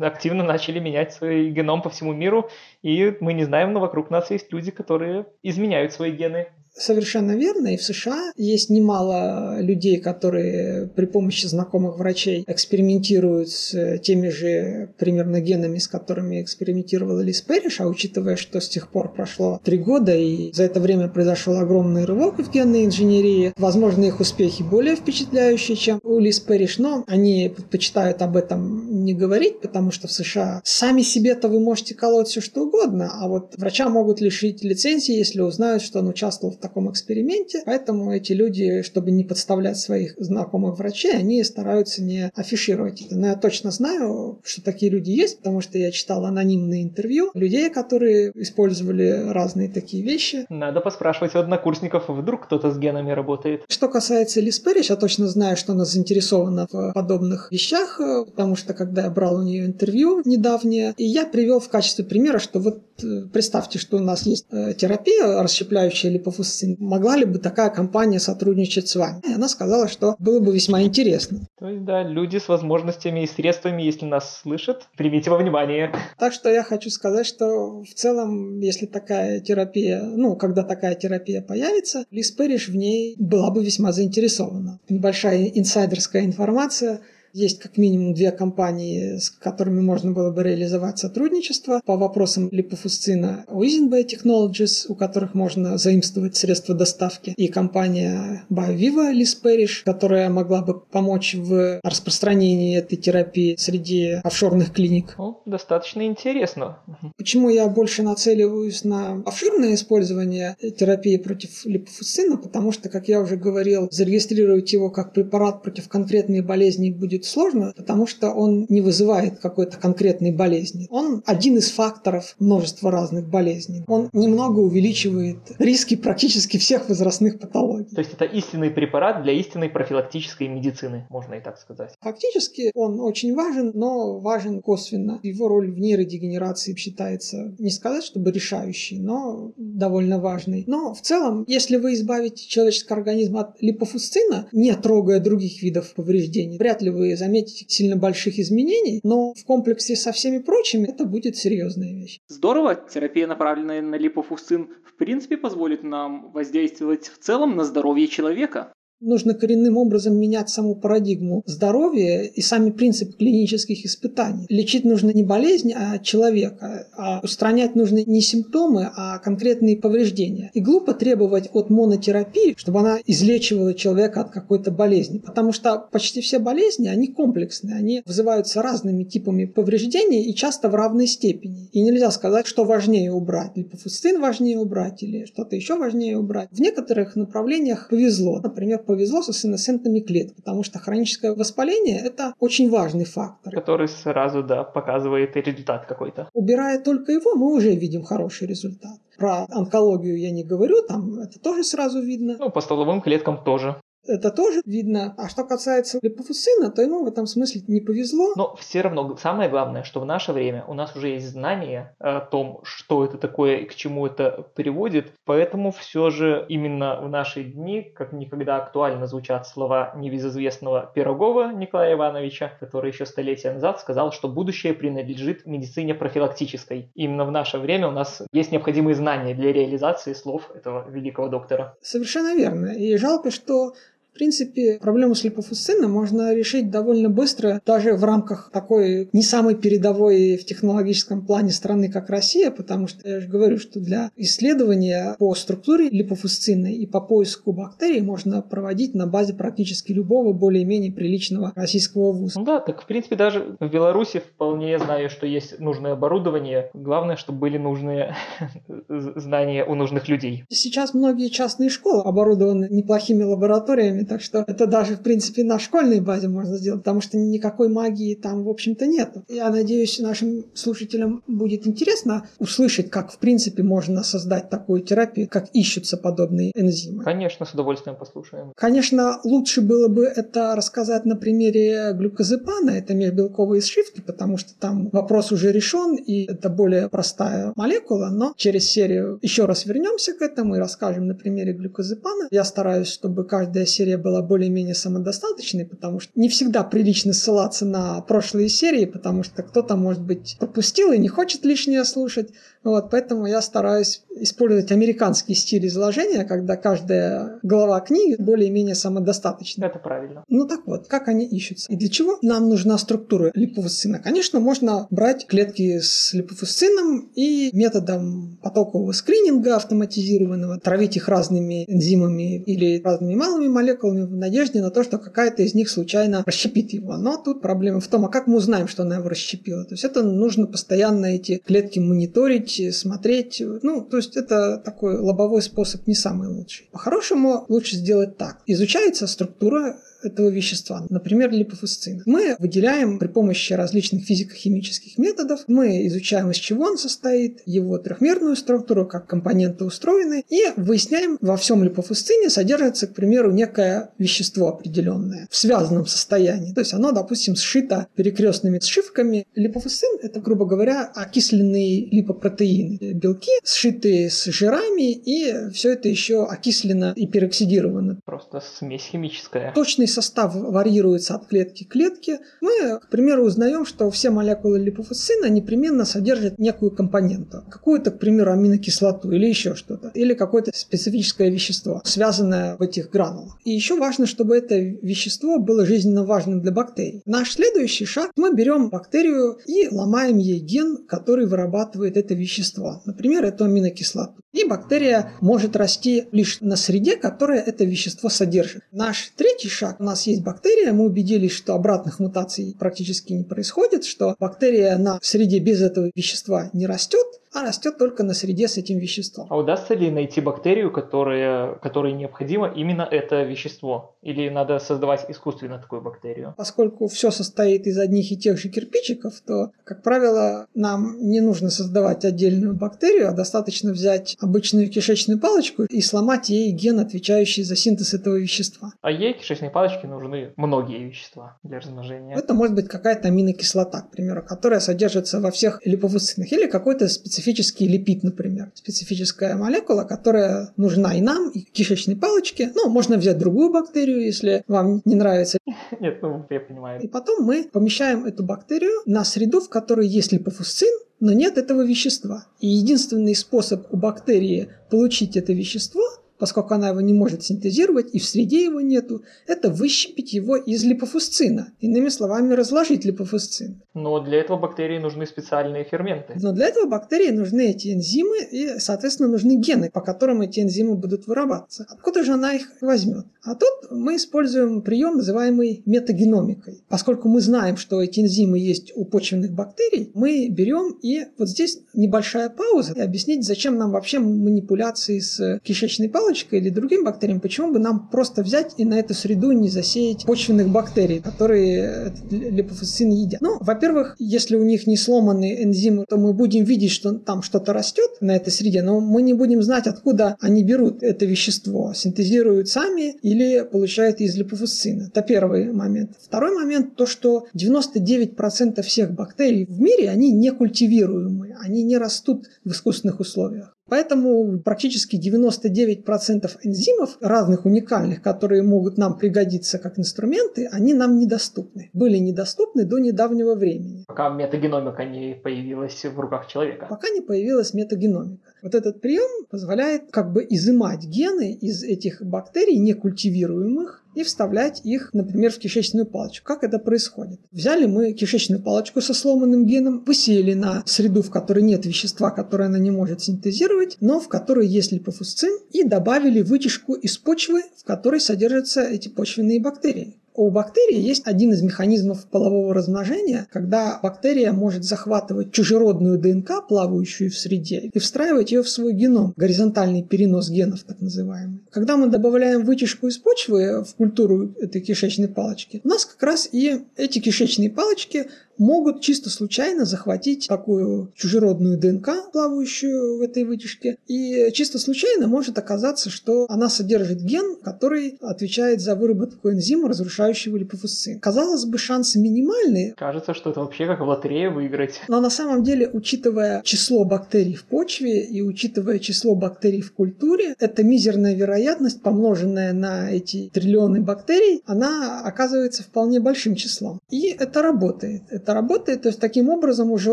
активно 0.01 0.45
начали 0.45 0.79
менять 0.79 1.13
свой 1.13 1.51
геном 1.51 1.83
по 1.83 1.91
всему 1.91 2.13
миру, 2.13 2.51
и 2.83 3.17
мы 3.21 3.33
не 3.33 3.45
знаем, 3.45 3.73
но 3.73 3.81
вокруг 3.81 4.11
нас 4.11 4.31
есть 4.31 4.53
люди, 4.53 4.71
которые 4.71 5.27
изменяют 5.43 5.93
свои 5.93 6.11
гены. 6.11 6.49
Совершенно 6.77 7.33
верно. 7.33 7.69
И 7.69 7.77
в 7.77 7.83
США 7.83 8.33
есть 8.37 8.69
немало 8.69 9.61
людей, 9.61 9.99
которые 9.99 10.89
при 10.89 11.07
помощи 11.07 11.47
знакомых 11.47 11.99
врачей 11.99 12.45
экспериментируют 12.49 13.51
с 13.51 13.99
теми 13.99 14.29
же 14.29 14.91
примерно 14.99 15.41
генами, 15.41 15.79
с 15.79 15.87
которыми 15.87 16.43
экспериментировала 16.43 17.21
Лиз 17.21 17.43
Перриш, 17.43 17.81
а 17.81 17.87
учитывая, 17.87 18.37
что 18.37 18.61
с 18.61 18.69
тех 18.69 18.89
пор 18.89 19.13
прошло 19.13 19.61
три 19.63 19.79
года, 19.79 20.15
и 20.17 20.53
за 20.53 20.65
это 20.65 20.81
время 20.81 21.09
произошел 21.09 21.57
огромный 21.59 22.05
рывок 22.05 22.39
в 22.39 22.51
генной 22.51 22.85
инженерии, 22.85 23.53
возможно, 23.57 24.05
их 24.05 24.19
успехи 24.19 24.63
более 24.63 24.97
впечатляющие, 24.97 25.77
чем 25.77 26.01
у 26.03 26.19
Лиз 26.19 26.41
Перриш, 26.41 26.79
но 26.79 27.05
они 27.07 27.53
предпочитают 27.55 28.21
об 28.23 28.37
этом 28.37 29.05
не 29.05 29.15
говорить, 29.15 29.61
потому 29.61 29.93
что 29.93 30.09
в 30.09 30.13
США 30.13 30.61
сами 30.65 31.03
себе-то 31.03 31.49
вы 31.49 31.61
можете 31.61 31.95
колоть 31.95 32.29
все 32.29 32.41
что 32.41 32.63
угодно, 32.63 33.13
а 33.21 33.29
вот 33.29 33.55
врача 33.57 33.89
могут 33.89 34.21
лишить 34.21 34.65
лицензии, 34.65 35.15
если 35.15 35.41
узнают, 35.41 35.83
что 35.83 36.01
он 36.01 36.09
участвовал 36.09 36.53
в 36.55 36.64
таком 36.65 36.91
эксперименте, 36.91 37.63
поэтому 37.67 38.13
эти 38.13 38.33
люди, 38.33 38.83
чтобы 38.83 39.11
не 39.11 39.25
подставлять 39.25 39.79
своих 39.79 40.15
знакомых 40.19 40.79
врачей, 40.79 41.15
они 41.15 41.45
стараются 41.45 42.03
не 42.03 42.31
афишировать 42.35 43.03
это. 43.03 43.17
Но 43.17 43.29
я 43.29 43.37
точно 43.37 43.71
знаю, 43.71 44.41
что 44.43 44.63
такие 44.63 44.91
люди 44.91 45.11
есть, 45.11 45.39
потому 45.39 45.61
что 45.61 45.79
я 45.79 45.91
читал 45.91 46.25
анонимные 46.25 46.83
интервью 46.83 47.31
людей, 47.35 47.71
которые 47.71 48.33
использовали 48.35 49.31
разные 49.31 49.69
такие 49.69 50.03
вещи. 50.03 50.47
Надо 50.49 50.81
поспрашивать 50.81 51.35
у 51.35 51.39
однокурсников, 51.39 52.09
вдруг 52.09 52.47
кто-то 52.47 52.71
с 52.71 52.79
генами 52.79 53.13
работает. 53.13 53.63
Что 53.69 53.89
касается 53.89 54.41
Перриш, 54.65 54.91
я 54.91 54.97
точно 54.97 55.29
знаю, 55.29 55.57
что 55.57 55.73
она 55.73 55.85
заинтересована 55.85 56.67
в 56.71 56.93
подобных 56.93 57.49
вещах, 57.51 58.01
потому 58.27 58.57
что 58.57 58.75
когда 58.75 59.05
я 59.05 59.11
брал 59.11 59.37
у 59.37 59.43
нее 59.43 59.67
интервью 59.67 60.23
недавнее, 60.25 60.95
и 60.97 61.05
я 61.05 61.27
привел 61.27 61.61
в 61.61 61.69
качестве 61.69 62.05
примера, 62.05 62.39
что 62.39 62.61
вот 62.61 62.83
э, 62.94 62.94
представьте, 63.33 63.79
что 63.79 63.97
у 63.97 64.01
нас 64.01 64.27
есть 64.27 64.47
э, 64.51 64.75
терапия, 64.75 65.43
расщепляющая 65.43 66.11
липофус 66.11 66.63
могла 66.79 67.17
ли 67.17 67.25
бы 67.25 67.39
такая 67.39 67.71
компания 67.71 68.21
сотрудничать 68.21 68.89
с 68.89 68.97
вами? 68.97 69.21
И 69.29 69.33
она 69.33 69.49
сказала, 69.49 69.89
что 69.89 70.17
было 70.19 70.41
бы 70.41 70.55
весьма 70.55 70.83
интересно. 70.83 71.41
То 71.59 71.69
есть, 71.69 71.85
да, 71.85 72.03
люди 72.03 72.39
с 72.39 72.49
возможностями 72.49 73.25
и 73.25 73.27
средствами, 73.27 73.83
если 73.83 74.07
нас 74.07 74.41
слышат, 74.43 74.87
примите 74.97 75.31
во 75.31 75.39
внимание. 75.39 75.93
Так 76.19 76.33
что 76.33 76.51
я 76.51 76.63
хочу 76.63 76.91
сказать, 76.91 77.27
что 77.27 77.83
в 77.83 77.95
целом, 77.95 78.61
если 78.61 78.87
такая 78.87 79.41
терапия, 79.41 80.03
ну, 80.03 80.37
когда 80.37 80.63
такая 80.63 80.95
терапия 80.95 81.43
появится, 81.43 82.05
Лиз 82.11 82.31
Перриш 82.31 82.69
в 82.69 82.77
ней 82.77 83.17
была 83.19 83.51
бы 83.51 83.65
весьма 83.65 83.93
заинтересована. 83.93 84.81
Небольшая 84.89 85.45
инсайдерская 85.47 86.25
информация– 86.25 87.01
есть 87.35 87.59
как 87.59 87.77
минимум 87.77 88.15
две 88.15 88.31
компании, 88.31 89.19
с 89.19 89.29
которыми 89.29 89.81
можно 89.81 90.13
было 90.13 90.31
бы 90.31 90.43
реализовать 90.43 90.99
сотрудничество 90.99 91.83
по 91.85 91.97
вопросам 91.97 92.49
липофусцина. 92.51 93.45
Uisenbay 93.49 94.07
Technologies, 94.07 94.87
у 94.89 94.95
которых 94.95 95.35
можно 95.35 95.77
заимствовать 95.77 96.37
средства 96.37 96.75
доставки, 96.75 97.35
и 97.37 97.49
компания 97.49 98.45
BioViva 98.51 99.13
Liz 99.13 99.37
Parrish, 99.43 99.83
которая 99.85 100.31
могла 100.31 100.63
бы 100.63 100.81
помочь 100.81 101.35
в 101.35 101.81
распространении 101.83 102.79
этой 102.79 102.97
терапии 102.97 103.57
среди 103.59 104.21
офшорных 104.23 104.73
клиник. 104.73 105.15
Ну, 105.19 105.43
достаточно 105.45 106.07
интересно. 106.07 106.79
Почему 107.17 107.49
я 107.49 107.67
больше 107.69 108.03
нацеливаюсь 108.03 108.85
на 108.85 109.23
офшорное 109.27 109.75
использование 109.75 110.57
терапии 110.79 111.17
против 111.17 111.67
липофусцина? 111.67 112.37
Потому 112.37 112.71
что, 112.71 112.89
как 112.89 113.09
я 113.09 113.21
уже 113.21 113.37
говорил, 113.37 113.89
зарегистрировать 113.91 114.73
его 114.73 114.91
как 114.91 115.13
препарат 115.13 115.63
против 115.63 115.89
конкретной 115.89 116.41
болезни 116.41 116.91
будет 116.91 117.24
сложно, 117.27 117.73
потому 117.77 118.07
что 118.07 118.31
он 118.31 118.67
не 118.69 118.81
вызывает 118.81 119.39
какой-то 119.39 119.79
конкретной 119.79 120.33
болезни. 120.33 120.87
Он 120.91 121.23
один 121.27 121.57
из 121.57 121.71
факторов 121.71 122.35
множества 122.39 122.91
разных 122.91 123.29
болезней. 123.29 123.85
Он 123.87 124.11
немного 124.13 124.61
увеличивает 124.61 125.39
риски 125.59 125.97
практически 125.97 126.59
всех 126.59 126.89
возрастных 126.89 127.39
патологий. 127.39 127.95
То 127.95 128.01
есть 128.01 128.13
это 128.13 128.25
истинный 128.25 128.71
препарат 128.71 129.23
для 129.23 129.33
истинной 129.33 129.69
профилактической 129.69 130.49
медицины, 130.49 131.07
можно 131.11 131.35
и 131.35 131.41
так 131.41 131.59
сказать. 131.59 131.95
Фактически 132.01 132.71
он 132.75 133.01
очень 133.01 133.35
важен, 133.35 133.73
но 133.75 134.19
важен 134.19 134.61
косвенно. 134.61 135.21
Его 135.23 135.49
роль 135.49 135.71
в 135.71 135.79
нейродегенерации 135.79 136.75
считается, 136.75 137.55
не 137.59 137.71
сказать, 137.71 138.05
чтобы 138.05 138.31
решающей, 138.31 138.99
но 138.99 139.53
довольно 139.57 140.19
важной. 140.21 140.65
Но 140.67 140.95
в 140.95 141.01
целом, 141.01 141.45
если 141.47 141.77
вы 141.77 141.95
избавите 141.95 142.47
человеческий 142.47 142.93
организм 142.93 143.37
от 143.39 143.61
липофусцина, 143.61 144.49
не 144.53 144.75
трогая 144.75 145.21
других 145.21 145.63
видов 145.63 145.95
повреждений, 145.95 146.59
вряд 146.59 146.83
ли 146.83 146.91
вы 146.91 147.14
вы 147.15 147.19
заметите 147.19 147.65
сильно 147.69 147.97
больших 147.97 148.39
изменений, 148.41 149.01
но 149.05 149.35
в 149.35 149.45
комплексе 149.45 149.95
со 149.95 150.11
всеми 150.11 150.39
прочими 150.39 150.89
это 150.89 151.05
будет 151.05 151.37
серьезная 151.37 151.93
вещь. 151.95 152.19
Здорово, 152.29 152.75
терапия, 152.75 153.27
направленная 153.27 153.81
на 153.83 153.95
липофусцин, 153.95 154.69
в 154.85 154.97
принципе 154.97 155.37
позволит 155.37 155.85
нам 155.85 156.33
воздействовать 156.33 157.07
в 157.07 157.19
целом 157.19 157.57
на 157.57 157.65
здоровье 157.65 158.09
человека 158.09 158.73
нужно 159.05 159.35
коренным 159.35 159.77
образом 159.77 160.19
менять 160.19 160.49
саму 160.49 160.75
парадигму 160.75 161.43
здоровья 161.47 162.23
и 162.23 162.41
сами 162.41 162.71
принципы 162.71 163.13
клинических 163.13 163.85
испытаний. 163.85 164.47
Лечить 164.49 164.85
нужно 164.85 165.11
не 165.11 165.23
болезнь, 165.23 165.73
а 165.75 165.99
человека. 165.99 166.87
А 166.97 167.21
устранять 167.23 167.75
нужно 167.75 168.03
не 168.05 168.21
симптомы, 168.21 168.91
а 168.97 169.19
конкретные 169.19 169.77
повреждения. 169.77 170.51
И 170.55 170.61
глупо 170.61 170.95
требовать 170.95 171.51
от 171.53 171.71
монотерапии, 171.71 172.55
чтобы 172.57 172.81
она 172.81 172.99
излечивала 173.07 173.75
человека 173.75 174.23
от 174.23 174.31
какой-то 174.31 174.71
болезни. 174.71 175.19
Потому 175.19 175.53
что 175.53 175.79
почти 175.91 176.21
все 176.21 176.39
болезни, 176.39 176.89
они 176.89 177.09
комплексные. 177.09 177.77
Они 177.77 178.03
вызываются 178.07 178.63
разными 178.63 179.05
типами 179.05 179.45
повреждений 179.45 180.23
и 180.23 180.35
часто 180.35 180.69
в 180.69 180.75
равной 180.75 181.07
степени. 181.07 181.69
И 181.73 181.83
нельзя 181.83 182.11
сказать, 182.11 182.47
что 182.47 182.65
важнее 182.65 183.13
убрать. 183.13 183.53
Липофустин 183.57 184.21
важнее 184.21 184.59
убрать 184.59 185.03
или 185.03 185.25
что-то 185.25 185.57
еще 185.57 185.77
важнее 185.77 186.19
убрать. 186.19 186.49
В 186.51 186.61
некоторых 186.61 187.17
направлениях 187.17 187.89
повезло. 187.89 188.41
Например, 188.41 188.79
повезло 188.95 189.23
со 189.23 189.33
сенесцентными 189.33 190.01
клетками, 190.01 190.37
потому 190.37 190.63
что 190.63 190.79
хроническое 190.79 191.35
воспаление– 191.35 192.01
это 192.05 192.33
очень 192.39 192.71
важный 192.71 193.05
фактор. 193.05 193.53
Который 193.53 193.89
сразу, 193.89 194.43
да, 194.43 194.63
показывает 194.63 195.37
результат 195.37 195.87
какой-то. 195.87 196.29
Убирая 196.33 196.81
только 196.81 197.13
его, 197.13 197.35
мы 197.35 197.55
уже 197.57 197.75
видим 197.75 198.05
хороший 198.05 198.47
результат. 198.47 198.99
Про 199.19 199.47
онкологию 199.51 200.19
я 200.19 200.31
не 200.31 200.45
говорю, 200.45 200.87
там 200.87 201.19
это 201.19 201.41
тоже 201.41 201.65
сразу 201.65 202.01
видно. 202.01 202.37
Ну, 202.39 202.51
по 202.51 202.61
стволовым 202.61 203.01
клеткам 203.01 203.43
тоже. 203.45 203.77
Это 204.07 204.31
тоже 204.31 204.61
видно. 204.65 205.15
А 205.17 205.29
что 205.29 205.45
касается 205.45 205.99
липофусцина, 206.03 206.71
то 206.71 206.83
ему 206.83 207.05
в 207.05 207.09
этом 207.09 207.27
смысле 207.27 207.63
не 207.69 207.81
повезло. 207.81 208.33
Но 208.37 208.55
все 208.57 208.81
равно 208.83 209.17
самое 209.17 209.49
главное, 209.49 209.83
что 209.83 210.01
в 210.01 210.07
наше 210.07 210.33
время 210.33 210.65
у 210.67 210.75
нас 210.75 210.95
уже 210.97 211.09
есть 211.09 211.29
знание 211.29 211.95
о 211.99 212.21
том, 212.21 212.61
что 212.65 213.05
это 213.05 213.19
такое 213.19 213.57
и 213.59 213.65
к 213.65 213.75
чему 213.75 214.07
это 214.07 214.47
приводит. 214.55 215.13
Поэтому 215.25 215.73
все 215.73 216.11
же 216.11 216.45
именно 216.49 217.01
в 217.01 217.09
наши 217.09 217.45
дни, 217.45 217.83
как 217.83 218.13
никогда 218.13 218.57
актуально 218.57 219.07
звучат 219.07 219.47
слова 219.47 219.93
небезызвестного 219.97 220.91
Пирогова 220.95 221.53
Николая 221.53 221.95
Ивановича, 221.95 222.53
который 222.61 222.93
еще 222.93 223.07
столетия 223.07 223.53
назад 223.53 223.81
сказал, 223.81 224.13
что 224.13 224.29
будущее 224.29 224.75
принадлежит 224.75 225.47
медицине 225.47 225.95
профилактической. 225.95 226.91
Именно 226.95 227.25
в 227.25 227.31
наше 227.31 227.59
время 227.59 227.89
у 227.89 227.93
нас 227.93 228.23
есть 228.33 228.53
необходимые 228.53 228.95
знания 228.95 229.35
для 229.35 229.53
реализации 229.53 230.13
слов 230.13 230.51
этого 230.55 230.89
великого 230.89 231.29
доктора. 231.29 231.77
Совершенно 231.81 232.35
верно. 232.35 232.67
И 232.67 232.97
жалко, 232.97 233.31
что 233.31 233.73
в 234.15 234.17
принципе, 234.17 234.79
проблему 234.81 235.17
с 235.17 235.25
липофусцином 235.25 235.91
можно 235.91 236.33
решить 236.33 236.71
довольно 236.71 237.11
быстро, 237.11 237.61
даже 237.67 237.95
в 237.95 238.05
рамках 238.05 238.49
такой 238.53 239.09
не 239.13 239.23
самой 239.23 239.57
передовой 239.57 240.37
в 240.37 240.47
технологическом 240.47 241.27
плане 241.27 241.51
страны, 241.51 241.91
как 241.91 242.11
Россия, 242.11 242.53
потому 242.53 242.87
что 242.87 243.09
я 243.09 243.19
же 243.19 243.27
говорю, 243.27 243.59
что 243.59 243.81
для 243.81 244.13
исследования 244.15 245.17
по 245.19 245.35
структуре 245.35 245.89
липофусцина 245.91 246.69
и 246.69 246.87
по 246.87 247.01
поиску 247.01 247.53
бактерий 247.53 248.03
можно 248.03 248.41
проводить 248.41 248.95
на 248.95 249.09
базе 249.09 249.35
практически 249.35 249.91
любого 249.91 250.33
более-менее 250.33 250.93
приличного 250.93 251.53
российского 251.57 252.13
вуза. 252.13 252.39
Ну 252.39 252.47
да, 252.47 252.61
так 252.61 252.83
в 252.83 252.87
принципе 252.87 253.17
даже 253.17 253.57
в 253.59 253.69
Беларуси 253.69 254.21
вполне 254.21 254.79
знаю, 254.79 255.11
что 255.11 255.27
есть 255.27 255.59
нужное 255.59 255.95
оборудование. 255.95 256.71
Главное, 256.73 257.17
чтобы 257.17 257.41
были 257.41 257.59
нужные 257.59 258.15
знания 258.89 259.65
у 259.65 259.75
нужных 259.75 260.09
людей. 260.09 260.45
Сейчас 260.51 260.95
многие 260.95 261.31
частные 261.31 261.69
школы 261.69 262.03
оборудованы 262.03 262.69
неплохими 262.71 263.25
лабораториями, 263.25 264.04
так 264.07 264.21
что 264.21 264.45
это 264.47 264.67
даже, 264.67 264.97
в 264.97 265.03
принципе, 265.03 265.45
на 265.45 265.59
школьной 265.59 266.01
базе 266.01 266.29
можно 266.29 266.57
сделать, 266.57 266.81
потому 266.81 267.01
что 267.01 267.17
никакой 267.17 267.69
магии 267.69 268.15
там, 268.15 268.45
в 268.45 268.49
общем-то, 268.49 268.87
нет. 268.87 269.11
Я 269.29 269.51
надеюсь, 269.51 269.99
нашим 269.99 270.45
слушателям 270.55 271.23
будет 271.27 271.67
интересно 271.67 272.27
услышать, 272.39 272.91
как, 272.91 273.13
в 273.13 273.19
принципе, 273.19 273.63
можно 273.63 274.03
создать 274.03 274.51
такую 274.51 274.83
терапию, 274.83 275.29
как 275.29 275.49
ищутся 275.53 275.97
подобные 275.97 276.53
энзимы. 276.55 277.03
Конечно, 277.05 277.47
с 277.47 277.55
удовольствием 277.55 277.97
послушаем. 277.97 278.53
Конечно, 278.57 279.21
лучше 279.25 279.61
было 279.61 279.89
бы 279.89 280.05
это 280.05 280.55
рассказать 280.55 281.05
на 281.05 281.17
примере 281.17 281.93
глюкозепана, 281.93 282.71
это 282.71 282.95
межбелковые 282.95 283.61
сшивки, 283.61 284.01
потому 284.01 284.37
что 284.37 284.55
там 284.59 284.89
вопрос 284.91 285.33
уже 285.33 285.53
решен, 285.53 285.97
и 285.97 286.25
это 286.25 286.49
более 286.49 286.89
простая 286.89 287.53
молекула, 287.57 288.09
но 288.11 288.35
через 288.37 288.69
серию 288.69 289.19
еще 289.23 289.47
раз 289.47 289.67
вернемся 289.67 290.13
к 290.13 290.23
этому 290.23 290.57
и 290.57 290.59
расскажем 290.59 291.07
на 291.07 291.15
примере 291.15 291.53
глюкозепана. 291.53 292.29
Я 292.31 292.45
стараюсь, 292.45 292.89
чтобы 292.89 293.25
каждая 293.25 293.67
серия 293.67 293.94
серия 293.95 293.99
была 293.99 294.23
более-менее 294.23 294.75
самодостаточной, 294.75 295.65
потому 295.65 296.01
что 296.01 296.13
не 296.15 296.29
всегда 296.29 296.63
прилично 296.63 297.13
ссылаться 297.13 297.65
на 297.65 298.01
прошлые 298.03 298.49
серии, 298.49 298.87
потому 298.87 299.23
что 299.23 299.43
кто-то, 299.43 299.77
может 299.77 300.03
быть, 300.03 300.37
пропустил 300.39 300.93
и 300.93 300.99
не 300.99 301.09
хочет 301.09 301.45
лишнее 301.45 301.85
слушать. 301.85 302.31
Вот, 302.63 302.91
поэтому 302.91 303.27
я 303.27 303.43
стараюсь 303.43 304.03
использовать 304.17 304.73
американский 304.73 305.35
стиль 305.35 305.67
изложения, 305.67 306.25
когда 306.25 306.57
каждая 306.57 307.39
глава 307.43 307.81
книги 307.81 308.17
более-менее 308.19 308.75
самодостаточна. 308.75 309.67
Это 309.67 309.79
правильно. 309.79 310.25
Ну 310.29 310.47
так 310.47 310.61
вот, 310.67 310.87
как 310.89 311.09
они 311.09 311.27
ищутся? 311.27 311.71
И 311.73 311.77
для 311.77 311.89
чего 311.89 312.19
нам 312.23 312.49
нужна 312.49 312.79
структура 312.79 313.31
липофусцина? 313.35 313.99
Конечно, 313.99 314.41
можно 314.41 314.87
брать 314.91 315.27
клетки 315.27 315.79
с 315.79 316.15
липофусцином 316.15 317.11
и 317.15 317.51
методом 317.53 318.39
потокового 318.43 318.93
скрининга 318.93 319.57
автоматизированного, 319.57 320.59
травить 320.59 320.97
их 320.97 321.09
разными 321.09 321.65
энзимами 321.69 322.43
или 322.43 322.83
разными 322.83 323.15
малыми 323.15 323.49
молекулами 323.49 323.84
в 323.91 324.17
надежде 324.17 324.61
на 324.61 324.71
то, 324.71 324.83
что 324.83 324.99
какая-то 324.99 325.43
из 325.43 325.55
них 325.55 325.69
случайно 325.71 326.23
расщепит 326.27 326.73
его. 326.73 326.97
Но 326.97 327.17
тут 327.17 327.41
проблема 327.41 327.81
в 327.81 327.89
том, 327.89 328.05
а 328.05 328.09
как 328.09 328.27
мы 328.27 328.37
узнаем, 328.37 328.69
что 328.69 328.83
она 328.83 328.97
его 328.97 329.09
расщепила? 329.09 329.65
То 329.65 329.75
есть 329.75 329.85
это 329.85 330.03
нужно 330.03 330.47
постоянно 330.47 331.07
эти 331.07 331.43
клетки 331.45 331.79
мониторить, 331.79 332.75
смотреть. 332.75 333.43
Ну, 333.63 333.83
то 333.83 333.97
есть 333.97 334.17
это 334.17 334.59
такой 334.59 334.99
лобовой 334.99 335.43
способ 335.43 335.87
не 335.87 335.95
самый 335.95 336.29
лучший. 336.29 336.69
По-хорошему 336.73 337.45
лучше 337.49 337.77
сделать 337.77 338.17
так. 338.17 338.39
Изучается 338.47 339.07
структура 339.07 339.77
этого 340.05 340.29
вещества, 340.29 340.87
например, 340.91 341.31
липофусцин. 341.31 342.03
Мы 342.07 342.37
выделяем 342.39 342.99
при 342.99 343.09
помощи 343.09 343.53
различных 343.53 344.05
физико-химических 344.05 344.99
методов, 344.99 345.41
мы 345.47 345.87
изучаем, 345.87 346.31
из 346.31 346.37
чего 346.37 346.65
он 346.65 346.79
состоит, 346.79 347.41
его 347.47 347.79
трехмерную 347.79 348.37
структуру, 348.37 348.87
как 348.87 349.07
компоненты 349.07 349.65
устроены, 349.65 350.25
и 350.29 350.43
выясняем, 350.57 351.19
во 351.21 351.37
всем 351.37 351.63
липофусцине 351.65 352.31
содержится, 352.31 352.87
к 352.87 352.95
примеру, 352.95 353.33
некое 353.33 353.91
вещество 353.99 354.49
определенное 354.49 355.29
в 355.31 355.37
связанном 355.37 355.87
состоянии. 355.87 356.53
То 356.53 356.61
есть 356.61 356.75
оно, 356.75 356.93
допустим, 356.93 357.37
сшито 357.37 357.89
перекрестными 357.95 358.59
сшивками. 358.61 359.27
Липофусцин– 359.35 359.99
это, 360.03 360.21
грубо 360.21 360.47
говоря, 360.47 360.91
окисленные 360.95 361.87
липопротеины, 361.91 362.93
белки, 362.93 363.33
сшитые 363.45 364.11
с 364.11 364.25
жирами, 364.27 364.93
и 364.93 365.51
все 365.53 365.73
это 365.73 365.89
еще 365.89 366.25
окислено 366.25 366.93
и 366.97 367.07
пероксидировано. 367.07 368.01
Просто 368.05 368.41
смесь 368.41 368.89
химическая. 368.91 369.53
Точный 369.55 369.89
состав 369.95 370.35
варьируется 370.35 371.15
от 371.15 371.27
клетки 371.27 371.65
к 371.65 371.69
клетке. 371.69 372.19
Мы, 372.41 372.79
к 372.81 372.89
примеру, 372.91 373.25
узнаем, 373.25 373.65
что 373.65 373.91
все 373.91 374.11
молекулы 374.11 374.59
липофусцина 374.59 375.29
непременно 375.29 375.85
содержат 375.85 376.39
некую 376.39 376.71
компоненту. 376.71 377.45
Какую-то, 377.51 377.91
к 377.91 377.99
примеру, 377.99 378.33
аминокислоту 378.33 379.11
или 379.13 379.27
еще 379.27 379.55
что-то. 379.55 379.91
Или 379.95 380.15
какое-то 380.15 380.51
специфическое 380.55 381.31
вещество, 381.31 381.81
связанное 381.85 382.57
в 382.57 382.63
этих 382.63 382.91
гранулах. 382.91 383.39
И 383.45 383.51
еще 383.51 383.79
важно, 383.79 384.07
чтобы 384.07 384.37
это 384.37 384.59
вещество 384.59 385.39
было 385.39 385.65
жизненно 385.67 386.05
важным 386.05 386.41
для 386.41 386.53
бактерий. 386.53 387.03
Наш 387.07 387.33
следующий 387.33 387.87
шаг. 387.87 388.11
Мы 388.17 388.35
берем 388.35 388.71
бактерию 388.71 389.39
и 389.47 389.69
ломаем 389.69 390.19
ей 390.19 390.41
ген, 390.41 390.85
который 390.87 391.27
вырабатывает 391.27 391.97
это 391.97 392.15
вещество. 392.15 392.83
Например, 392.85 393.25
эту 393.25 393.45
аминокислоту. 393.45 394.24
И 394.35 394.45
бактерия 394.45 395.13
может 395.21 395.55
расти 395.55 396.09
лишь 396.11 396.41
на 396.41 396.57
среде, 396.57 396.97
которая 396.97 397.41
это 397.41 397.65
вещество 397.65 398.09
содержит. 398.09 398.65
Наш 398.73 399.13
третий 399.17 399.49
шаг. 399.49 399.77
У 399.79 399.85
нас 399.85 400.09
есть 400.09 400.23
бактерия, 400.23 400.73
мы 400.73 400.87
убедились, 400.87 401.31
что 401.31 401.55
обратных 401.55 402.01
мутаций 402.01 402.57
практически 402.59 403.13
не 403.13 403.23
происходит, 403.23 403.85
что 403.85 404.17
бактерия 404.19 404.77
на 404.77 404.99
среде 405.03 405.39
без 405.39 405.63
этого 405.63 405.89
вещества 405.95 406.51
не 406.53 406.67
растет, 406.67 407.07
а 407.35 407.43
растет 407.43 407.79
только 407.79 408.05
на 408.05 408.15
среде 408.15 408.47
с 408.47 408.57
этим 408.57 408.79
веществом. 408.79 409.27
А 409.29 409.37
удастся 409.37 409.75
ли 409.75 409.91
найти 409.91 410.21
бактерию, 410.21 410.71
которая, 410.71 411.55
которой 411.57 411.93
необходимо 411.93 412.47
именно 412.47 412.83
это 412.83 413.25
вещество? 413.25 413.97
Или 414.03 414.29
надо 414.29 414.61
создавать 414.61 415.07
искусственно 415.09 415.59
такую 415.59 415.83
бактерию? 415.83 416.35
Поскольку 416.37 416.87
все 416.87 417.11
состоит 417.11 417.67
из 417.67 417.77
одних 417.79 418.13
и 418.13 418.17
тех 418.17 418.39
же 418.39 418.49
кирпичиков, 418.49 419.21
то, 419.27 419.51
как 419.65 419.83
правило, 419.83 420.47
нам 420.55 420.97
не 421.01 421.21
нужно 421.21 421.51
создавать 421.51 422.05
отдельную 422.05 422.55
бактерию, 422.55 423.09
а 423.09 423.13
достаточно 423.13 423.73
взять 423.73 424.17
обычную 424.21 424.71
кишечную 424.71 425.19
палочку 425.19 425.65
и 425.65 425.81
сломать 425.81 426.29
ей 426.29 426.53
ген, 426.53 426.79
отвечающий 426.79 427.43
за 427.43 427.57
синтез 427.57 427.95
этого 427.95 428.17
вещества. 428.17 428.73
А 428.81 428.93
ей 428.93 429.13
кишечной 429.15 429.51
палочке 429.51 429.89
нужны 429.89 430.33
многие 430.37 430.85
вещества 430.85 431.39
для 431.43 431.59
размножения. 431.59 432.15
Это 432.15 432.33
может 432.33 432.55
быть 432.55 432.69
какая-то 432.69 433.09
аминокислота, 433.09 433.83
к 433.83 433.91
примеру, 433.91 434.23
которая 434.23 434.61
содержится 434.61 435.21
во 435.21 435.33
всех 435.33 435.61
липофусцинах 435.65 436.31
или 436.31 436.47
какой-то 436.47 436.89
специфический 436.89 437.24
специфический 437.25 437.67
липид, 437.67 438.03
например, 438.03 438.51
специфическая 438.55 439.35
молекула, 439.37 439.85
которая 439.85 440.51
нужна 440.59 440.95
и 440.95 441.01
нам, 441.01 441.31
и 441.31 441.41
кишечной 441.41 441.97
палочке. 441.97 442.53
Ну, 442.55 442.69
можно 442.69 442.97
взять 442.99 443.19
другую 443.19 443.51
бактерию, 443.51 444.05
если 444.05 444.45
вам 444.47 444.83
не 444.85 444.95
нравится. 444.95 445.39
Нет, 445.81 446.01
ну, 446.03 446.27
я 446.29 446.41
понимаю. 446.41 446.83
И 446.83 446.87
потом 446.87 447.25
мы 447.25 447.49
помещаем 447.51 448.05
эту 448.05 448.25
бактерию 448.25 448.83
на 448.85 449.05
среду, 449.05 449.41
в 449.41 449.49
которой 449.49 449.89
есть 449.89 450.13
липофусцин, 450.13 450.69
но 451.01 451.13
нет 451.13 451.39
этого 451.39 451.65
вещества. 451.65 452.27
И 452.41 452.49
единственный 452.49 453.15
способ 453.15 453.73
у 453.73 453.77
бактерии 453.77 454.49
получить 454.71 455.17
это 455.17 455.33
вещество– 455.33 455.83
поскольку 456.19 456.55
она 456.55 456.69
его 456.69 456.81
не 456.81 456.93
может 456.93 457.23
синтезировать 457.23 457.95
и 457.95 457.99
в 457.99 458.05
среде 458.05 458.45
его 458.45 458.61
нету, 458.61 459.03
это 459.27 459.51
выщепить 459.51 460.13
его 460.13 460.37
из 460.37 460.65
липофусцина. 460.65 461.53
Иными 461.61 461.89
словами, 461.89 462.35
разложить 462.35 462.85
липофусцин. 462.85 463.63
Но 463.75 464.01
для 464.01 464.19
этого 464.19 464.39
бактерии 464.39 464.79
нужны 464.79 465.07
специальные 465.07 465.65
ферменты. 465.65 466.15
Но 466.21 466.33
для 466.33 466.47
этого 466.47 466.67
бактерии 466.67 467.11
нужны 467.11 467.51
эти 467.51 467.73
энзимы 467.73 468.19
и, 468.31 468.59
соответственно, 468.59 469.09
нужны 469.09 469.37
гены, 469.37 469.71
по 469.71 469.81
которым 469.81 470.23
эти 470.23 470.41
энзимы 470.41 470.77
будут 470.77 471.07
вырабатываться. 471.07 471.67
Откуда 471.69 472.05
же 472.05 472.13
она 472.13 472.35
их 472.35 472.51
возьмет? 472.61 473.07
А 473.23 473.35
тут 473.35 473.71
мы 473.71 473.97
используем 473.97 474.63
прием, 474.63 474.97
называемый 474.97 475.63
метагеномикой. 475.67 476.63
Поскольку 476.69 477.09
мы 477.09 477.21
знаем, 477.21 477.57
что 477.57 477.83
эти 477.83 478.01
энзимы 478.01 478.39
есть 478.39 478.73
у 478.75 478.85
почвенных 478.85 479.33
бактерий, 479.33 479.91
мы 479.95 480.29
берем 480.29 480.77
и 480.83 481.07
вот 481.19 481.29
здесь 481.29 481.61
небольшая 481.75 482.29
пауза 482.31 482.75
и 482.75 482.81
объяснить, 482.81 483.25
зачем 483.25 483.57
нам 483.57 483.73
вообще 483.73 483.99
манипуляции 483.99 484.99
с 484.99 485.41
кишечной 485.43 485.89
палочкой 485.89 486.14
или 486.37 486.51
другим 486.51 486.85
бактериям, 486.85 487.21
почему 487.21 487.53
бы 487.53 487.59
нам 487.59 487.89
просто 487.89 488.23
взять 488.23 488.55
и 488.57 488.65
на 488.65 488.79
эту 488.79 488.95
среду 488.95 489.33
не 489.33 489.49
засеять 489.49 490.05
почвенных 490.05 490.49
бактерий, 490.49 491.01
которые 491.01 491.93
липофусцин 492.11 492.91
едят. 492.91 493.21
Ну, 493.21 493.39
во-первых, 493.41 493.97
если 493.99 494.37
у 494.37 494.45
них 494.45 494.67
не 494.67 494.77
сломаны 494.77 495.43
энзимы, 495.43 495.85
то 495.89 495.97
мы 495.97 496.13
будем 496.13 496.45
видеть, 496.45 496.71
что 496.71 496.93
там 496.93 497.23
что-то 497.23 497.53
растет 497.53 497.91
на 498.01 498.17
этой 498.17 498.31
среде, 498.31 498.63
но 498.63 498.81
мы 498.81 499.03
не 499.03 499.15
будем 499.15 499.43
знать, 499.43 499.67
откуда 499.67 500.17
они 500.21 500.45
берут 500.45 500.83
это 500.83 501.05
вещество, 501.05 501.73
синтезируют 501.75 502.49
сами 502.49 502.97
или 503.03 503.43
получают 503.43 504.01
из 504.01 504.17
липофусцина. 504.17 504.89
Это 504.89 505.03
первый 505.03 505.53
момент. 505.53 505.93
Второй 506.01 506.35
момент 506.35 506.77
то, 506.77 506.87
что 506.87 507.27
99% 507.37 508.63
всех 508.63 508.93
бактерий 508.93 509.47
в 509.47 509.61
мире, 509.61 509.91
они 509.91 510.13
не 510.13 510.31
культивируемые, 510.31 511.37
они 511.41 511.63
не 511.63 511.79
растут 511.79 512.27
в 512.45 512.51
искусственных 512.51 513.01
условиях. 513.01 513.55
Поэтому 513.75 514.39
практически 514.39 514.95
99% 514.95 516.31
энзимов 516.45 516.97
разных 517.01 517.45
уникальных, 517.45 518.03
которые 518.03 518.45
могут 518.45 518.79
нам 518.79 518.97
пригодиться 518.97 519.59
как 519.59 519.81
инструменты, 519.81 520.49
они 520.53 520.75
нам 520.75 520.97
недоступны. 520.97 521.71
Были 521.73 521.99
недоступны 521.99 522.65
до 522.65 522.79
недавнего 522.79 523.35
времени. 523.35 523.85
Пока 523.89 524.11
метагеномика 524.11 524.85
не 524.85 525.15
появилась 525.15 525.85
в 525.85 525.99
руках 525.99 526.29
человека. 526.29 526.67
Пока 526.71 526.89
не 526.91 527.01
появилась 527.01 527.53
метагеномика. 527.53 528.34
Вот 528.45 528.55
этот 528.55 528.83
прием 528.83 529.25
позволяет 529.31 529.85
как 529.91 530.13
бы 530.13 530.27
изымать 530.29 530.85
гены 530.85 531.33
из 531.33 531.63
этих 531.63 532.03
бактерий 532.03 532.59
некультивируемых 532.59 533.83
и 533.95 534.03
вставлять 534.03 534.61
их, 534.65 534.91
например, 534.93 535.33
в 535.33 535.39
кишечную 535.39 535.87
палочку. 535.87 536.27
Как 536.27 536.45
это 536.45 536.59
происходит? 536.59 537.21
Взяли 537.33 537.65
мы 537.65 537.95
кишечную 537.95 538.43
палочку 538.43 538.83
со 538.83 538.93
сломанным 538.93 539.47
геном, 539.47 539.83
посеяли 539.83 540.35
на 540.35 540.63
среду, 540.67 541.01
в 541.01 541.11
которой 541.11 541.43
нет 541.43 541.65
вещества, 541.65 542.11
которое 542.11 542.49
она 542.49 542.59
не 542.59 542.71
может 542.71 543.01
синтезировать, 543.01 543.79
но 543.81 543.99
в 543.99 544.09
которой 544.09 544.47
есть 544.47 544.73
липофусцин, 544.73 545.39
и 545.51 545.65
добавили 545.65 546.21
вытяжку 546.21 546.75
из 546.75 546.99
почвы, 546.99 547.45
в 547.57 547.65
которой 547.65 547.99
содержатся 547.99 548.61
эти 548.61 548.89
почвенные 548.89 549.41
бактерии. 549.41 549.97
У 550.17 550.31
бактерии 550.31 550.81
есть 550.81 551.09
один 551.09 551.33
из 551.33 551.43
механизмов 551.43 552.07
полового 552.07 552.55
размножения, 552.55 553.27
когда 553.33 553.81
бактерия 553.83 554.33
может 554.33 554.63
захватывать 554.63 555.33
чужеродную 555.33 555.99
ДНК, 555.99 556.47
плавающую 556.49 557.11
в 557.11 557.19
среде, 557.19 557.71
и 557.73 557.79
встраивать 557.81 558.31
ее 558.31 558.45
в 558.45 558.49
свой 558.49 558.75
геном, 558.75 559.13
горизонтальный 559.17 559.83
перенос 559.83 560.31
генов 560.31 560.63
так 560.63 560.81
называемый. 560.81 561.41
Когда 561.51 561.77
мы 561.77 561.89
добавляем 561.89 562.45
вытяжку 562.45 562.87
из 562.87 562.97
почвы 562.97 563.65
в 563.65 563.75
культуру 563.75 564.33
этой 564.39 564.61
кишечной 564.61 565.09
палочки, 565.09 565.61
у 565.65 565.69
нас 565.69 565.85
как 565.85 566.01
раз 566.05 566.29
и 566.31 566.61
эти 566.77 567.01
кишечные 567.01 567.51
палочки 567.51 568.07
могут 568.39 568.81
чисто 568.81 569.11
случайно 569.11 569.65
захватить 569.65 570.27
такую 570.29 570.93
чужеродную 570.95 571.59
ДНК, 571.59 572.11
плавающую 572.13 572.99
в 572.99 573.03
этой 573.03 573.25
вытяжке, 573.25 573.79
и 573.87 574.31
чисто 574.33 574.59
случайно 574.59 575.07
может 575.07 575.39
оказаться, 575.39 575.91
что 575.91 576.27
она 576.29 576.49
содержит 576.49 577.01
ген, 577.01 577.37
который 577.43 577.99
отвечает 578.01 578.61
за 578.61 578.75
выработку 578.75 579.31
энзима, 579.31 579.69
разрушающего 579.69 580.37
липофусцин. 580.37 581.01
Казалось 581.01 581.45
бы, 581.45 581.59
шансы 581.59 581.99
минимальные. 581.99 582.75
Кажется, 582.77 583.15
что 583.15 583.31
это 583.31 583.41
вообще 583.41 583.67
как 583.67 583.81
в 583.81 583.85
лотерее 583.85 584.31
выиграть. 584.31 584.81
Но 584.89 585.01
на 585.01 585.11
самом 585.11 585.43
деле, 585.43 585.69
учитывая 585.73 586.43
число 586.43 586.85
бактерий 586.85 587.35
в 587.35 587.45
почве 587.45 588.05
и 588.05 588.23
учитывая 588.23 588.79
число 588.79 589.15
бактерий 589.15 589.61
в 589.61 589.73
культуре, 589.73 590.35
эта 590.39 590.63
мизерная 590.63 591.15
вероятность, 591.15 591.83
помноженная 591.83 592.53
на 592.53 592.91
эти 592.91 593.31
триллионы 593.33 593.81
бактерий, 593.81 594.43
она 594.47 595.03
оказывается 595.05 595.63
вполне 595.63 596.01
большим 596.01 596.35
числом. 596.35 596.81
И 596.91 597.09
это 597.09 597.43
работает 597.43 598.03
это 598.25 598.35
работает. 598.35 598.83
То 598.83 598.89
есть 598.89 599.01
таким 599.01 599.29
образом 599.29 599.71
уже 599.71 599.93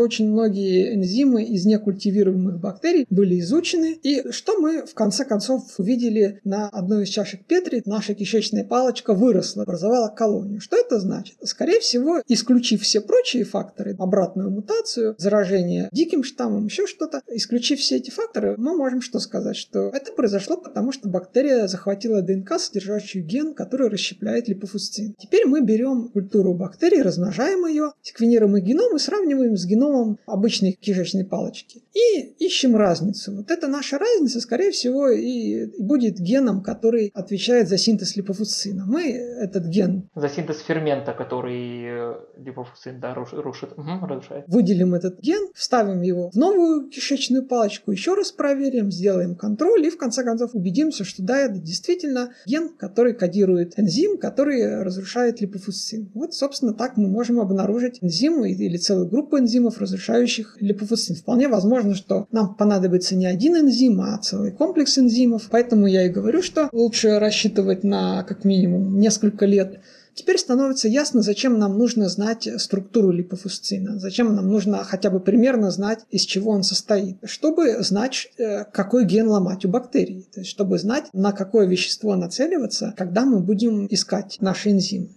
очень 0.00 0.30
многие 0.30 0.94
энзимы 0.94 1.44
из 1.44 1.66
некультивируемых 1.66 2.58
бактерий 2.58 3.06
были 3.10 3.38
изучены. 3.40 3.98
И 4.02 4.30
что 4.32 4.58
мы 4.58 4.86
в 4.86 4.94
конце 4.94 5.24
концов 5.24 5.62
увидели 5.78 6.40
на 6.44 6.68
одной 6.68 7.04
из 7.04 7.10
чашек 7.10 7.44
Петри, 7.46 7.82
наша 7.84 8.14
кишечная 8.14 8.64
палочка 8.64 9.12
выросла, 9.12 9.62
образовала 9.64 10.08
колонию. 10.08 10.60
Что 10.60 10.76
это 10.76 10.98
значит? 10.98 11.36
Скорее 11.42 11.80
всего, 11.80 12.22
исключив 12.26 12.82
все 12.82 13.00
прочие 13.00 13.44
факторы, 13.44 13.94
обратную 13.98 14.50
мутацию, 14.50 15.14
заражение 15.18 15.88
диким 15.92 16.24
штаммом, 16.24 16.66
еще 16.66 16.86
что-то, 16.86 17.20
исключив 17.28 17.80
все 17.80 17.96
эти 17.96 18.10
факторы, 18.10 18.54
мы 18.56 18.74
можем 18.74 19.02
что 19.02 19.18
сказать? 19.18 19.56
Что 19.56 19.90
это 19.92 20.12
произошло 20.12 20.56
потому, 20.56 20.92
что 20.92 21.08
бактерия 21.08 21.66
захватила 21.66 22.22
ДНК, 22.22 22.58
содержащую 22.58 23.24
ген, 23.24 23.54
который 23.54 23.88
расщепляет 23.88 24.48
липофусцин. 24.48 25.14
Теперь 25.18 25.46
мы 25.46 25.60
берем 25.60 26.08
культуру 26.08 26.54
бактерий, 26.54 27.02
размножаем 27.02 27.66
ее, 27.66 27.92
их 28.30 28.64
геном 28.64 28.96
и 28.96 28.98
сравниваем 28.98 29.56
с 29.56 29.66
геномом 29.66 30.18
обычной 30.26 30.72
кишечной 30.72 31.24
палочки. 31.24 31.82
И 31.94 32.20
ищем 32.38 32.76
разницу. 32.76 33.34
Вот 33.34 33.50
эта 33.50 33.66
наша 33.66 33.98
разница, 33.98 34.40
скорее 34.40 34.70
всего, 34.70 35.08
и 35.08 35.66
будет 35.78 36.18
геном, 36.18 36.62
который 36.62 37.10
отвечает 37.14 37.68
за 37.68 37.78
синтез 37.78 38.16
липофусцина. 38.16 38.84
Мы 38.86 39.10
этот 39.12 39.66
ген... 39.66 40.08
За 40.14 40.28
синтез 40.28 40.60
фермента, 40.60 41.12
который 41.12 41.82
э, 41.84 42.14
липофусцин 42.38 43.00
да, 43.00 43.14
рушит, 43.14 43.72
угу, 43.76 44.06
разрушает. 44.06 44.44
Выделим 44.48 44.94
этот 44.94 45.20
ген, 45.20 45.48
вставим 45.54 46.02
его 46.02 46.30
в 46.30 46.36
новую 46.36 46.88
кишечную 46.88 47.46
палочку, 47.46 47.92
еще 47.92 48.14
раз 48.14 48.32
проверим, 48.32 48.90
сделаем 48.90 49.34
контроль 49.34 49.86
и 49.86 49.90
в 49.90 49.98
конце 49.98 50.24
концов 50.24 50.54
убедимся, 50.54 51.04
что 51.04 51.22
да, 51.22 51.38
это 51.38 51.58
действительно 51.58 52.32
ген, 52.46 52.70
который 52.76 53.14
кодирует 53.14 53.78
энзим, 53.78 54.18
который 54.18 54.82
разрушает 54.82 55.40
липофусцин. 55.40 56.10
Вот, 56.14 56.34
собственно, 56.34 56.74
так 56.74 56.96
мы 56.96 57.08
можем 57.08 57.40
обнаружить 57.40 58.02
энзимы 58.12 58.52
или 58.52 58.76
целую 58.76 59.08
группу 59.08 59.38
энзимов, 59.38 59.78
разрушающих 59.78 60.58
липофусцин. 60.60 61.16
Вполне 61.16 61.48
возможно, 61.48 61.94
что 61.94 62.26
нам 62.30 62.54
понадобится 62.54 63.16
не 63.16 63.26
один 63.26 63.56
энзим, 63.56 64.00
а 64.00 64.18
целый 64.18 64.52
комплекс 64.52 64.98
энзимов. 64.98 65.48
Поэтому 65.50 65.86
я 65.86 66.04
и 66.06 66.10
говорю, 66.10 66.42
что 66.42 66.68
лучше 66.72 67.18
рассчитывать 67.18 67.84
на 67.84 68.22
как 68.24 68.44
минимум 68.44 69.00
несколько 69.00 69.46
лет 69.46 69.80
Теперь 70.14 70.38
становится 70.38 70.88
ясно, 70.88 71.22
зачем 71.22 71.58
нам 71.58 71.78
нужно 71.78 72.08
знать 72.08 72.48
структуру 72.58 73.10
липофусцина, 73.10 73.98
зачем 73.98 74.34
нам 74.34 74.48
нужно 74.48 74.84
хотя 74.84 75.10
бы 75.10 75.20
примерно 75.20 75.70
знать, 75.70 76.00
из 76.10 76.22
чего 76.22 76.50
он 76.50 76.62
состоит, 76.62 77.16
чтобы 77.24 77.82
знать, 77.82 78.28
э, 78.38 78.64
какой 78.64 79.04
ген 79.04 79.28
ломать 79.28 79.64
у 79.64 79.68
бактерий, 79.68 80.26
то 80.32 80.40
есть 80.40 80.50
чтобы 80.50 80.78
знать, 80.78 81.04
на 81.12 81.32
какое 81.32 81.66
вещество 81.66 82.14
нацеливаться, 82.14 82.94
когда 82.96 83.24
мы 83.24 83.40
будем 83.40 83.86
искать 83.90 84.36
наши 84.40 84.70
энзимы. 84.70 85.08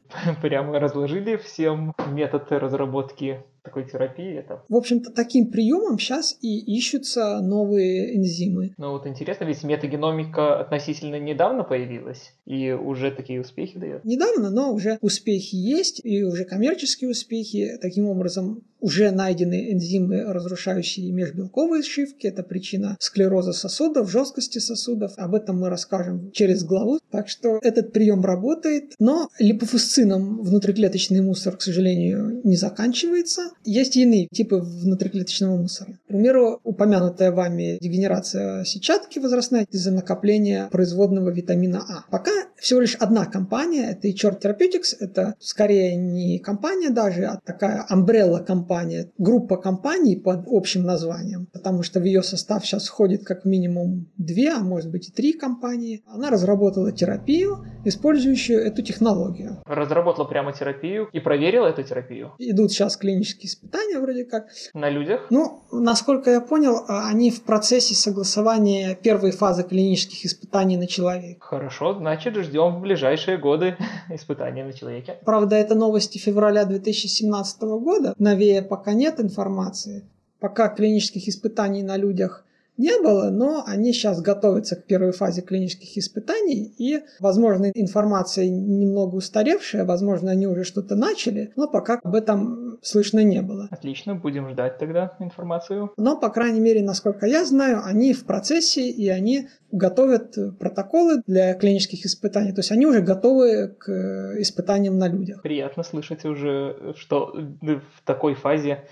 Прямо 0.41 0.79
разложили 0.79 1.35
всем 1.37 1.93
метод 2.11 2.51
разработки 2.51 3.43
такой 3.66 3.84
терапии. 3.86 4.38
Это... 4.38 4.63
В 4.70 4.76
общем-то, 4.76 5.11
таким 5.11 5.47
приемом 5.47 5.99
сейчас 5.99 6.38
и 6.41 6.78
ищутся 6.78 7.41
новые 7.41 8.16
энзимы. 8.16 8.74
Ну 8.78 8.91
вот 8.91 9.07
интересно, 9.07 9.45
ведь 9.45 9.63
метагеномика 9.63 10.59
относительно 10.59 11.20
недавно 11.20 11.63
появилась 11.63 12.34
и 12.45 12.72
уже 12.72 13.11
такие 13.11 13.41
успехи 13.41 13.78
дает. 13.78 14.05
Недавно, 14.05 14.49
но 14.49 14.72
уже 14.74 14.97
успехи 15.01 15.55
есть 15.55 15.99
и 16.03 16.24
уже 16.24 16.45
коммерческие 16.45 17.09
успехи. 17.09 17.78
Таким 17.82 18.07
образом, 18.07 18.61
уже 18.86 19.09
найдены 19.09 19.73
энзимы, 19.73 20.23
разрушающие 20.31 21.11
межбелковые 21.11 21.81
сшивки. 21.81 22.27
Это 22.27 22.43
причина 22.43 22.95
склероза 22.99 23.51
сосудов, 23.51 24.11
жесткости 24.11 24.59
сосудов. 24.59 25.13
Об 25.17 25.33
этом 25.33 25.59
мы 25.59 25.69
расскажем 25.69 26.31
через 26.31 26.63
главу. 26.63 26.99
Так 27.09 27.27
что 27.27 27.57
этот 27.63 27.93
прием 27.93 28.23
работает. 28.23 28.93
Но 28.99 29.29
липофусцином 29.39 30.43
внутриклеточный 30.43 31.21
мусор, 31.21 31.57
к 31.57 31.63
сожалению, 31.63 32.41
не 32.43 32.57
заканчивается. 32.57 33.49
Есть 33.63 33.97
иные 33.97 34.27
типы 34.27 34.57
внутриклеточного 34.57 35.57
мусора. 35.57 35.97
К 36.05 36.07
примеру, 36.09 36.59
упомянутая 36.63 37.31
вами 37.31 37.79
дегенерация 37.81 38.65
сетчатки 38.65 39.17
возрастная 39.17 39.65
из-за 39.71 39.89
накопления 39.89 40.69
производного 40.71 41.31
витамина 41.31 41.83
А. 41.89 42.05
Пока 42.11 42.31
всего 42.55 42.81
лишь 42.81 42.95
одна 42.95 43.25
компания, 43.25 43.89
это 43.89 44.07
HR 44.09 44.39
Therapeutics, 44.39 44.95
это 44.99 45.33
скорее 45.39 45.95
не 45.95 46.38
компания 46.38 46.91
даже, 46.91 47.25
а 47.25 47.39
такая 47.43 47.83
umbrella 47.89 48.45
компания 48.45 48.74
компания, 48.76 49.11
группа 49.17 49.57
компаний 49.57 50.15
под 50.17 50.45
общим 50.47 50.84
названием, 50.84 51.47
потому 51.53 51.84
что 51.84 51.99
в 51.99 52.03
ее 52.03 52.21
состав 52.23 52.65
сейчас 52.65 52.88
входит 52.88 53.23
как 53.23 53.45
минимум 53.45 54.07
две, 54.17 54.51
а 54.51 54.59
может 54.59 54.91
быть 54.91 55.07
и 55.07 55.11
три 55.11 55.34
компании. 55.34 56.03
Она 56.07 56.30
разработала 56.30 56.91
терапию, 56.91 57.65
использующую 57.86 58.59
эту 58.59 58.82
технологию. 58.82 59.61
Разработала 59.65 60.26
прямо 60.26 60.51
терапию 60.51 61.07
и 61.13 61.19
проверила 61.19 61.67
эту 61.67 61.84
терапию. 61.84 62.34
Идут 62.38 62.71
сейчас 62.71 62.97
клинические 62.97 63.47
испытания 63.47 63.99
вроде 63.99 64.26
как. 64.26 64.47
На 64.73 64.89
людях? 64.89 65.28
Ну, 65.30 65.63
насколько 65.71 66.32
я 66.32 66.41
понял, 66.41 66.84
они 66.88 67.32
в 67.32 67.43
процессе 67.43 67.95
согласования 67.95 68.95
первой 68.95 69.32
фазы 69.32 69.63
клинических 69.63 70.26
испытаний 70.26 70.78
на 70.78 70.88
человеке. 70.88 71.38
Хорошо, 71.39 71.93
значит, 71.93 72.36
ждем 72.36 72.76
в 72.76 72.82
ближайшие 72.82 73.38
годы 73.38 73.78
испытания 74.09 74.65
на 74.65 74.73
человеке. 74.73 75.17
Правда, 75.23 75.55
это 75.55 75.76
новости 75.76 76.17
февраля 76.17 76.65
2017 76.65 77.61
года. 77.61 78.13
Новее 78.17 78.64
пока 78.66 78.93
нет 78.93 79.20
информации. 79.20 80.03
Пока 80.39 80.70
клинических 80.70 81.28
испытаний 81.28 81.84
на 81.84 81.97
людях 81.97 82.44
не 82.78 82.99
было, 83.01 83.30
но 83.30 83.63
они 83.65 83.93
сейчас 83.93 84.21
готовятся 84.21 84.76
к 84.76 84.86
первой 84.86 85.11
фазе 85.11 85.41
клинических 85.41 85.97
испытаний, 85.97 86.73
и, 86.78 87.01
возможно, 87.19 87.71
информация 87.73 88.47
немного 88.49 89.15
устаревшая, 89.15 89.86
возможно, 89.86 90.32
они 90.32 90.47
уже 90.47 90.63
что-то 90.63 90.95
начали, 90.95 91.51
но 91.55 91.67
пока 91.67 91.99
об 92.03 92.15
этом 92.15 92.80
слышно 92.82 93.23
не 93.23 93.41
было. 93.41 93.67
Отлично, 93.71 94.15
будем 94.15 94.49
ждать 94.49 94.78
тогда 94.78 95.15
информацию. 95.19 95.91
Но, 95.97 96.17
по 96.17 96.30
крайней 96.30 96.59
мере, 96.59 96.84
насколько 96.84 97.26
я 97.26 97.45
знаю, 97.45 97.82
они 97.84 98.13
в 98.13 98.26
процессе, 98.26 98.89
и 98.89 99.07
они 99.07 99.47
готовят 99.71 100.38
протоколы 100.59 101.21
для 101.28 101.53
клинических 101.53 102.05
испытаний, 102.05 102.51
то 102.51 102.59
есть 102.59 102.71
они 102.71 102.86
уже 102.86 103.01
готовы 103.01 103.69
к 103.69 104.36
испытаниям 104.39 104.97
на 104.97 105.07
людях. 105.07 105.41
Приятно 105.41 105.84
слышать 105.84 106.26
уже, 106.26 106.93
что 106.97 107.34
в 107.34 108.05
такой 108.05 108.36
фазе 108.36 108.86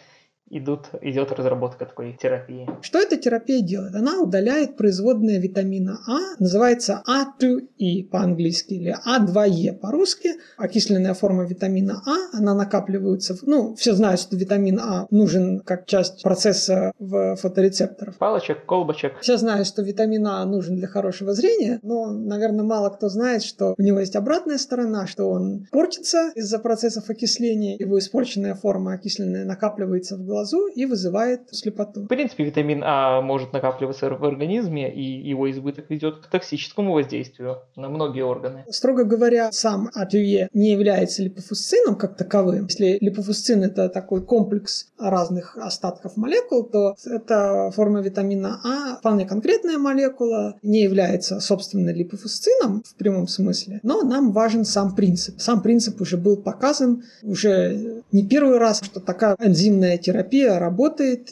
идут, 0.57 0.89
идет 1.01 1.31
разработка 1.31 1.85
такой 1.85 2.17
терапии. 2.19 2.69
Что 2.81 2.99
эта 2.99 3.17
терапия 3.17 3.61
делает? 3.61 3.95
Она 3.95 4.19
удаляет 4.19 4.77
производные 4.77 5.39
витамина 5.39 5.99
А, 6.07 6.19
называется 6.39 7.03
А2E 7.07 8.07
по-английски 8.09 8.75
или 8.75 8.95
А2Е 9.05 9.73
по-русски, 9.73 10.33
окисленная 10.57 11.13
форма 11.13 11.45
витамина 11.45 12.01
А, 12.05 12.37
она 12.37 12.53
накапливается, 12.53 13.35
ну, 13.43 13.75
все 13.75 13.93
знают, 13.93 14.19
что 14.19 14.35
витамин 14.35 14.79
А 14.79 15.07
нужен 15.09 15.59
как 15.59 15.85
часть 15.85 16.23
процесса 16.23 16.93
в 16.99 17.35
фоторецепторах. 17.35 18.15
Палочек, 18.17 18.65
колбочек. 18.65 19.19
Все 19.21 19.37
знают, 19.37 19.67
что 19.67 19.81
витамин 19.81 20.27
А 20.27 20.45
нужен 20.45 20.75
для 20.75 20.87
хорошего 20.87 21.33
зрения, 21.33 21.79
но, 21.81 22.11
наверное, 22.11 22.63
мало 22.63 22.89
кто 22.89 23.09
знает, 23.09 23.43
что 23.43 23.73
у 23.77 23.81
него 23.81 23.99
есть 23.99 24.15
обратная 24.15 24.57
сторона, 24.57 25.07
что 25.07 25.29
он 25.29 25.67
портится 25.71 26.31
из-за 26.35 26.59
процессов 26.59 27.09
окисления, 27.09 27.75
его 27.77 27.97
испорченная 27.97 28.55
форма 28.55 28.93
окисленная 28.93 29.45
накапливается 29.45 30.15
в 30.17 30.23
глазу, 30.23 30.42
глазу 30.43 30.67
и 30.67 30.85
вызывает 30.85 31.41
слепоту. 31.51 32.03
В 32.03 32.07
принципе, 32.07 32.43
витамин 32.43 32.83
А 32.85 33.21
может 33.21 33.53
накапливаться 33.53 34.09
в 34.09 34.23
организме, 34.23 34.93
и 34.93 35.29
его 35.29 35.49
избыток 35.51 35.89
ведет 35.89 36.17
к 36.17 36.27
токсическому 36.27 36.93
воздействию 36.93 37.57
на 37.75 37.89
многие 37.89 38.23
органы. 38.23 38.65
Строго 38.69 39.03
говоря, 39.05 39.51
сам 39.51 39.89
АТЮЕ 39.93 40.49
не 40.53 40.71
является 40.71 41.23
липофусцином 41.23 41.95
как 41.95 42.17
таковым. 42.17 42.65
Если 42.65 42.97
липофусцин– 42.99 43.63
это 43.63 43.89
такой 43.89 44.25
комплекс 44.25 44.87
разных 44.99 45.57
остатков 45.57 46.17
молекул, 46.17 46.63
то 46.63 46.95
это 47.05 47.71
форма 47.75 48.01
витамина 48.01 48.59
А 48.63 48.97
вполне 48.97 49.25
конкретная 49.25 49.77
молекула, 49.77 50.55
не 50.61 50.81
является, 50.81 51.39
собственно, 51.39 51.91
липофусцином 51.91 52.83
в 52.85 52.95
прямом 52.95 53.27
смысле, 53.27 53.79
но 53.83 54.01
нам 54.01 54.31
важен 54.31 54.65
сам 54.65 54.95
принцип. 54.95 55.39
Сам 55.39 55.61
принцип 55.61 56.01
уже 56.01 56.17
был 56.17 56.37
показан 56.37 57.03
уже 57.23 58.03
не 58.11 58.27
первый 58.27 58.57
раз, 58.57 58.81
что 58.83 58.99
такая 58.99 59.35
энзимная 59.39 59.97
терапия 59.97 60.22
терапия 60.24 60.59
работает 60.59 61.30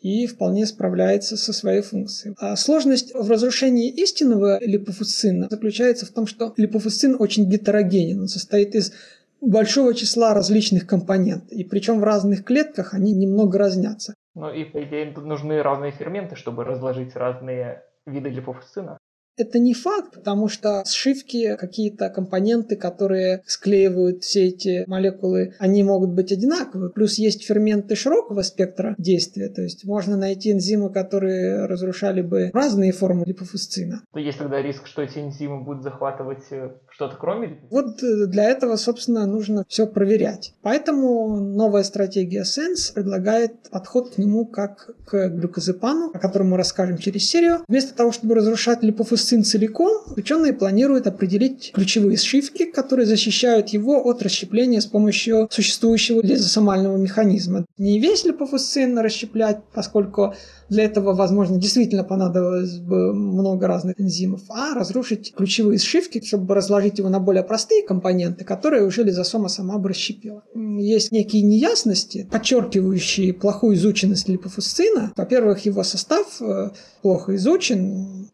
и 0.00 0.26
вполне 0.26 0.66
справляется 0.66 1.36
со 1.36 1.52
своей 1.52 1.80
функцией. 1.80 2.34
А 2.38 2.56
сложность 2.56 3.14
в 3.14 3.30
разрушении 3.30 3.88
истинного 3.88 4.62
липофусцина 4.62 5.48
заключается 5.50 6.04
в 6.04 6.10
том, 6.10 6.26
что 6.26 6.52
липофусцин 6.56 7.16
очень 7.18 7.48
гетерогенен. 7.48 8.20
Он 8.20 8.28
состоит 8.28 8.74
из 8.74 8.92
большого 9.40 9.94
числа 9.94 10.34
различных 10.34 10.86
компонентов. 10.86 11.50
И 11.52 11.64
причем 11.64 12.00
в 12.00 12.04
разных 12.04 12.44
клетках 12.44 12.92
они 12.92 13.12
немного 13.12 13.58
разнятся. 13.58 14.14
Ну 14.34 14.52
и, 14.52 14.64
по 14.64 14.82
идее, 14.82 15.12
нужны 15.16 15.62
разные 15.62 15.92
ферменты, 15.92 16.36
чтобы 16.36 16.64
разложить 16.64 17.16
разные 17.16 17.82
виды 18.04 18.28
липофусцина. 18.28 18.98
Это 19.36 19.58
не 19.58 19.74
факт, 19.74 20.14
потому 20.14 20.48
что 20.48 20.84
сшивки, 20.86 21.56
какие-то 21.56 22.08
компоненты, 22.08 22.76
которые 22.76 23.42
склеивают 23.46 24.22
все 24.22 24.46
эти 24.46 24.84
молекулы, 24.86 25.54
они 25.58 25.82
могут 25.82 26.10
быть 26.10 26.30
одинаковы. 26.30 26.90
Плюс 26.90 27.14
есть 27.18 27.44
ферменты 27.44 27.96
широкого 27.96 28.42
спектра 28.42 28.94
действия, 28.98 29.48
то 29.48 29.62
есть 29.62 29.84
можно 29.84 30.16
найти 30.16 30.52
энзимы, 30.52 30.92
которые 30.92 31.66
разрушали 31.66 32.22
бы 32.22 32.50
разные 32.52 32.92
формы 32.92 33.24
липофусцина. 33.24 34.02
Но 34.12 34.20
есть 34.20 34.38
тогда 34.38 34.62
риск, 34.62 34.86
что 34.86 35.02
эти 35.02 35.18
энзимы 35.18 35.62
будут 35.62 35.82
захватывать 35.82 36.44
э, 36.50 36.70
что-то 36.94 37.16
кроме 37.16 37.58
Вот 37.70 38.02
э, 38.04 38.26
для 38.26 38.44
этого, 38.44 38.76
собственно, 38.76 39.26
нужно 39.26 39.64
все 39.68 39.86
проверять. 39.86 40.54
Поэтому 40.62 41.40
новая 41.40 41.82
стратегия 41.82 42.42
Sense 42.42 42.94
предлагает 42.94 43.68
подход 43.70 44.14
к 44.14 44.18
нему 44.18 44.46
как 44.46 44.90
к 45.04 45.28
глюкозепану, 45.28 46.10
о 46.14 46.18
котором 46.20 46.50
мы 46.50 46.56
расскажем 46.56 46.98
через 46.98 47.28
серию. 47.28 47.64
Вместо 47.66 47.94
того, 47.94 48.12
чтобы 48.12 48.36
разрушать 48.36 48.84
липофусцин 48.84 49.42
целиком, 49.42 50.04
ученые 50.16 50.52
планируют 50.52 51.08
определить 51.08 51.72
ключевые 51.74 52.16
сшивки, 52.16 52.64
которые 52.64 53.06
защищают 53.06 53.70
его 53.70 54.00
от 54.08 54.22
расщепления 54.22 54.80
с 54.80 54.86
помощью 54.86 55.48
существующего 55.50 56.20
лизосомального 56.22 56.96
механизма. 56.96 57.66
Не 57.76 57.98
весь 57.98 58.24
липофусцин 58.24 58.96
расщеплять, 58.98 59.58
поскольку 59.74 60.34
для 60.68 60.84
этого, 60.84 61.14
возможно, 61.14 61.58
действительно 61.58 62.04
понадобилось 62.04 62.78
бы 62.78 63.12
много 63.14 63.66
разных 63.66 64.00
энзимов, 64.00 64.42
а 64.48 64.74
разрушить 64.74 65.34
ключевые 65.36 65.78
сшивки, 65.78 66.24
чтобы 66.24 66.54
разложить 66.54 66.83
его 66.98 67.08
на 67.08 67.20
более 67.20 67.42
простые 67.42 67.82
компоненты, 67.82 68.44
которые 68.44 68.84
уже 68.84 69.02
лизосома 69.02 69.48
сама 69.48 69.78
бы 69.78 69.90
расщепила. 69.90 70.42
Есть 70.54 71.12
некие 71.12 71.42
неясности, 71.42 72.28
подчеркивающие 72.30 73.32
плохую 73.32 73.76
изученность 73.76 74.28
липофусцина. 74.28 75.12
Во-первых, 75.16 75.64
его 75.64 75.82
состав 75.82 76.40
э, 76.40 76.70
плохо 77.02 77.34
изучен, 77.36 78.30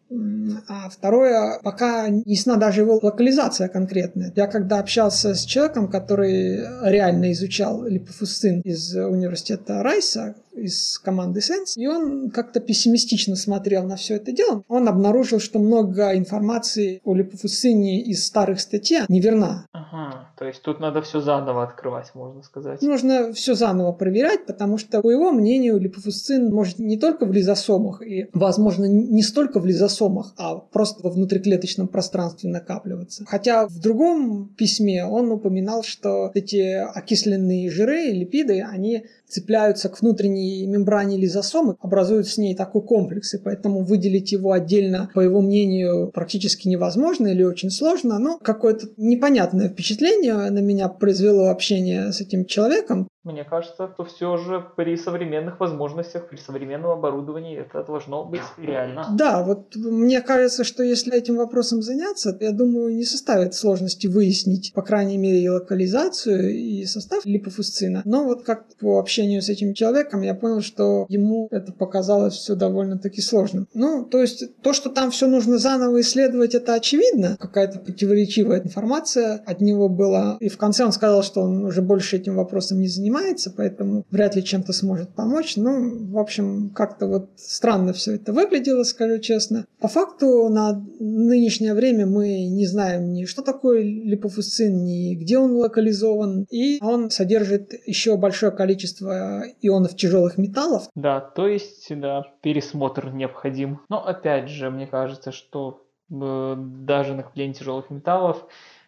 а 0.69 0.89
второе, 0.89 1.61
пока 1.63 2.09
не 2.09 2.23
ясна 2.27 2.57
даже 2.57 2.81
его 2.83 2.99
локализация 3.01 3.69
конкретная. 3.69 4.33
Я 4.35 4.47
когда 4.47 4.79
общался 4.79 5.35
с 5.35 5.45
человеком, 5.45 5.89
который 5.89 6.61
реально 6.83 7.33
изучал 7.33 7.85
липофусцин 7.85 8.61
из 8.63 8.95
университета 8.95 9.83
Райса, 9.83 10.35
из 10.53 10.99
команды 10.99 11.41
Sense, 11.41 11.75
и 11.77 11.87
он 11.87 12.31
как-то 12.31 12.61
пессимистично 12.61 13.37
смотрел 13.37 13.85
на 13.85 13.97
все 13.97 14.17
это 14.17 14.33
дело. 14.33 14.63
Он 14.69 14.89
обнаружил, 14.89 15.41
что 15.41 15.59
много 15.59 16.17
информации 16.17 17.01
о 17.05 17.15
липофусцине 17.15 18.03
из 18.03 18.27
старых 18.27 18.61
статей 18.61 19.03
неверна. 19.09 19.67
Ага, 19.73 20.31
то 20.37 20.45
есть 20.45 20.63
тут 20.63 20.81
надо 20.81 21.03
все 21.03 21.21
заново 21.21 21.63
открывать, 21.63 22.11
можно 22.15 22.43
сказать. 22.43 22.83
Нужно 22.83 23.33
все 23.33 23.55
заново 23.55 23.93
проверять, 23.93 24.47
потому 24.47 24.79
что, 24.79 25.01
по 25.01 25.11
его 25.11 25.31
мнению, 25.33 25.79
липофусцин 25.79 26.53
может 26.53 26.79
не 26.79 26.99
только 26.99 27.27
в 27.27 27.33
лизосомах, 27.33 28.03
и, 28.03 28.29
возможно, 28.33 28.87
не 28.87 29.23
столько 29.23 29.61
в 29.61 29.67
лизосомах, 29.67 30.00
а 30.37 30.57
просто 30.57 31.03
во 31.03 31.11
внутриклеточном 31.11 31.89
пространстве 31.89 32.51
накапливаться. 32.51 33.25
Хотя 33.27 33.67
в 33.67 33.79
другом 33.79 34.49
письме 34.57 35.05
он 35.05 35.31
упоминал, 35.31 35.83
что 35.83 36.31
эти 36.35 36.75
окисленные 36.75 37.71
жиры, 37.71 38.11
липиды, 38.11 38.63
они 38.63 39.05
цепляются 39.31 39.89
к 39.89 40.01
внутренней 40.01 40.67
мембране 40.67 41.17
лизосомы, 41.17 41.77
образуют 41.81 42.27
с 42.27 42.39
ней 42.39 42.55
такой 42.55 42.83
комплекс, 42.83 43.35
и 43.35 43.39
поэтому 43.39 43.85
выделить 43.85 44.33
его 44.33 44.53
отдельно, 44.53 45.11
по 45.15 45.21
его 45.21 45.41
мнению, 45.41 46.11
практически 46.13 46.69
невозможно 46.69 47.29
или 47.29 47.43
очень 47.43 47.71
сложно, 47.71 48.19
но 48.19 48.39
какое-то 48.39 48.89
непонятное 48.97 49.69
впечатление 49.69 50.51
на 50.51 50.61
меня 50.61 50.89
произвело 50.89 51.49
общение 51.49 52.13
с 52.13 52.21
этим 52.21 52.45
человеком. 52.45 53.09
Мне 53.23 53.45
кажется, 53.45 53.87
то 53.87 54.05
все 54.05 54.39
же 54.39 54.65
при 54.77 54.97
современных 54.97 55.61
возможностях, 55.61 56.31
при 56.31 56.39
современном 56.39 56.93
оборудовании 56.93 57.59
это 57.59 57.85
должно 57.85 58.25
быть 58.25 58.41
реально. 58.57 59.09
Да, 59.15 59.43
вот 59.43 59.77
мне 59.77 60.23
кажется, 60.23 60.65
что 60.65 60.83
если 60.83 61.15
этим 61.15 61.37
вопросом 61.37 61.83
заняться, 61.83 62.35
я 62.41 62.53
думаю, 62.53 62.97
не 62.97 63.05
составит 63.05 63.55
сложности 63.55 64.07
выяснить, 64.07 64.73
по 64.75 64.81
крайней 64.81 65.19
мере, 65.19 65.51
локализацию 65.51 66.51
и 66.51 66.87
состав 66.87 67.27
липофусцина. 67.27 68.01
Но 68.07 68.25
вот 68.25 68.43
как 68.43 68.65
по 68.79 68.99
общению 68.99 69.20
с 69.41 69.49
этим 69.49 69.75
человеком 69.75 70.23
я 70.23 70.35
понял, 70.35 70.61
что 70.61 71.07
ему 71.09 71.49
это 71.51 71.73
показалось 71.73 72.35
все 72.35 72.55
довольно-таки 72.55 73.21
сложным. 73.21 73.67
Ну, 73.75 74.05
то 74.05 74.21
есть 74.21 74.45
то, 74.63 74.73
что 74.73 74.91
там 74.91 75.11
все 75.11 75.27
нужно 75.27 75.59
заново 75.59 76.01
исследовать, 76.01 76.55
это 76.55 76.75
очевидно. 76.75 77.37
Какая-то 77.39 77.79
противоречивая 77.79 78.61
информация 78.61 79.43
от 79.47 79.61
него 79.61 79.89
была. 79.89 80.37
И 80.41 80.49
в 80.49 80.59
конце 80.59 80.85
он 80.85 80.93
сказал, 80.93 81.23
что 81.23 81.43
он 81.43 81.65
уже 81.65 81.83
больше 81.83 82.17
этим 82.17 82.37
вопросом 82.37 82.81
не 82.81 82.89
занимается, 82.89 83.53
поэтому 83.57 84.05
вряд 84.11 84.37
ли 84.37 84.45
чем-то 84.45 84.73
сможет 84.73 85.11
помочь. 85.11 85.57
Ну, 85.57 86.11
в 86.13 86.19
общем, 86.19 86.71
как-то 86.75 87.07
вот 87.07 87.31
странно 87.37 87.93
все 87.93 88.17
это 88.17 88.33
выглядело, 88.33 88.85
скажу 88.85 89.19
честно. 89.19 89.67
По 89.81 89.89
факту 89.89 90.49
на 90.49 90.85
нынешнее 90.99 91.75
время 91.75 92.07
мы 92.07 92.47
не 92.47 92.67
знаем 92.67 93.13
ни 93.13 93.25
что 93.25 93.43
такое 93.43 93.83
липофусцин, 93.83 94.85
ни 94.85 95.15
где 95.15 95.39
он 95.39 95.53
локализован, 95.53 96.47
и 96.51 96.79
он 96.83 97.11
содержит 97.11 97.73
еще 97.87 98.17
большое 98.17 98.53
количество 98.53 99.10
ионов 99.11 99.97
тяжелых 99.97 100.39
металлов. 100.39 100.89
Да, 100.95 101.21
то 101.21 101.47
есть, 101.47 101.87
да, 101.99 102.27
пересмотр 102.43 103.11
необходим. 103.11 103.81
Но 103.89 104.07
опять 104.07 104.49
же, 104.49 104.71
мне 104.71 104.87
кажется, 104.87 105.33
что 105.33 105.87
э, 106.11 106.55
даже 106.57 107.15
накопление 107.15 107.55
тяжелых 107.55 107.91
металлов 107.91 108.47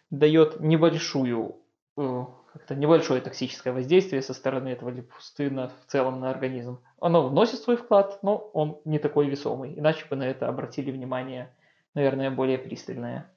дает 0.09 0.59
небольшую 0.59 1.57
э, 1.97 2.25
как-то 2.53 2.75
небольшое 2.75 3.19
токсическое 3.19 3.73
воздействие 3.73 4.21
со 4.21 4.33
стороны 4.33 4.69
этого 4.69 4.89
липустына 4.89 5.69
в 5.69 5.91
целом 5.91 6.19
на 6.19 6.29
организм. 6.29 6.79
Оно 6.99 7.27
вносит 7.27 7.59
свой 7.59 7.77
вклад, 7.77 8.19
но 8.21 8.37
он 8.37 8.79
не 8.85 8.99
такой 8.99 9.27
весомый. 9.27 9.77
Иначе 9.77 10.05
бы 10.07 10.15
на 10.15 10.23
это 10.23 10.47
обратили 10.47 10.91
внимание, 10.91 11.53
наверное, 11.95 12.29
более 12.29 12.59
пристальное. 12.59 13.32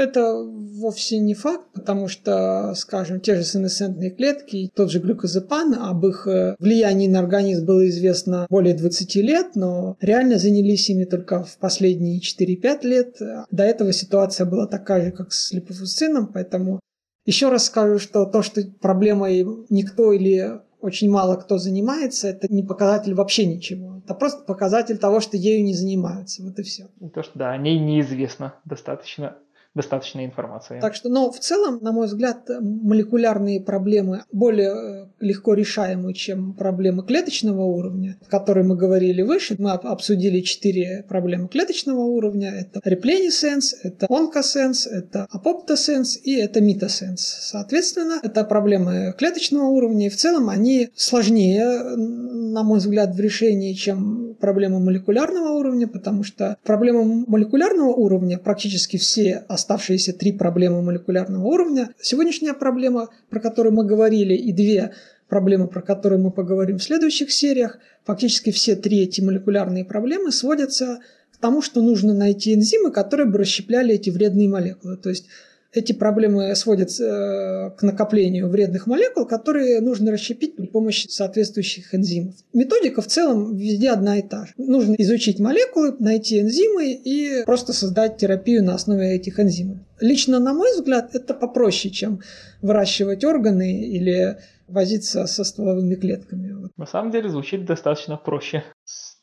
Ну, 0.00 0.06
это 0.06 0.32
вовсе 0.32 1.18
не 1.18 1.34
факт, 1.34 1.66
потому 1.74 2.08
что, 2.08 2.72
скажем, 2.74 3.20
те 3.20 3.36
же 3.36 3.44
сенесцентные 3.44 4.10
клетки, 4.10 4.70
тот 4.74 4.90
же 4.90 4.98
глюкозепан, 4.98 5.74
об 5.74 6.06
их 6.06 6.26
э, 6.26 6.56
влиянии 6.58 7.06
на 7.06 7.18
организм 7.18 7.66
было 7.66 7.86
известно 7.86 8.46
более 8.48 8.72
20 8.74 9.16
лет, 9.16 9.56
но 9.56 9.98
реально 10.00 10.38
занялись 10.38 10.88
ими 10.88 11.04
только 11.04 11.44
в 11.44 11.58
последние 11.58 12.18
4-5 12.18 12.86
лет. 12.86 13.18
До 13.50 13.62
этого 13.62 13.92
ситуация 13.92 14.46
была 14.46 14.66
такая 14.66 15.04
же, 15.04 15.10
как 15.10 15.34
с 15.34 15.52
липофусцином, 15.52 16.28
поэтому 16.32 16.80
еще 17.26 17.50
раз 17.50 17.66
скажу, 17.66 17.98
что 17.98 18.24
то, 18.24 18.40
что 18.40 18.62
проблемой 18.80 19.44
никто 19.68 20.12
или 20.12 20.62
очень 20.80 21.10
мало 21.10 21.36
кто 21.36 21.58
занимается, 21.58 22.28
это 22.28 22.50
не 22.50 22.62
показатель 22.62 23.12
вообще 23.12 23.44
ничего. 23.44 24.00
Это 24.02 24.14
просто 24.14 24.44
показатель 24.44 24.96
того, 24.96 25.20
что 25.20 25.36
ею 25.36 25.62
не 25.62 25.74
занимаются. 25.74 26.42
Вот 26.42 26.58
и 26.58 26.62
все. 26.62 26.88
То, 27.12 27.22
что 27.22 27.38
да, 27.38 27.50
о 27.50 27.58
ней 27.58 27.78
неизвестно 27.78 28.54
достаточно 28.64 29.36
достаточной 29.74 30.24
информации. 30.24 30.80
Так 30.80 30.94
что, 30.94 31.08
но 31.08 31.30
в 31.30 31.38
целом, 31.38 31.78
на 31.80 31.92
мой 31.92 32.06
взгляд, 32.06 32.48
молекулярные 32.60 33.60
проблемы 33.60 34.24
более 34.32 34.70
э, 34.70 35.06
легко 35.20 35.54
решаемы, 35.54 36.12
чем 36.12 36.54
проблемы 36.54 37.04
клеточного 37.04 37.62
уровня, 37.62 38.18
о 38.20 38.30
которой 38.30 38.64
мы 38.64 38.76
говорили 38.76 39.22
выше. 39.22 39.54
Мы 39.58 39.70
обсудили 39.70 40.40
четыре 40.40 41.04
проблемы 41.08 41.48
клеточного 41.48 42.00
уровня. 42.00 42.50
Это 42.50 42.80
репленисенс, 42.84 43.76
это 43.82 44.06
онкосенс, 44.08 44.86
это 44.88 45.26
апоптосенс 45.30 46.18
и 46.24 46.34
это 46.34 46.60
митосенс. 46.60 47.20
Соответственно, 47.20 48.18
это 48.22 48.42
проблемы 48.44 49.14
клеточного 49.16 49.66
уровня, 49.66 50.06
и 50.06 50.10
в 50.10 50.16
целом 50.16 50.48
они 50.48 50.90
сложнее, 50.96 51.64
на 51.96 52.64
мой 52.64 52.80
взгляд, 52.80 53.14
в 53.14 53.20
решении, 53.20 53.74
чем 53.74 54.34
проблемы 54.40 54.80
молекулярного 54.80 55.50
уровня, 55.58 55.86
потому 55.86 56.24
что 56.24 56.56
проблемы 56.64 57.24
молекулярного 57.26 57.90
уровня 57.90 58.38
практически 58.38 58.96
все 58.96 59.44
оставшиеся 59.60 60.12
три 60.12 60.32
проблемы 60.32 60.82
молекулярного 60.82 61.46
уровня. 61.46 61.90
Сегодняшняя 62.00 62.54
проблема, 62.54 63.08
про 63.28 63.40
которую 63.40 63.74
мы 63.74 63.84
говорили, 63.84 64.34
и 64.34 64.52
две 64.52 64.92
проблемы, 65.28 65.68
про 65.68 65.82
которые 65.82 66.18
мы 66.18 66.30
поговорим 66.30 66.78
в 66.78 66.82
следующих 66.82 67.30
сериях, 67.30 67.78
фактически 68.04 68.50
все 68.50 68.74
три 68.74 69.02
эти 69.02 69.20
молекулярные 69.20 69.84
проблемы 69.84 70.32
сводятся 70.32 71.00
к 71.32 71.38
тому, 71.38 71.62
что 71.62 71.82
нужно 71.82 72.12
найти 72.12 72.54
энзимы, 72.54 72.90
которые 72.90 73.26
бы 73.28 73.38
расщепляли 73.38 73.94
эти 73.94 74.10
вредные 74.10 74.48
молекулы. 74.48 74.96
То 74.96 75.10
есть 75.10 75.26
эти 75.72 75.92
проблемы 75.92 76.54
сводятся 76.56 77.04
э, 77.04 77.70
к 77.76 77.82
накоплению 77.82 78.48
вредных 78.48 78.86
молекул, 78.86 79.24
которые 79.24 79.80
нужно 79.80 80.10
расщепить 80.10 80.56
при 80.56 80.66
помощи 80.66 81.08
соответствующих 81.08 81.94
энзимов. 81.94 82.34
Методика 82.52 83.02
в 83.02 83.06
целом 83.06 83.56
везде 83.56 83.90
одна 83.90 84.18
и 84.18 84.22
та 84.22 84.46
же. 84.46 84.52
Нужно 84.56 84.94
изучить 84.98 85.38
молекулы, 85.38 85.94
найти 86.00 86.40
энзимы 86.40 86.92
и 86.92 87.44
просто 87.44 87.72
создать 87.72 88.16
терапию 88.16 88.64
на 88.64 88.74
основе 88.74 89.14
этих 89.14 89.38
энзимов. 89.38 89.78
Лично, 90.00 90.40
на 90.40 90.54
мой 90.54 90.72
взгляд, 90.72 91.14
это 91.14 91.34
попроще, 91.34 91.92
чем 91.92 92.20
выращивать 92.62 93.24
органы 93.24 93.86
или 93.86 94.38
возиться 94.66 95.26
со 95.26 95.44
стволовыми 95.44 95.94
клетками. 95.94 96.70
На 96.76 96.86
самом 96.86 97.10
деле 97.10 97.28
звучит 97.28 97.64
достаточно 97.64 98.16
проще 98.16 98.64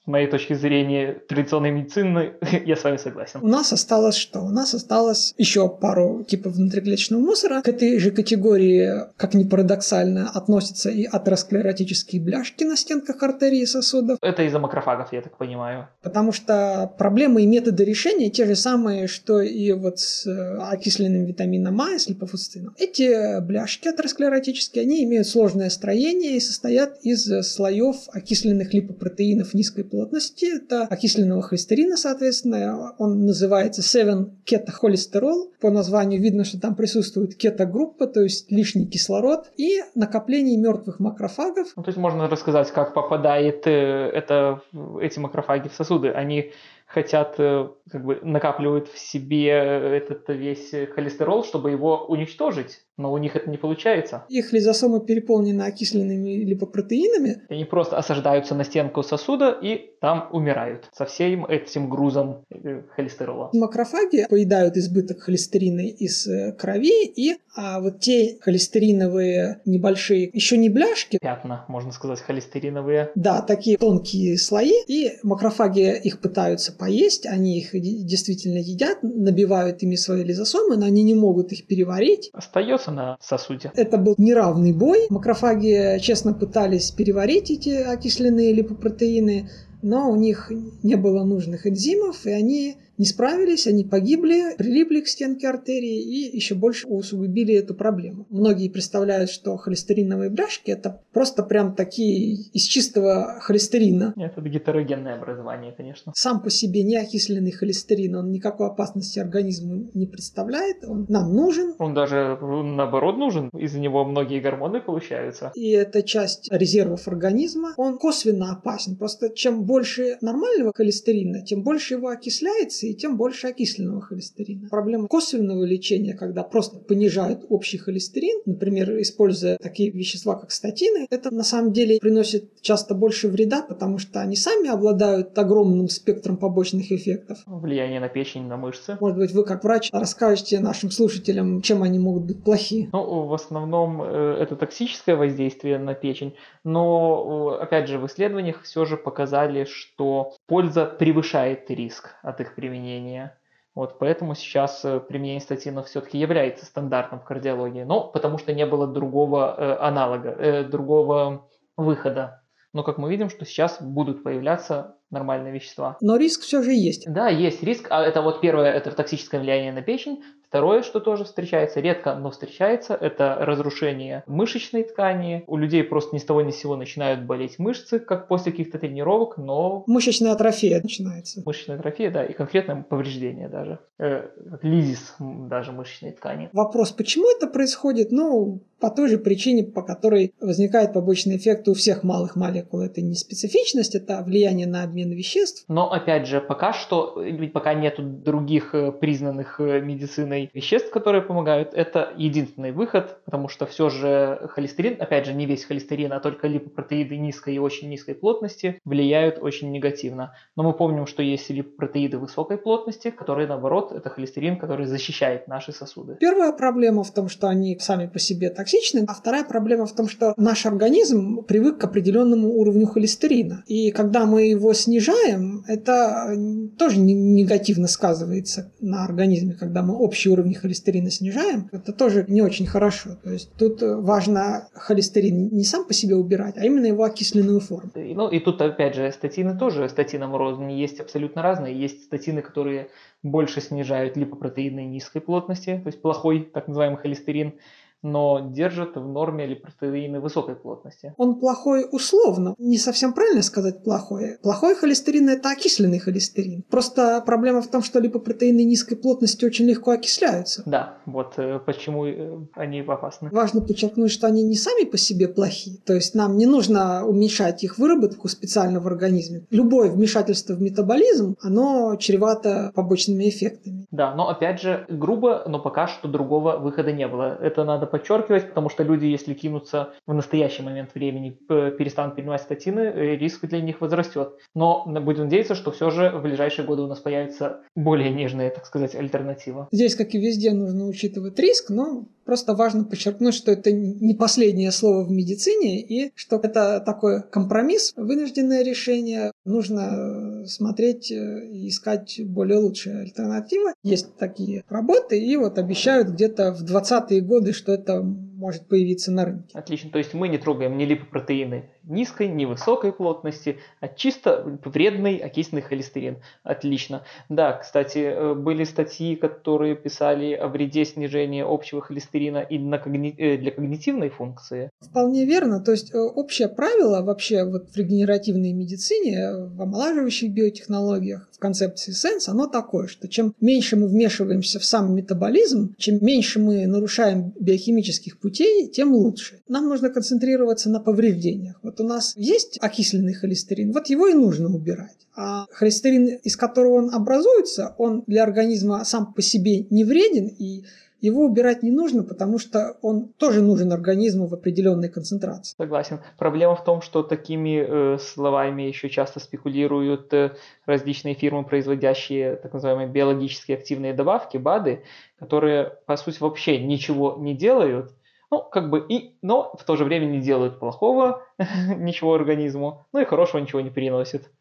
моей 0.07 0.27
точки 0.27 0.53
зрения, 0.53 1.21
традиционной 1.27 1.71
медицины, 1.71 2.33
я 2.65 2.75
с 2.75 2.83
вами 2.83 2.97
согласен. 2.97 3.41
У 3.43 3.47
нас 3.47 3.73
осталось 3.73 4.15
что? 4.15 4.39
У 4.39 4.49
нас 4.49 4.73
осталось 4.73 5.33
еще 5.37 5.69
пару 5.69 6.23
типов 6.23 6.53
внутриклеточного 6.53 7.21
мусора. 7.21 7.61
К 7.61 7.67
этой 7.67 7.99
же 7.99 8.11
категории, 8.11 9.03
как 9.17 9.33
ни 9.33 9.43
парадоксально, 9.43 10.29
относятся 10.29 10.89
и 10.89 11.03
атеросклеротические 11.03 12.21
бляшки 12.21 12.63
на 12.63 12.77
стенках 12.77 13.21
артерий 13.21 13.61
и 13.61 13.65
сосудов. 13.65 14.17
Это 14.21 14.43
из-за 14.43 14.59
макрофагов, 14.59 15.11
я 15.11 15.21
так 15.21 15.37
понимаю. 15.37 15.89
Потому 16.01 16.31
что 16.31 16.91
проблемы 16.97 17.43
и 17.43 17.45
методы 17.45 17.83
решения 17.83 18.29
те 18.29 18.45
же 18.45 18.55
самые, 18.55 19.07
что 19.07 19.41
и 19.41 19.73
вот 19.73 19.99
с 19.99 20.25
э, 20.25 20.57
окисленным 20.57 21.25
витамином 21.25 21.81
А 21.81 21.91
и 21.91 21.99
с 21.99 22.07
липофусцином. 22.07 22.73
Эти 22.77 23.41
бляшки 23.41 23.89
атеросклеротические, 23.89 24.83
они 24.83 25.03
имеют 25.03 25.27
сложное 25.27 25.69
строение 25.69 26.37
и 26.37 26.39
состоят 26.39 26.97
из 27.03 27.27
слоев 27.45 27.97
окисленных 28.13 28.73
липопротеинов 28.73 29.53
низкой 29.53 29.83
плотности 29.83 29.96
плотности. 29.97 30.57
Это 30.57 30.83
окисленного 30.83 31.41
холестерина, 31.41 31.97
соответственно. 31.97 32.93
Он 32.99 33.25
называется 33.25 33.81
7 33.81 34.43
кетохолестерол. 34.45 35.51
По 35.59 35.71
названию 35.71 36.21
видно, 36.21 36.43
что 36.43 36.59
там 36.59 36.75
присутствует 36.75 37.35
кетогруппа, 37.35 38.05
то 38.07 38.21
есть 38.21 38.51
лишний 38.51 38.85
кислород 38.85 39.51
и 39.57 39.81
накопление 39.95 40.57
мертвых 40.57 40.99
макрофагов. 40.99 41.69
Ну, 41.75 41.83
то 41.83 41.89
есть 41.89 41.97
можно 41.97 42.29
рассказать, 42.29 42.71
как 42.71 42.93
попадает 42.93 43.65
э, 43.65 43.71
это, 43.71 44.61
эти 45.01 45.17
макрофаги 45.19 45.67
в 45.67 45.73
сосуды. 45.73 46.09
Они 46.09 46.51
хотят, 46.85 47.35
э, 47.39 47.67
как 47.91 48.05
бы 48.05 48.19
накапливают 48.21 48.87
в 48.87 48.99
себе 48.99 49.49
этот 49.49 50.29
весь 50.29 50.73
холестерол, 50.93 51.43
чтобы 51.43 51.71
его 51.71 52.05
уничтожить, 52.05 52.81
но 52.97 53.11
у 53.11 53.17
них 53.17 53.35
это 53.35 53.49
не 53.49 53.57
получается. 53.57 54.25
Их 54.29 54.51
лизосомы 54.53 55.05
переполнены 55.05 55.61
окисленными 55.63 56.43
липопротеинами. 56.43 57.43
Они 57.49 57.65
просто 57.65 57.97
осаждаются 57.97 58.55
на 58.55 58.63
стенку 58.63 59.03
сосуда 59.03 59.57
и 59.61 59.91
там 60.01 60.29
умирают 60.31 60.89
со 60.93 61.05
всем 61.05 61.45
этим 61.45 61.89
грузом 61.89 62.45
э, 62.49 62.81
холестерола. 62.95 63.49
Макрофаги 63.53 64.25
поедают 64.29 64.77
избыток 64.77 65.21
холестерина 65.21 65.81
из 65.81 66.27
э, 66.27 66.53
крови, 66.53 67.05
и 67.05 67.37
а 67.55 67.79
вот 67.79 67.99
те 67.99 68.37
холестериновые 68.41 69.61
небольшие, 69.65 70.29
еще 70.31 70.57
не 70.57 70.69
бляшки. 70.69 71.17
Пятна, 71.19 71.65
можно 71.67 71.91
сказать, 71.91 72.19
холестериновые. 72.19 73.11
Да, 73.15 73.41
такие 73.41 73.77
тонкие 73.77 74.37
слои, 74.37 74.73
и 74.87 75.13
макрофаги 75.23 75.99
их 76.03 76.21
пытаются 76.21 76.71
поесть, 76.71 77.25
они 77.25 77.59
их 77.59 77.71
действительно 77.71 78.59
едят, 78.59 78.99
набивают 79.01 79.81
ими 79.81 79.95
свои 79.95 80.23
лизосомы, 80.23 80.77
но 80.77 80.85
они 80.85 81.03
не 81.03 81.15
могут 81.15 81.51
их 81.51 81.65
переварить. 81.65 82.29
Остается 82.31 82.86
на 82.91 83.17
сосуде. 83.21 83.71
Это 83.75 83.97
был 83.97 84.15
неравный 84.17 84.73
бой. 84.73 85.07
Макрофаги 85.09 85.99
честно 86.01 86.33
пытались 86.33 86.91
переварить 86.91 87.51
эти 87.51 87.69
окисленные 87.69 88.53
липопротеины, 88.53 89.49
но 89.81 90.09
у 90.09 90.15
них 90.15 90.51
не 90.83 90.95
было 90.95 91.23
нужных 91.23 91.67
энзимов, 91.67 92.25
и 92.25 92.31
они 92.31 92.77
не 92.97 93.05
справились, 93.05 93.67
они 93.67 93.83
погибли, 93.83 94.55
прилипли 94.57 95.01
к 95.01 95.07
стенке 95.07 95.47
артерии 95.47 96.01
и 96.01 96.35
еще 96.35 96.55
больше 96.55 96.87
усугубили 96.87 97.53
эту 97.53 97.75
проблему. 97.75 98.25
Многие 98.29 98.69
представляют, 98.69 99.29
что 99.29 99.55
холестериновые 99.57 100.29
бляшки 100.29 100.71
это 100.71 101.01
просто 101.13 101.43
прям 101.43 101.75
такие 101.75 102.33
из 102.53 102.63
чистого 102.63 103.39
холестерина. 103.39 104.13
Это 104.17 104.41
гетерогенное 104.41 105.15
образование, 105.15 105.73
конечно. 105.75 106.11
Сам 106.15 106.41
по 106.41 106.49
себе 106.49 106.83
не 106.83 106.97
окисленный 106.97 107.51
холестерин, 107.51 108.15
он 108.15 108.31
никакой 108.31 108.67
опасности 108.67 109.19
организму 109.19 109.89
не 109.93 110.07
представляет, 110.07 110.83
он 110.85 111.05
нам 111.09 111.33
нужен. 111.33 111.75
Он 111.79 111.93
даже 111.93 112.37
наоборот 112.41 113.17
нужен, 113.17 113.49
из-за 113.49 113.79
него 113.79 114.05
многие 114.05 114.39
гормоны 114.39 114.81
получаются. 114.81 115.51
И 115.55 115.69
это 115.69 116.01
часть 116.01 116.51
резервов 116.51 117.07
организма, 117.07 117.73
он 117.77 117.97
косвенно 117.97 118.51
опасен. 118.51 118.95
Просто 118.95 119.29
чем 119.29 119.63
больше 119.65 120.17
нормального 120.21 120.71
холестерина, 120.75 121.43
тем 121.45 121.63
больше 121.63 121.95
его 121.95 122.09
окисляется, 122.09 122.86
и 122.91 122.95
тем 122.95 123.17
больше 123.17 123.47
окисленного 123.47 124.01
холестерина. 124.01 124.67
Проблема 124.69 125.07
косвенного 125.07 125.63
лечения, 125.63 126.13
когда 126.13 126.43
просто 126.43 126.79
понижают 126.79 127.45
общий 127.49 127.77
холестерин, 127.77 128.41
например, 128.45 128.99
используя 129.01 129.57
такие 129.57 129.91
вещества, 129.91 130.35
как 130.35 130.51
статины, 130.51 131.07
это 131.09 131.33
на 131.33 131.43
самом 131.43 131.73
деле 131.73 131.99
приносит 131.99 132.61
часто 132.61 132.95
больше 132.95 133.27
вреда, 133.27 133.61
потому 133.61 133.97
что 133.97 134.21
они 134.21 134.35
сами 134.35 134.69
обладают 134.69 135.37
огромным 135.37 135.89
спектром 135.89 136.37
побочных 136.37 136.91
эффектов. 136.91 137.39
Влияние 137.45 137.99
на 137.99 138.09
печень, 138.09 138.47
на 138.47 138.57
мышцы. 138.57 138.97
Может 138.99 139.17
быть, 139.17 139.31
вы 139.31 139.43
как 139.43 139.63
врач 139.63 139.89
расскажете 139.91 140.59
нашим 140.59 140.91
слушателям, 140.91 141.61
чем 141.61 141.83
они 141.83 141.99
могут 141.99 142.23
быть 142.23 142.43
плохи? 142.43 142.89
Ну, 142.91 143.25
в 143.27 143.33
основном 143.33 144.01
э, 144.01 144.37
это 144.39 144.55
токсическое 144.55 145.15
воздействие 145.15 145.77
на 145.77 145.93
печень, 145.93 146.33
но, 146.63 147.57
опять 147.61 147.87
же, 147.87 147.99
в 147.99 148.05
исследованиях 148.07 148.63
все 148.63 148.85
же 148.85 148.97
показали, 148.97 149.65
что 149.65 150.35
польза 150.47 150.85
превышает 150.85 151.69
риск 151.69 152.15
от 152.23 152.41
их 152.41 152.55
применения 152.55 152.76
применения. 152.77 153.37
Вот 153.75 153.99
поэтому 153.99 154.33
сейчас 154.33 154.83
э, 154.85 154.99
применение 154.99 155.41
статинов 155.41 155.87
все-таки 155.87 156.17
является 156.17 156.65
стандартом 156.65 157.19
в 157.19 157.25
кардиологии, 157.25 157.83
но 157.83 158.07
потому 158.07 158.39
что 158.39 158.53
не 158.53 158.65
было 158.65 158.87
другого 158.87 159.55
э, 159.55 159.77
аналога, 159.79 160.29
э, 160.29 160.63
другого 160.63 161.47
выхода. 161.75 162.41
Но 162.73 162.83
как 162.83 162.97
мы 162.97 163.09
видим, 163.09 163.29
что 163.29 163.45
сейчас 163.45 163.81
будут 163.81 164.23
появляться 164.23 164.97
нормальные 165.11 165.53
вещества. 165.53 165.95
Но 166.01 166.17
риск 166.17 166.41
все 166.41 166.63
же 166.63 166.73
есть. 166.73 167.11
Да, 167.11 167.29
есть 167.29 167.63
риск. 167.63 167.87
А 167.89 168.03
это 168.03 168.21
вот 168.21 168.41
первое, 168.41 168.71
это 168.71 168.91
токсическое 168.91 169.39
влияние 169.39 169.71
на 169.71 169.81
печень. 169.81 170.23
Второе, 170.49 170.81
что 170.81 170.99
тоже 170.99 171.25
встречается, 171.25 171.81
редко, 171.81 172.15
но 172.15 172.31
встречается, 172.31 172.95
это 172.95 173.37
разрушение 173.39 174.23
мышечной 174.27 174.83
ткани. 174.83 175.43
У 175.47 175.57
людей 175.57 175.83
просто 175.83 176.15
ни 176.15 176.19
с 176.19 176.25
того 176.25 176.41
ни 176.41 176.51
с 176.51 176.57
сего 176.57 176.75
начинают 176.75 177.23
болеть 177.23 177.59
мышцы, 177.59 177.99
как 177.99 178.27
после 178.27 178.51
каких-то 178.51 178.79
тренировок, 178.79 179.37
но... 179.37 179.83
Мышечная 179.87 180.31
атрофия 180.31 180.81
начинается. 180.81 181.41
Мышечная 181.45 181.77
атрофия, 181.77 182.11
да, 182.11 182.23
и 182.23 182.33
конкретное 182.33 182.81
повреждение 182.81 183.49
даже. 183.49 183.79
Э, 183.99 184.29
лизис 184.61 185.15
даже 185.19 185.71
мышечной 185.71 186.11
ткани. 186.11 186.49
Вопрос, 186.53 186.91
почему 186.91 187.29
это 187.29 187.47
происходит? 187.47 188.11
Ну, 188.11 188.61
по 188.79 188.89
той 188.89 189.09
же 189.09 189.17
причине, 189.17 189.63
по 189.63 189.81
которой 189.81 190.33
возникает 190.39 190.93
побочный 190.93 191.37
эффект 191.37 191.67
у 191.67 191.73
всех 191.73 192.03
малых 192.03 192.35
молекул. 192.35 192.81
Это 192.81 193.01
не 193.01 193.15
специфичность, 193.15 193.95
это 193.95 194.21
влияние 194.23 194.67
на 194.67 194.83
обмен 194.83 195.11
веществ. 195.11 195.65
Но, 195.67 195.91
опять 195.91 196.27
же, 196.27 196.39
пока 196.39 196.73
что, 196.73 197.19
ведь 197.21 197.53
пока 197.53 197.73
нету 197.73 198.03
других 198.03 198.75
э, 198.75 198.91
признанных 198.91 199.59
э, 199.59 199.81
медициной 199.81 200.36
половиной 200.37 200.51
веществ, 200.53 200.91
которые 200.91 201.21
помогают, 201.21 201.73
это 201.73 202.13
единственный 202.17 202.71
выход, 202.71 203.19
потому 203.25 203.49
что 203.49 203.65
все 203.65 203.89
же 203.89 204.49
холестерин, 204.49 204.97
опять 204.99 205.25
же, 205.25 205.33
не 205.33 205.45
весь 205.45 205.65
холестерин, 205.65 206.13
а 206.13 206.19
только 206.19 206.47
липопротеиды 206.47 207.17
низкой 207.17 207.55
и 207.55 207.59
очень 207.59 207.89
низкой 207.89 208.15
плотности 208.15 208.79
влияют 208.85 209.39
очень 209.41 209.71
негативно. 209.71 210.33
Но 210.55 210.63
мы 210.63 210.73
помним, 210.73 211.07
что 211.07 211.23
есть 211.23 211.49
липопротеиды 211.49 212.17
высокой 212.17 212.57
плотности, 212.57 213.09
которые, 213.09 213.47
наоборот, 213.47 213.91
это 213.91 214.09
холестерин, 214.09 214.57
который 214.57 214.85
защищает 214.85 215.47
наши 215.47 215.71
сосуды. 215.71 216.17
Первая 216.19 216.51
проблема 216.51 217.03
в 217.03 217.11
том, 217.11 217.29
что 217.29 217.47
они 217.47 217.77
сами 217.79 218.07
по 218.07 218.19
себе 218.19 218.49
токсичны, 218.49 219.05
а 219.07 219.13
вторая 219.13 219.43
проблема 219.43 219.85
в 219.85 219.93
том, 219.93 220.07
что 220.07 220.33
наш 220.37 220.65
организм 220.65 221.43
привык 221.43 221.77
к 221.77 221.83
определенному 221.83 222.49
уровню 222.49 222.87
холестерина. 222.87 223.63
И 223.67 223.91
когда 223.91 224.25
мы 224.25 224.47
его 224.47 224.73
снижаем, 224.73 225.63
это 225.67 226.35
тоже 226.77 226.99
негативно 226.99 227.87
сказывается 227.87 228.71
на 228.79 229.03
организме, 229.03 229.53
когда 229.53 229.81
мы 229.81 229.95
общий 229.95 230.26
общий 230.27 230.29
уровень 230.29 230.55
холестерина 230.55 231.09
снижаем, 231.09 231.69
это 231.71 231.93
тоже 231.93 232.25
не 232.27 232.41
очень 232.41 232.65
хорошо. 232.65 233.11
То 233.23 233.31
есть 233.31 233.53
тут 233.57 233.81
важно 233.81 234.67
холестерин 234.73 235.49
не 235.51 235.63
сам 235.63 235.85
по 235.85 235.93
себе 235.93 236.15
убирать, 236.15 236.57
а 236.57 236.65
именно 236.65 236.87
его 236.87 237.03
окисленную 237.03 237.59
форму. 237.59 237.91
Ну 237.95 238.29
и 238.29 238.39
тут 238.39 238.61
опять 238.61 238.95
же 238.95 239.11
статины 239.11 239.57
тоже, 239.57 239.89
статинам 239.89 240.35
рознь 240.35 240.71
есть 240.71 240.99
абсолютно 240.99 241.41
разные. 241.41 241.79
Есть 241.79 242.03
статины, 242.03 242.41
которые 242.41 242.89
больше 243.23 243.61
снижают 243.61 244.17
липопротеины 244.17 244.85
низкой 244.85 245.21
плотности, 245.21 245.79
то 245.83 245.87
есть 245.87 246.01
плохой 246.01 246.49
так 246.53 246.67
называемый 246.67 246.97
холестерин, 246.97 247.53
но 248.01 248.51
держит 248.51 248.95
в 248.95 249.07
норме 249.07 249.45
липопротеины 249.47 250.19
высокой 250.19 250.55
плотности. 250.55 251.13
Он 251.17 251.39
плохой 251.39 251.85
условно. 251.91 252.55
Не 252.57 252.77
совсем 252.77 253.13
правильно 253.13 253.41
сказать 253.41 253.83
плохой. 253.83 254.37
Плохой 254.41 254.75
холестерин– 254.75 255.29
это 255.29 255.51
окисленный 255.51 255.99
холестерин. 255.99 256.63
Просто 256.69 257.21
проблема 257.25 257.61
в 257.61 257.67
том, 257.67 257.81
что 257.81 257.99
липопротеины 257.99 258.63
низкой 258.63 258.95
плотности 258.95 259.45
очень 259.45 259.65
легко 259.65 259.91
окисляются. 259.91 260.63
Да, 260.65 260.97
вот 261.05 261.33
э, 261.37 261.59
почему 261.65 262.05
э, 262.05 262.37
они 262.53 262.81
опасны. 262.81 263.29
Важно 263.31 263.61
подчеркнуть, 263.61 264.11
что 264.11 264.27
они 264.27 264.43
не 264.43 264.55
сами 264.55 264.85
по 264.85 264.97
себе 264.97 265.27
плохи. 265.27 265.77
То 265.85 265.93
есть 265.93 266.15
нам 266.15 266.37
не 266.37 266.45
нужно 266.45 267.05
уменьшать 267.05 267.63
их 267.63 267.77
выработку 267.77 268.27
специально 268.27 268.79
в 268.79 268.87
организме. 268.87 269.45
Любое 269.49 269.89
вмешательство 269.89 270.53
в 270.53 270.61
метаболизм, 270.61 271.35
оно 271.41 271.95
чревато 271.95 272.71
побочными 272.75 273.29
эффектами. 273.29 273.85
Да, 273.91 274.13
но 274.15 274.29
опять 274.29 274.61
же, 274.61 274.85
грубо, 274.89 275.43
но 275.47 275.59
пока 275.59 275.87
что 275.87 276.07
другого 276.07 276.57
выхода 276.57 276.91
не 276.91 277.07
было. 277.07 277.37
Это 277.41 277.63
надо 277.63 277.86
подчеркивать, 277.87 278.49
потому 278.49 278.69
что 278.69 278.83
люди, 278.83 279.05
если 279.05 279.33
кинутся 279.33 279.93
в 280.05 280.13
настоящий 280.13 280.63
момент 280.63 280.93
времени, 280.93 281.37
перестанут 281.47 282.15
принимать 282.15 282.41
статины, 282.41 282.81
э, 282.81 283.15
риск 283.15 283.45
для 283.45 283.61
них 283.61 283.81
возрастет. 283.81 284.33
Но 284.53 284.85
будем 284.85 285.23
надеяться, 285.23 285.55
что 285.55 285.71
все 285.71 285.89
же 285.89 286.09
в 286.09 286.21
ближайшие 286.21 286.65
годы 286.65 286.83
у 286.83 286.87
нас 286.87 286.99
появится 286.99 287.61
более 287.75 288.09
нежная, 288.11 288.49
так 288.49 288.65
сказать, 288.65 288.95
альтернатива. 288.95 289.67
Здесь, 289.71 289.95
как 289.95 290.13
и 290.13 290.19
везде, 290.19 290.51
нужно 290.51 290.85
учитывать 290.85 291.39
риск, 291.39 291.69
но 291.69 292.05
Просто 292.27 292.55
важно 292.55 292.83
подчеркнуть, 292.83 293.33
что 293.33 293.53
это 293.53 293.71
не 293.71 294.13
последнее 294.13 294.71
слово 294.73 295.05
в 295.05 295.09
медицине, 295.09 295.79
и 295.81 296.11
что 296.13 296.35
это 296.35 296.83
такой 296.85 297.23
компромисс, 297.23 297.93
вынужденное 297.95 298.65
решение. 298.65 299.31
Нужно 299.45 300.45
смотреть 300.45 301.09
и 301.09 301.69
искать 301.69 302.19
более 302.25 302.57
лучшие 302.57 302.99
альтернативы. 302.99 303.73
Есть 303.81 304.17
такие 304.17 304.65
работы, 304.67 305.17
и 305.17 305.37
вот 305.37 305.57
обещают 305.57 306.09
где-то 306.09 306.51
в 306.51 306.65
20-е 306.65 307.21
годы, 307.21 307.53
что 307.53 307.71
это 307.71 308.03
может 308.03 308.67
появиться 308.67 309.13
на 309.13 309.23
рынке. 309.23 309.57
Отлично, 309.57 309.89
то 309.89 309.97
есть 309.97 310.13
мы 310.13 310.27
не 310.27 310.37
трогаем 310.37 310.77
ни 310.77 310.83
липопротеины 310.83 311.69
низкой, 311.87 312.27
ни 312.27 312.45
высокой 312.45 312.91
плотности, 312.91 313.57
а 313.79 313.87
чисто 313.87 314.59
вредный 314.63 315.17
окисленный 315.17 315.61
холестерин. 315.61 316.17
Отлично. 316.43 317.03
Да, 317.29 317.53
кстати, 317.53 317.99
э, 317.99 318.33
были 318.33 318.63
статьи, 318.63 319.15
которые 319.15 319.75
писали 319.75 320.33
о 320.33 320.47
вреде 320.47 320.85
снижения 320.85 321.45
общего 321.45 321.81
холестерина 321.81 322.39
именно 322.39 322.75
э, 322.75 323.37
для 323.37 323.51
когнитивной 323.51 324.09
функции. 324.09 324.69
Вполне 324.81 325.25
верно. 325.25 325.59
То 325.59 325.71
есть 325.71 325.93
э, 325.93 325.97
общее 325.97 326.49
правило 326.49 327.03
вообще 327.03 327.43
вот 327.43 327.69
в 327.69 327.77
регенеративной 327.77 328.53
медицине, 328.53 329.47
в 329.55 329.61
омолаживающих 329.61 330.31
биотехнологиях, 330.31 331.29
в 331.31 331.39
концепции 331.39 331.91
сенс, 331.91 332.27
оно 332.29 332.47
такое, 332.47 332.87
что 332.87 333.07
чем 333.07 333.33
меньше 333.39 333.75
мы 333.75 333.87
вмешиваемся 333.87 334.59
в 334.59 334.65
сам 334.65 334.95
метаболизм, 334.95 335.75
чем 335.77 335.99
меньше 336.01 336.39
мы 336.39 336.65
нарушаем 336.67 337.33
биохимических 337.39 338.19
путей, 338.19 338.67
тем 338.69 338.93
лучше. 338.93 339.41
Нам 339.47 339.69
нужно 339.69 339.89
концентрироваться 339.89 340.69
на 340.69 340.79
повреждениях. 340.79 341.59
Вот 341.63 341.76
у 341.79 341.83
нас 341.83 342.13
есть 342.15 342.57
окисленный 342.61 343.13
холестерин, 343.13 343.71
вот 343.71 343.87
его 343.87 344.07
и 344.07 344.13
нужно 344.13 344.47
убирать. 344.47 345.07
А 345.15 345.45
холестерин, 345.51 346.19
из 346.23 346.37
которого 346.37 346.73
он 346.73 346.93
образуется, 346.93 347.75
он 347.77 348.03
для 348.07 348.23
организма 348.23 348.83
сам 348.85 349.13
по 349.13 349.21
себе 349.21 349.65
не 349.69 349.83
вреден 349.83 350.27
и 350.27 350.63
его 350.99 351.25
убирать 351.25 351.63
не 351.63 351.71
нужно, 351.71 352.03
потому 352.03 352.39
что 352.39 352.77
он 352.81 353.09
тоже 353.17 353.41
нужен 353.41 353.71
организму 353.71 354.27
в 354.27 354.33
определенной 354.33 354.89
концентрации. 354.89 355.55
Согласен. 355.55 355.99
Проблема 356.17 356.55
в 356.55 356.63
том, 356.63 356.81
что 356.81 357.03
такими 357.03 357.95
э, 357.95 357.97
словами 357.99 358.63
еще 358.63 358.89
часто 358.89 359.19
спекулируют 359.19 360.11
э, 360.13 360.31
различные 360.65 361.13
фирмы, 361.13 361.43
производящие 361.43 362.35
так 362.37 362.53
называемые 362.53 362.87
биологически 362.87 363.51
активные 363.51 363.93
добавки, 363.93 364.37
БАДы, 364.37 364.83
которые, 365.19 365.73
по 365.85 365.97
сути, 365.97 366.17
вообще 366.19 366.59
ничего 366.59 367.15
не 367.19 367.35
делают, 367.35 367.91
ну, 368.31 368.41
как 368.41 368.69
бы 368.69 368.85
и, 368.87 369.17
но 369.21 369.53
в 369.57 369.63
то 369.63 369.75
же 369.75 369.85
время 369.85 370.05
не 370.05 370.19
делают 370.19 370.59
плохого 370.59 371.23
ничего 371.75 372.13
организму, 372.13 372.85
ну 372.93 372.99
и 372.99 373.05
хорошего 373.05 373.41
ничего 373.41 373.61
не 373.61 373.69
переносят. 373.69 374.31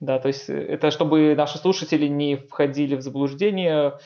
Да, 0.00 0.18
то 0.18 0.28
есть 0.28 0.48
э, 0.48 0.54
это 0.54 0.90
чтобы 0.90 1.34
наши 1.34 1.58
слушатели 1.58 2.06
не 2.06 2.36
входили 2.36 2.96
в 2.96 3.02
заблуждение, 3.02 3.98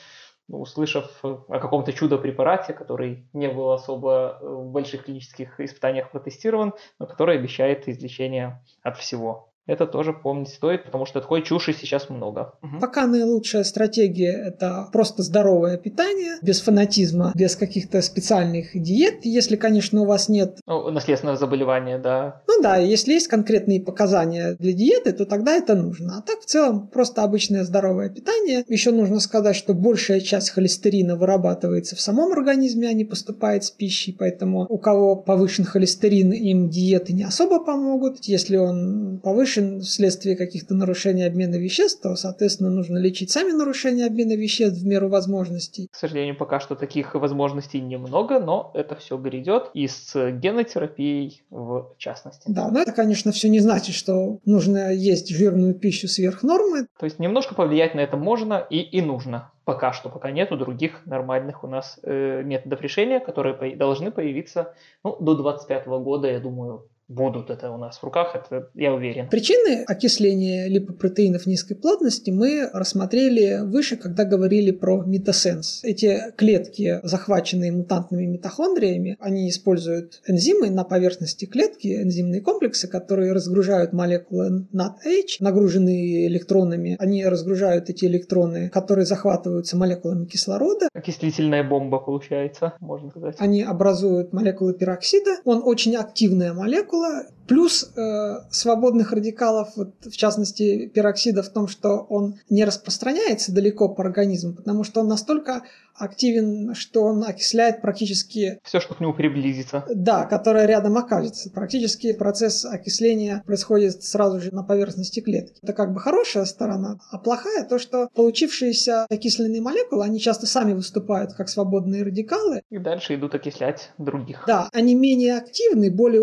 услышав 0.47 1.19
о 1.23 1.59
каком-то 1.59 1.93
чудо-препарате, 1.93 2.73
который 2.73 3.27
не 3.33 3.49
был 3.49 3.71
особо 3.71 4.39
в 4.41 4.71
больших 4.71 5.05
клинических 5.05 5.59
испытаниях 5.59 6.11
протестирован, 6.11 6.73
но 6.99 7.05
который 7.05 7.37
обещает 7.37 7.87
излечение 7.87 8.63
от 8.81 8.97
всего 8.97 9.48
это 9.69 9.85
тоже 9.85 10.13
помнить 10.13 10.49
стоит, 10.49 10.83
потому 10.83 11.05
что 11.05 11.21
такой 11.21 11.43
чуши 11.43 11.73
сейчас 11.73 12.09
много. 12.09 12.53
Угу. 12.63 12.79
Пока 12.81 13.05
наилучшая 13.05 13.63
стратегия– 13.63 14.31
это 14.47 14.89
просто 14.91 15.21
здоровое 15.21 15.77
питание, 15.77 16.37
без 16.41 16.59
фанатизма, 16.61 17.31
без 17.35 17.55
каких-то 17.55 18.01
специальных 18.01 18.69
диет, 18.73 19.25
если, 19.25 19.55
конечно, 19.55 20.01
у 20.01 20.05
вас 20.05 20.27
нет... 20.27 20.57
Ну, 20.65 20.89
наследственного 20.89 21.37
заболевания, 21.37 21.99
да. 21.99 22.41
Ну 22.47 22.61
да, 22.63 22.77
если 22.77 23.13
есть 23.13 23.27
конкретные 23.27 23.79
показания 23.79 24.55
для 24.59 24.73
диеты, 24.73 25.11
то 25.11 25.25
тогда 25.25 25.53
это 25.53 25.75
нужно. 25.75 26.17
А 26.17 26.21
так, 26.21 26.39
в 26.41 26.45
целом, 26.45 26.87
просто 26.87 27.21
обычное 27.23 27.63
здоровое 27.63 28.09
питание. 28.09 28.65
Еще 28.67 28.91
нужно 28.91 29.19
сказать, 29.19 29.55
что 29.55 29.75
большая 29.75 30.19
часть 30.19 30.49
холестерина 30.49 31.15
вырабатывается 31.15 31.95
в 31.95 32.01
самом 32.01 32.31
организме, 32.31 32.87
а 32.87 32.93
не 32.93 33.05
поступает 33.05 33.63
с 33.65 33.71
пищей, 33.71 34.15
поэтому 34.17 34.65
у 34.67 34.79
кого 34.79 35.15
повышен 35.15 35.63
холестерин, 35.63 36.31
им 36.31 36.69
диеты 36.69 37.13
не 37.13 37.23
особо 37.23 37.63
помогут. 37.63 38.23
Если 38.23 38.57
он 38.57 39.19
повышен, 39.23 39.58
повышен 39.59 39.81
вследствие 39.81 40.35
каких-то 40.35 40.73
нарушений 40.73 41.23
обмена 41.23 41.55
веществ, 41.55 42.01
то, 42.01 42.15
соответственно, 42.15 42.69
нужно 42.69 42.97
лечить 42.97 43.31
сами 43.31 43.51
нарушения 43.51 44.05
обмена 44.05 44.33
веществ 44.33 44.81
в 44.81 44.85
меру 44.85 45.09
возможностей. 45.09 45.87
К 45.91 45.95
сожалению, 45.95 46.37
пока 46.37 46.59
что 46.59 46.75
таких 46.75 47.15
возможностей 47.15 47.81
немного, 47.81 48.39
но 48.39 48.71
это 48.73 48.95
все 48.95 49.17
грядет 49.17 49.69
и 49.73 49.87
с 49.87 50.31
генотерапией 50.31 51.43
в 51.49 51.93
частности. 51.97 52.43
Да, 52.47 52.69
но 52.69 52.81
это, 52.81 52.91
конечно, 52.91 53.31
все 53.31 53.49
не 53.49 53.59
значит, 53.59 53.95
что 53.95 54.39
нужно 54.45 54.93
есть 54.93 55.29
жирную 55.29 55.73
пищу 55.73 56.07
сверх 56.07 56.43
нормы. 56.43 56.87
То 56.99 57.05
есть 57.05 57.19
немножко 57.19 57.55
повлиять 57.55 57.95
на 57.95 57.99
это 57.99 58.17
можно 58.17 58.65
и, 58.69 58.79
и 58.79 59.01
нужно 59.01 59.51
пока 59.65 59.93
что, 59.93 60.09
пока 60.09 60.31
нету 60.31 60.57
других 60.57 61.05
нормальных 61.05 61.63
у 61.63 61.67
нас 61.67 61.99
э, 62.01 62.41
методов 62.43 62.81
решения, 62.81 63.19
которые 63.19 63.75
должны 63.75 64.09
появиться 64.09 64.73
ну, 65.03 65.15
до 65.19 65.35
25 65.35 65.85
года, 65.85 66.27
я 66.27 66.39
думаю, 66.39 66.87
будут 67.09 67.49
это 67.49 67.71
у 67.71 67.77
нас 67.77 67.97
в 67.97 68.03
руках, 68.03 68.35
это 68.35 68.69
я 68.75 68.93
уверен. 68.93 69.27
Причины 69.29 69.83
окисления 69.85 70.67
липопротеинов 70.67 71.47
низкой 71.47 71.75
плотности 71.75 72.29
мы 72.29 72.69
рассмотрели 72.71 73.61
выше, 73.63 73.97
когда 73.97 74.23
говорили 74.23 74.71
про 74.71 75.03
метасенс. 75.03 75.83
Эти 75.83 76.31
клетки, 76.37 76.99
захваченные 77.03 77.71
мутантными 77.71 78.25
митохондриями, 78.25 79.17
они 79.19 79.49
используют 79.49 80.21
энзимы 80.27 80.69
на 80.69 80.83
поверхности 80.83 81.45
клетки, 81.45 82.01
энзимные 82.01 82.41
комплексы, 82.41 82.87
которые 82.87 83.33
разгружают 83.33 83.91
молекулы 83.91 84.67
NADH, 84.71 85.37
нагруженные 85.39 86.27
электронами. 86.27 86.95
Они 86.99 87.25
разгружают 87.25 87.89
эти 87.89 88.05
электроны, 88.05 88.69
которые 88.69 89.05
захватываются 89.05 89.75
молекулами 89.75 90.25
кислорода. 90.25 90.89
Окислительная 90.93 91.63
бомба 91.63 91.99
получается, 91.99 92.73
можно 92.79 93.09
сказать. 93.09 93.35
Они 93.39 93.63
образуют 93.63 94.31
молекулы 94.31 94.73
пероксида. 94.75 95.37
Он 95.45 95.63
очень 95.65 95.95
активная 95.95 96.53
молекула, 96.53 96.98
Плюс 97.47 97.91
э, 97.95 98.41
свободных 98.51 99.11
радикалов, 99.11 99.69
вот, 99.75 99.95
в 100.05 100.15
частности 100.15 100.85
пероксида, 100.85 101.41
в 101.41 101.49
том, 101.49 101.67
что 101.67 101.97
он 101.97 102.35
не 102.47 102.63
распространяется 102.63 103.51
далеко 103.51 103.89
по 103.89 104.03
организму, 104.03 104.53
потому 104.53 104.83
что 104.83 105.01
он 105.01 105.07
настолько 105.07 105.63
активен, 105.99 106.73
что 106.75 107.03
он 107.03 107.23
окисляет 107.23 107.81
практически... 107.81 108.59
Все, 108.63 108.79
что 108.79 108.93
к 108.93 108.99
нему 108.99 109.13
приблизится. 109.13 109.85
Да, 109.93 110.25
которое 110.25 110.65
рядом 110.65 110.97
окажется. 110.97 111.49
Практически 111.49 112.13
процесс 112.13 112.65
окисления 112.65 113.43
происходит 113.45 114.03
сразу 114.03 114.39
же 114.39 114.53
на 114.53 114.63
поверхности 114.63 115.19
клетки. 115.19 115.59
Это 115.61 115.73
как 115.73 115.93
бы 115.93 115.99
хорошая 115.99 116.45
сторона, 116.45 116.99
а 117.11 117.17
плохая 117.17 117.65
то, 117.65 117.79
что 117.79 118.09
получившиеся 118.15 119.05
окисленные 119.09 119.61
молекулы, 119.61 120.05
они 120.05 120.19
часто 120.19 120.45
сами 120.45 120.73
выступают 120.73 121.33
как 121.33 121.49
свободные 121.49 122.03
радикалы. 122.03 122.61
И 122.69 122.77
дальше 122.77 123.15
идут 123.15 123.35
окислять 123.35 123.91
других. 123.97 124.43
Да, 124.47 124.69
они 124.71 124.95
менее 124.95 125.37
активны, 125.37 125.91
более 125.91 126.21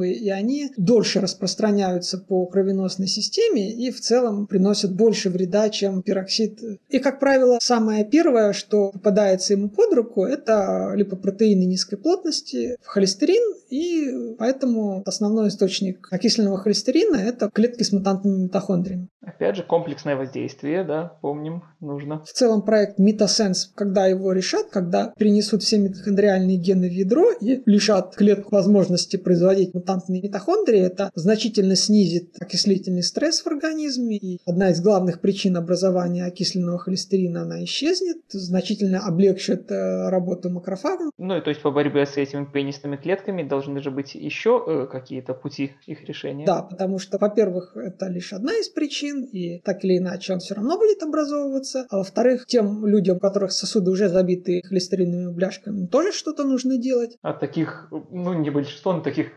устойчивые, 0.00 0.14
и 0.14 0.30
они 0.30 0.70
дольше 0.76 1.20
распространяются 1.20 2.18
по 2.18 2.46
кровеносной 2.46 3.06
системе 3.06 3.70
и 3.70 3.90
в 3.90 4.00
целом 4.00 4.46
приносят 4.46 4.94
больше 4.94 5.30
вреда, 5.30 5.68
чем 5.68 6.02
пероксид. 6.02 6.58
И, 6.88 6.98
как 6.98 7.20
правило, 7.20 7.58
самое 7.60 8.04
первое, 8.04 8.52
что 8.52 8.90
попадается 8.90 9.52
ему 9.54 9.68
под 9.68 9.92
руку, 9.94 10.24
это 10.24 10.92
липопротеины 10.94 11.64
низкой 11.64 11.96
плотности, 11.96 12.76
холестерин, 12.82 13.54
и 13.70 14.34
поэтому 14.38 15.02
основной 15.06 15.48
источник 15.48 16.08
окисленного 16.10 16.58
холестерина– 16.58 17.16
это 17.16 17.50
клетки 17.50 17.82
с 17.82 17.92
мутантными 17.92 18.44
митохондриями. 18.44 19.08
Опять 19.22 19.56
же, 19.56 19.62
комплексное 19.62 20.16
воздействие, 20.16 20.82
да, 20.82 21.12
помним, 21.20 21.62
нужно. 21.80 22.22
В 22.24 22.32
целом 22.32 22.62
проект 22.62 22.98
Метасенс, 22.98 23.70
когда 23.74 24.06
его 24.06 24.32
решат, 24.32 24.70
когда 24.70 25.12
принесут 25.16 25.62
все 25.62 25.78
митохондриальные 25.78 26.56
гены 26.56 26.88
в 26.88 26.92
ядро 26.92 27.30
и 27.40 27.62
лишат 27.66 28.16
клетку 28.16 28.54
возможности 28.54 29.16
производить 29.16 29.74
мутантные 29.74 29.89
митохондрии, 30.08 30.80
это 30.80 31.10
значительно 31.14 31.76
снизит 31.76 32.34
окислительный 32.40 33.02
стресс 33.02 33.40
в 33.42 33.46
организме, 33.46 34.16
и 34.16 34.38
одна 34.46 34.70
из 34.70 34.80
главных 34.80 35.20
причин 35.20 35.56
образования 35.56 36.24
окисленного 36.24 36.78
холестерина, 36.78 37.42
она 37.42 37.64
исчезнет, 37.64 38.18
значительно 38.28 39.00
облегчит 39.00 39.70
э, 39.70 40.08
работу 40.08 40.50
макрофагов. 40.50 41.10
Ну 41.18 41.36
и 41.36 41.40
то 41.40 41.50
есть 41.50 41.62
по 41.62 41.70
борьбе 41.70 42.06
с 42.06 42.16
этими 42.16 42.44
пенисными 42.44 42.96
клетками 42.96 43.42
должны 43.42 43.80
же 43.80 43.90
быть 43.90 44.14
еще 44.14 44.62
э, 44.66 44.86
какие-то 44.90 45.34
пути 45.34 45.72
их 45.86 46.04
решения. 46.04 46.46
Да, 46.46 46.62
потому 46.62 46.98
что, 46.98 47.18
во-первых, 47.18 47.76
это 47.76 48.06
лишь 48.08 48.32
одна 48.32 48.52
из 48.54 48.68
причин, 48.68 49.24
и 49.24 49.60
так 49.60 49.84
или 49.84 49.98
иначе 49.98 50.32
он 50.32 50.40
все 50.40 50.54
равно 50.54 50.78
будет 50.78 51.02
образовываться. 51.02 51.86
А 51.90 51.98
во-вторых, 51.98 52.46
тем 52.46 52.86
людям, 52.86 53.16
у 53.16 53.20
которых 53.20 53.52
сосуды 53.52 53.90
уже 53.90 54.08
забиты 54.08 54.62
холестериновыми 54.64 55.32
бляшками, 55.32 55.86
тоже 55.86 56.12
что-то 56.12 56.44
нужно 56.44 56.78
делать. 56.78 57.16
А 57.22 57.32
таких, 57.32 57.88
ну 58.10 58.34
не 58.34 58.50
большинство, 58.50 58.92
но 58.92 59.00
таких 59.00 59.28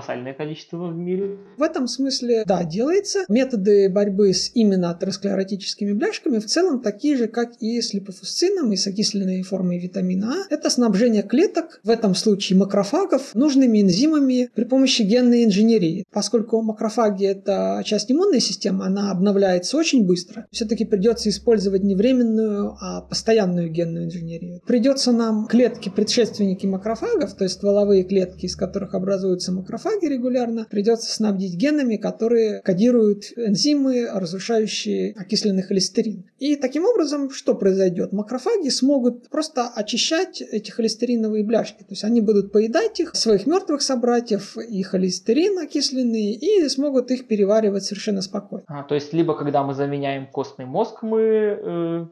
колоссальное 0.00 0.34
количество 0.34 0.88
в 0.88 0.96
мире. 0.96 1.38
В 1.56 1.62
этом 1.62 1.86
смысле, 1.86 2.44
да, 2.46 2.64
делается. 2.64 3.20
Методы 3.28 3.88
борьбы 3.90 4.32
с 4.32 4.50
именно 4.54 4.90
атеросклеротическими 4.90 5.92
бляшками 5.92 6.38
в 6.38 6.46
целом 6.46 6.80
такие 6.80 7.16
же, 7.16 7.26
как 7.28 7.52
и 7.60 7.80
с 7.80 7.92
липофусцином 7.92 8.72
и 8.72 8.76
с 8.76 8.86
окисленной 8.86 9.42
формой 9.42 9.78
витамина 9.78 10.32
А. 10.32 10.54
Это 10.54 10.70
снабжение 10.70 11.22
клеток, 11.22 11.80
в 11.84 11.90
этом 11.90 12.14
случае 12.14 12.58
макрофагов, 12.58 13.34
нужными 13.34 13.80
энзимами 13.80 14.50
при 14.54 14.64
помощи 14.64 15.02
генной 15.02 15.44
инженерии. 15.44 16.04
Поскольку 16.12 16.62
макрофаги– 16.62 17.26
это 17.26 17.82
часть 17.84 18.10
иммунной 18.10 18.40
системы, 18.40 18.86
она 18.86 19.10
обновляется 19.10 19.76
очень 19.76 20.06
быстро. 20.06 20.46
Все-таки 20.50 20.84
придется 20.84 21.28
использовать 21.28 21.82
не 21.82 21.94
временную, 21.94 22.76
а 22.80 23.02
постоянную 23.02 23.70
генную 23.70 24.06
инженерию. 24.06 24.60
Придется 24.66 25.12
нам 25.12 25.46
клетки, 25.46 25.90
предшественники 25.90 26.66
макрофагов, 26.66 27.34
то 27.34 27.44
есть 27.44 27.56
стволовые 27.56 28.04
клетки, 28.04 28.46
из 28.46 28.56
которых 28.56 28.94
образуются 28.94 29.52
макрофаги 29.52 29.79
регулярно, 29.84 30.66
придется 30.70 31.12
снабдить 31.12 31.54
генами, 31.54 31.96
которые 31.96 32.60
кодируют 32.60 33.24
энзимы, 33.36 34.08
разрушающие 34.12 35.12
окисленный 35.16 35.62
холестерин. 35.62 36.24
И 36.38 36.56
таким 36.56 36.84
образом, 36.84 37.30
что 37.30 37.54
произойдет? 37.54 38.12
Макрофаги 38.12 38.68
смогут 38.68 39.28
просто 39.28 39.68
очищать 39.68 40.40
эти 40.40 40.70
холестериновые 40.70 41.44
бляшки. 41.44 41.80
То 41.80 41.90
есть 41.90 42.04
они 42.04 42.20
будут 42.20 42.52
поедать 42.52 43.00
их, 43.00 43.14
своих 43.14 43.46
мертвых 43.46 43.82
собратьев, 43.82 44.56
и 44.56 44.82
холестерин 44.82 45.58
окисленный, 45.58 46.32
и 46.32 46.68
смогут 46.68 47.10
их 47.10 47.26
переваривать 47.26 47.84
совершенно 47.84 48.22
спокойно. 48.22 48.64
А, 48.68 48.82
то 48.82 48.94
есть 48.94 49.12
либо 49.12 49.36
когда 49.36 49.62
мы 49.62 49.74
заменяем 49.74 50.26
костный 50.26 50.64
мозг, 50.64 51.02
мы 51.02 51.20
э, 51.20 52.06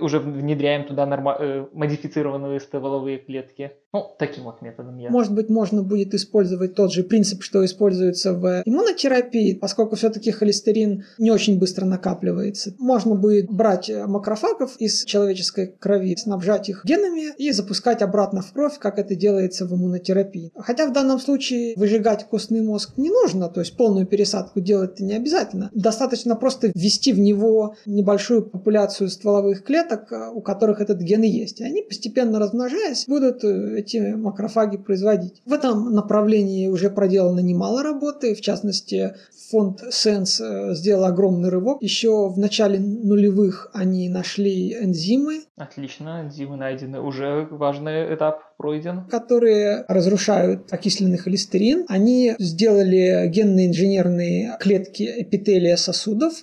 уже 0.00 0.18
внедряем 0.18 0.84
туда 0.86 1.06
норма- 1.06 1.36
э, 1.38 1.66
модифицированные 1.72 2.60
стволовые 2.60 3.18
клетки. 3.18 3.72
Ну, 3.92 4.06
таким 4.18 4.44
вот 4.44 4.62
методом 4.62 4.98
я. 4.98 5.10
Может 5.10 5.34
быть, 5.34 5.48
можно 5.48 5.82
будет 5.82 6.14
использовать 6.14 6.76
тот 6.76 6.92
же 6.92 7.02
принцип, 7.02 7.42
что 7.42 7.64
используется 7.64 8.32
в 8.32 8.62
иммунотерапии, 8.64 9.54
поскольку 9.54 9.96
все-таки 9.96 10.30
холестерин 10.30 11.04
не 11.18 11.32
очень 11.32 11.58
быстро 11.58 11.84
накапливается. 11.86 12.72
Можно 12.78 13.16
будет 13.16 13.50
брать 13.50 13.90
макрофагов 14.06 14.76
из 14.78 15.04
человеческой 15.04 15.74
крови, 15.78 16.14
снабжать 16.14 16.68
их 16.68 16.84
генами 16.84 17.34
и 17.36 17.50
запускать 17.50 18.00
обратно 18.00 18.42
в 18.42 18.52
кровь, 18.52 18.78
как 18.78 19.00
это 19.00 19.16
делается 19.16 19.66
в 19.66 19.74
иммунотерапии. 19.74 20.52
Хотя 20.54 20.86
в 20.86 20.92
данном 20.92 21.18
случае 21.18 21.74
выжигать 21.76 22.28
костный 22.28 22.62
мозг 22.62 22.96
не 22.96 23.10
нужно, 23.10 23.48
то 23.48 23.58
есть 23.58 23.76
полную 23.76 24.06
пересадку 24.06 24.60
делать 24.60 25.00
не 25.00 25.14
обязательно. 25.14 25.68
Достаточно 25.74 26.36
просто 26.36 26.70
ввести 26.74 27.12
в 27.12 27.18
него 27.18 27.74
небольшую 27.86 28.42
популяцию 28.42 29.08
стволовых 29.08 29.64
клеток, 29.64 30.12
у 30.32 30.40
которых 30.42 30.80
этот 30.80 31.00
ген 31.00 31.22
есть. 31.22 31.60
И 31.60 31.64
они, 31.64 31.82
постепенно 31.82 32.38
размножаясь, 32.38 33.06
будут 33.08 33.42
эти 33.80 34.14
макрофаги 34.14 34.76
производить. 34.76 35.42
В 35.44 35.52
этом 35.52 35.92
направлении 35.92 36.68
уже 36.68 36.90
проделано 36.90 37.40
немало 37.40 37.82
работы, 37.82 38.34
в 38.34 38.40
частности, 38.40 39.14
фонд 39.50 39.82
Sense 39.90 40.40
э, 40.40 40.74
сделал 40.74 41.04
огромный 41.04 41.48
рывок. 41.48 41.82
Еще 41.82 42.28
в 42.28 42.38
начале 42.38 42.78
нулевых 42.78 43.70
они 43.72 44.08
нашли 44.08 44.74
энзимы. 44.74 45.42
Отлично, 45.56 46.22
энзимы 46.22 46.56
найдены. 46.56 47.00
Уже 47.00 47.48
важный 47.50 48.14
этап 48.14 48.56
пройден. 48.56 49.04
Которые 49.06 49.84
разрушают 49.88 50.72
окисленный 50.72 51.18
холестерин. 51.18 51.84
Они 51.88 52.34
сделали 52.38 53.28
генно-инженерные 53.28 54.56
клетки 54.60 55.02
эпителия 55.18 55.76
сосудов, 55.76 56.34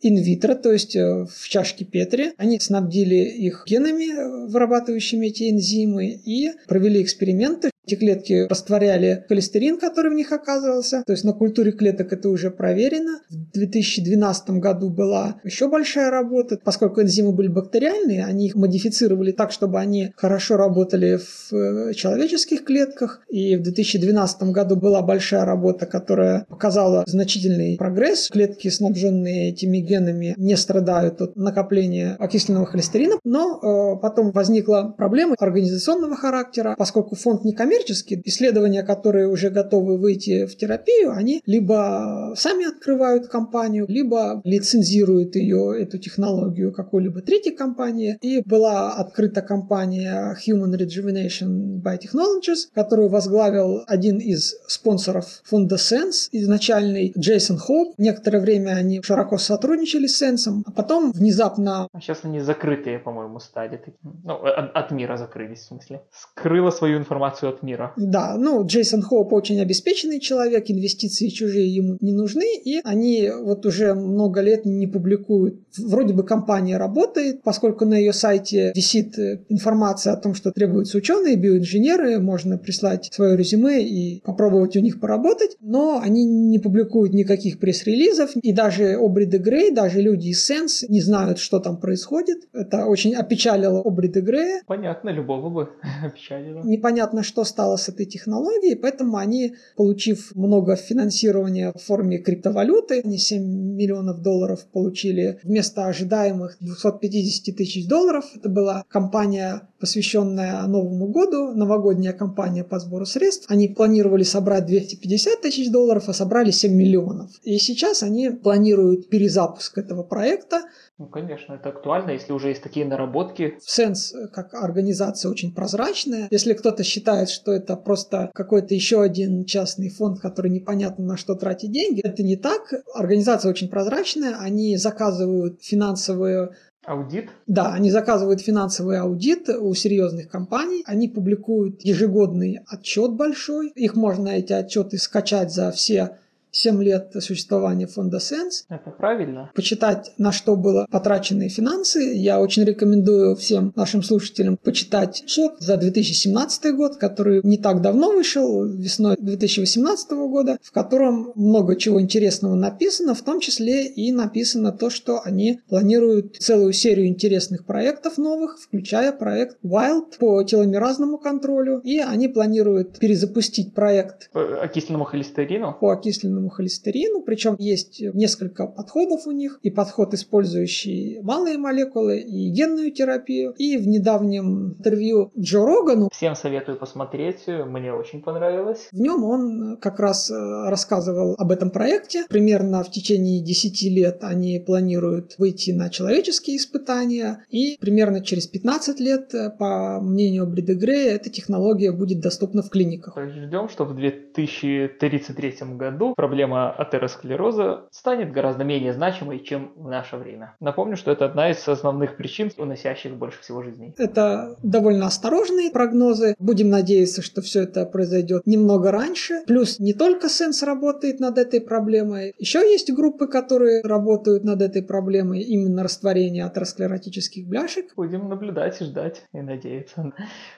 инвитро, 0.00 0.54
то 0.54 0.72
есть 0.72 0.96
э, 0.96 1.24
в 1.24 1.48
чашке 1.48 1.84
Петри. 1.84 2.32
Они 2.36 2.60
снабдили 2.60 3.16
их 3.16 3.64
генами, 3.66 4.12
э, 4.12 4.46
вырабатывающими 4.48 5.26
эти 5.26 5.50
энзимы, 5.50 6.06
и 6.06 6.52
провели 6.68 7.02
эксперименты. 7.02 7.70
Эти 7.86 7.94
клетки 7.94 8.48
растворяли 8.48 9.24
холестерин, 9.28 9.78
который 9.78 10.10
в 10.10 10.14
них 10.14 10.32
оказывался. 10.32 11.04
То 11.06 11.12
есть 11.12 11.22
на 11.22 11.32
культуре 11.32 11.70
клеток 11.70 12.12
это 12.12 12.28
уже 12.30 12.50
проверено. 12.50 13.20
В 13.30 13.52
2012 13.52 14.50
году 14.50 14.90
была 14.90 15.40
еще 15.44 15.68
большая 15.68 16.10
работа. 16.10 16.58
Поскольку 16.64 17.00
энзимы 17.00 17.30
были 17.30 17.46
бактериальные, 17.46 18.24
они 18.24 18.46
их 18.46 18.56
модифицировали 18.56 19.30
так, 19.30 19.52
чтобы 19.52 19.78
они 19.78 20.12
хорошо 20.16 20.56
работали 20.56 21.18
в 21.18 21.52
э, 21.52 21.94
человеческих 21.94 22.64
клетках. 22.64 23.20
И 23.28 23.54
в 23.54 23.62
2012 23.62 24.42
году 24.50 24.74
была 24.74 25.00
большая 25.02 25.44
работа, 25.44 25.86
которая 25.86 26.44
показала 26.48 27.04
значительный 27.06 27.76
прогресс. 27.76 28.28
Клетки, 28.30 28.66
снабженные 28.66 29.50
этими 29.50 29.78
генами, 29.78 30.34
не 30.36 30.56
страдают 30.56 31.22
от 31.22 31.36
накопления 31.36 32.16
окисленного 32.18 32.66
холестерина. 32.66 33.14
Но 33.22 33.60
э, 33.62 34.00
потом 34.02 34.32
возникла 34.32 34.92
проблема 34.98 35.36
организационного 35.38 36.16
характера, 36.16 36.74
поскольку 36.76 37.14
фонд 37.14 37.44
не 37.44 37.52
коммерческий, 37.52 37.75
коммерческие 37.76 38.22
исследования, 38.24 38.82
которые 38.82 39.28
уже 39.28 39.50
готовы 39.50 39.98
выйти 39.98 40.46
в 40.46 40.56
терапию, 40.56 41.12
они 41.12 41.42
либо 41.46 42.32
сами 42.36 42.66
открывают 42.66 43.28
компанию, 43.28 43.86
либо 43.88 44.40
лицензируют 44.44 45.36
ее, 45.36 45.82
эту 45.82 45.98
технологию 45.98 46.72
какой-либо 46.72 47.20
третьей 47.20 47.54
компании. 47.54 48.18
И 48.22 48.42
была 48.44 48.94
открыта 48.94 49.42
компания 49.42 50.36
Human 50.46 50.74
Rejuvenation 50.76 51.82
Biotechnologies, 51.82 52.68
которую 52.74 53.08
возглавил 53.08 53.82
один 53.86 54.18
из 54.18 54.56
спонсоров 54.68 55.42
фонда 55.44 55.76
Sense, 55.76 56.28
изначальный 56.32 57.12
Джейсон 57.16 57.58
Хоуп. 57.58 57.94
Некоторое 57.98 58.40
время 58.40 58.70
они 58.70 59.02
широко 59.02 59.38
сотрудничали 59.38 60.06
с 60.06 60.22
Sense, 60.22 60.62
а 60.64 60.70
потом 60.70 61.12
внезапно... 61.12 61.88
А 61.92 62.00
сейчас 62.00 62.20
они 62.22 62.40
закрытые, 62.40 62.98
по-моему, 62.98 63.38
стали. 63.38 63.80
Ну, 64.24 64.40
от 64.44 64.90
мира 64.90 65.16
закрылись, 65.16 65.60
в 65.60 65.66
смысле. 65.66 66.02
Скрыла 66.12 66.70
свою 66.70 66.98
информацию 66.98 67.50
от 67.50 67.62
мира. 67.66 67.92
Да, 67.96 68.36
ну, 68.38 68.64
Джейсон 68.64 69.02
Хоуп 69.02 69.32
очень 69.32 69.60
обеспеченный 69.60 70.20
человек, 70.20 70.70
инвестиции 70.70 71.28
чужие 71.28 71.68
ему 71.74 71.98
не 72.00 72.12
нужны, 72.12 72.46
и 72.64 72.80
они 72.84 73.30
вот 73.42 73.66
уже 73.66 73.94
много 73.94 74.40
лет 74.40 74.64
не 74.64 74.86
публикуют. 74.86 75.60
Вроде 75.78 76.14
бы 76.14 76.24
компания 76.24 76.78
работает, 76.78 77.42
поскольку 77.42 77.84
на 77.84 77.94
ее 77.94 78.12
сайте 78.12 78.72
висит 78.74 79.18
э, 79.18 79.40
информация 79.48 80.12
о 80.12 80.16
том, 80.16 80.34
что 80.34 80.52
требуются 80.52 80.98
ученые, 80.98 81.36
биоинженеры, 81.36 82.18
можно 82.20 82.56
прислать 82.58 83.08
свое 83.12 83.36
резюме 83.36 83.82
и 83.82 84.22
попробовать 84.22 84.76
у 84.76 84.80
них 84.80 85.00
поработать, 85.00 85.56
но 85.60 86.00
они 86.02 86.24
не 86.24 86.58
публикуют 86.58 87.12
никаких 87.12 87.58
пресс-релизов, 87.58 88.30
и 88.36 88.52
даже 88.52 88.94
Обри 88.94 89.26
де 89.26 89.38
Грей, 89.38 89.70
даже 89.72 90.00
люди 90.00 90.28
из 90.28 90.50
Sense 90.50 90.86
не 90.88 91.00
знают, 91.00 91.38
что 91.38 91.58
там 91.58 91.78
происходит. 91.78 92.38
Это 92.52 92.86
очень 92.86 93.14
опечалило 93.14 93.82
Обри 93.84 94.08
де 94.08 94.20
Грея. 94.20 94.62
Понятно, 94.66 95.10
любого 95.10 95.50
бы 95.50 95.68
опечалило. 96.04 96.62
Непонятно, 96.64 97.22
что 97.22 97.44
стало 97.56 97.76
с 97.76 97.88
этой 97.88 98.04
технологией, 98.04 98.76
поэтому 98.76 99.16
они, 99.16 99.54
получив 99.76 100.34
много 100.34 100.76
финансирования 100.76 101.72
в 101.74 101.82
форме 101.82 102.18
криптовалюты, 102.18 103.00
они 103.02 103.16
7 103.16 103.42
миллионов 103.42 104.20
долларов 104.20 104.66
получили 104.66 105.38
вместо 105.42 105.86
ожидаемых 105.86 106.58
250 106.60 107.56
тысяч 107.56 107.88
долларов. 107.88 108.26
Это 108.34 108.50
была 108.50 108.84
компания, 108.90 109.62
посвященная 109.80 110.66
Новому 110.66 111.06
году, 111.06 111.52
новогодняя 111.54 112.12
кампания 112.12 112.62
по 112.62 112.78
сбору 112.78 113.06
средств. 113.06 113.46
Они 113.48 113.68
планировали 113.68 114.22
собрать 114.22 114.66
250 114.66 115.40
тысяч 115.40 115.70
долларов, 115.70 116.10
а 116.10 116.12
собрали 116.12 116.50
7 116.50 116.70
миллионов. 116.70 117.30
И 117.42 117.56
сейчас 117.56 118.02
они 118.02 118.28
планируют 118.28 119.08
перезапуск 119.08 119.78
этого 119.78 120.02
проекта, 120.02 120.64
ну, 120.98 121.08
конечно, 121.08 121.52
это 121.52 121.68
актуально, 121.68 122.12
если 122.12 122.32
уже 122.32 122.48
есть 122.48 122.62
такие 122.62 122.86
наработки. 122.86 123.58
Сенс 123.60 124.14
как 124.32 124.54
организация 124.54 125.30
очень 125.30 125.54
прозрачная. 125.54 126.28
Если 126.30 126.54
кто-то 126.54 126.84
считает, 126.84 127.28
что 127.28 127.52
это 127.52 127.76
просто 127.76 128.30
какой-то 128.32 128.74
еще 128.74 129.02
один 129.02 129.44
частный 129.44 129.90
фонд, 129.90 130.20
который 130.20 130.50
непонятно 130.50 131.04
на 131.04 131.16
что 131.18 131.34
тратит 131.34 131.70
деньги, 131.70 132.00
это 132.00 132.22
не 132.22 132.36
так. 132.36 132.72
Организация 132.94 133.50
очень 133.50 133.68
прозрачная, 133.68 134.38
они 134.38 134.76
заказывают 134.78 135.62
финансовые 135.62 136.50
Аудит? 136.86 137.30
Да, 137.48 137.72
они 137.74 137.90
заказывают 137.90 138.40
финансовый 138.40 139.00
аудит 139.00 139.48
у 139.48 139.74
серьезных 139.74 140.28
компаний, 140.28 140.84
они 140.86 141.08
публикуют 141.08 141.82
ежегодный 141.82 142.60
отчет 142.68 143.12
большой, 143.12 143.70
их 143.70 143.96
можно 143.96 144.28
эти 144.28 144.52
отчеты 144.52 144.96
скачать 144.96 145.52
за 145.52 145.72
все 145.72 146.18
7 146.50 146.82
лет 146.82 147.12
существования 147.20 147.86
фонда 147.86 148.18
Sense. 148.18 148.64
Это 148.68 148.90
правильно. 148.90 149.50
Почитать, 149.54 150.12
на 150.18 150.32
что 150.32 150.56
было 150.56 150.86
потрачены 150.90 151.48
финансы. 151.48 152.14
Я 152.14 152.40
очень 152.40 152.64
рекомендую 152.64 153.36
всем 153.36 153.72
нашим 153.76 154.02
слушателям 154.02 154.56
почитать 154.56 155.22
отчет 155.22 155.52
за 155.58 155.76
2017 155.76 156.74
год, 156.74 156.96
который 156.96 157.40
не 157.42 157.58
так 157.58 157.82
давно 157.82 158.10
вышел, 158.10 158.64
весной 158.64 159.16
2018 159.18 160.10
года, 160.12 160.58
в 160.62 160.72
котором 160.72 161.32
много 161.34 161.76
чего 161.76 162.00
интересного 162.00 162.54
написано, 162.54 163.14
в 163.14 163.22
том 163.22 163.40
числе 163.40 163.86
и 163.86 164.12
написано 164.12 164.72
то, 164.72 164.90
что 164.90 165.20
они 165.22 165.60
планируют 165.68 166.36
целую 166.36 166.72
серию 166.72 167.06
интересных 167.06 167.64
проектов 167.64 168.18
новых, 168.18 168.58
включая 168.60 169.12
проект 169.12 169.58
Wild 169.64 170.18
по 170.18 170.42
теломеразному 170.42 171.18
контролю, 171.18 171.80
и 171.84 171.98
они 171.98 172.28
планируют 172.28 172.98
перезапустить 172.98 173.74
проект 173.74 174.30
по 174.32 174.62
окисленному 174.62 175.04
холестерину. 175.04 175.76
По 175.80 175.92
окисленному 175.92 176.35
полному 176.36 176.50
холестерину, 176.50 177.22
причем 177.22 177.56
есть 177.58 178.00
несколько 178.00 178.66
подходов 178.66 179.26
у 179.26 179.32
них, 179.32 179.58
и 179.62 179.70
подход, 179.70 180.14
использующий 180.14 181.20
малые 181.22 181.58
молекулы, 181.58 182.18
и 182.18 182.50
генную 182.50 182.92
терапию. 182.92 183.54
И 183.58 183.76
в 183.76 183.86
недавнем 183.86 184.74
интервью 184.78 185.32
Джо 185.38 185.64
Рогану... 185.64 186.08
Всем 186.12 186.34
советую 186.34 186.78
посмотреть, 186.78 187.44
мне 187.46 187.92
очень 187.92 188.22
понравилось. 188.22 188.88
В 188.92 189.00
нем 189.00 189.24
он 189.24 189.76
как 189.80 189.98
раз 190.00 190.30
э, 190.30 190.34
рассказывал 190.68 191.34
об 191.38 191.50
этом 191.50 191.70
проекте. 191.70 192.24
Примерно 192.28 192.82
в 192.82 192.90
течение 192.90 193.42
10 193.42 193.82
лет 193.82 194.18
они 194.22 194.58
планируют 194.58 195.34
выйти 195.38 195.70
на 195.70 195.88
человеческие 195.88 196.56
испытания, 196.56 197.44
и 197.50 197.76
примерно 197.80 198.20
через 198.22 198.46
15 198.46 199.00
лет, 199.00 199.34
э, 199.34 199.50
по 199.50 200.00
мнению 200.00 200.46
Брида 200.46 200.74
Грея, 200.74 201.14
эта 201.14 201.30
технология 201.30 201.92
будет 201.92 202.20
доступна 202.20 202.62
в 202.62 202.70
клиниках. 202.70 203.16
Ждем, 203.16 203.68
что 203.68 203.84
в 203.84 203.94
2033 203.94 205.76
году 205.76 206.14
проблема 206.26 206.72
атеросклероза 206.72 207.86
станет 207.92 208.32
гораздо 208.32 208.64
менее 208.64 208.92
значимой, 208.92 209.38
чем 209.38 209.72
в 209.76 209.88
наше 209.88 210.16
время. 210.16 210.56
Напомню, 210.58 210.96
что 210.96 211.12
это 211.12 211.26
одна 211.26 211.50
из 211.50 211.68
основных 211.68 212.16
причин, 212.16 212.50
уносящих 212.58 213.14
больше 213.14 213.40
всего 213.42 213.62
жизней. 213.62 213.94
Это 213.96 214.56
довольно 214.64 215.06
осторожные 215.06 215.70
прогнозы. 215.70 216.34
Будем 216.40 216.68
надеяться, 216.68 217.22
что 217.22 217.42
все 217.42 217.62
это 217.62 217.86
произойдет 217.86 218.44
немного 218.44 218.90
раньше. 218.90 219.44
Плюс 219.46 219.78
не 219.78 219.92
только 219.92 220.28
Сенс 220.28 220.64
работает 220.64 221.20
над 221.20 221.38
этой 221.38 221.60
проблемой. 221.60 222.34
Еще 222.38 222.58
есть 222.58 222.92
группы, 222.92 223.28
которые 223.28 223.82
работают 223.82 224.42
над 224.42 224.62
этой 224.62 224.82
проблемой 224.82 225.42
именно 225.42 225.84
растворения 225.84 226.44
атеросклеротических 226.44 227.46
бляшек. 227.46 227.94
Будем 227.94 228.28
наблюдать 228.28 228.80
и 228.80 228.84
ждать 228.84 229.22
и 229.32 229.40
надеяться. 229.40 230.12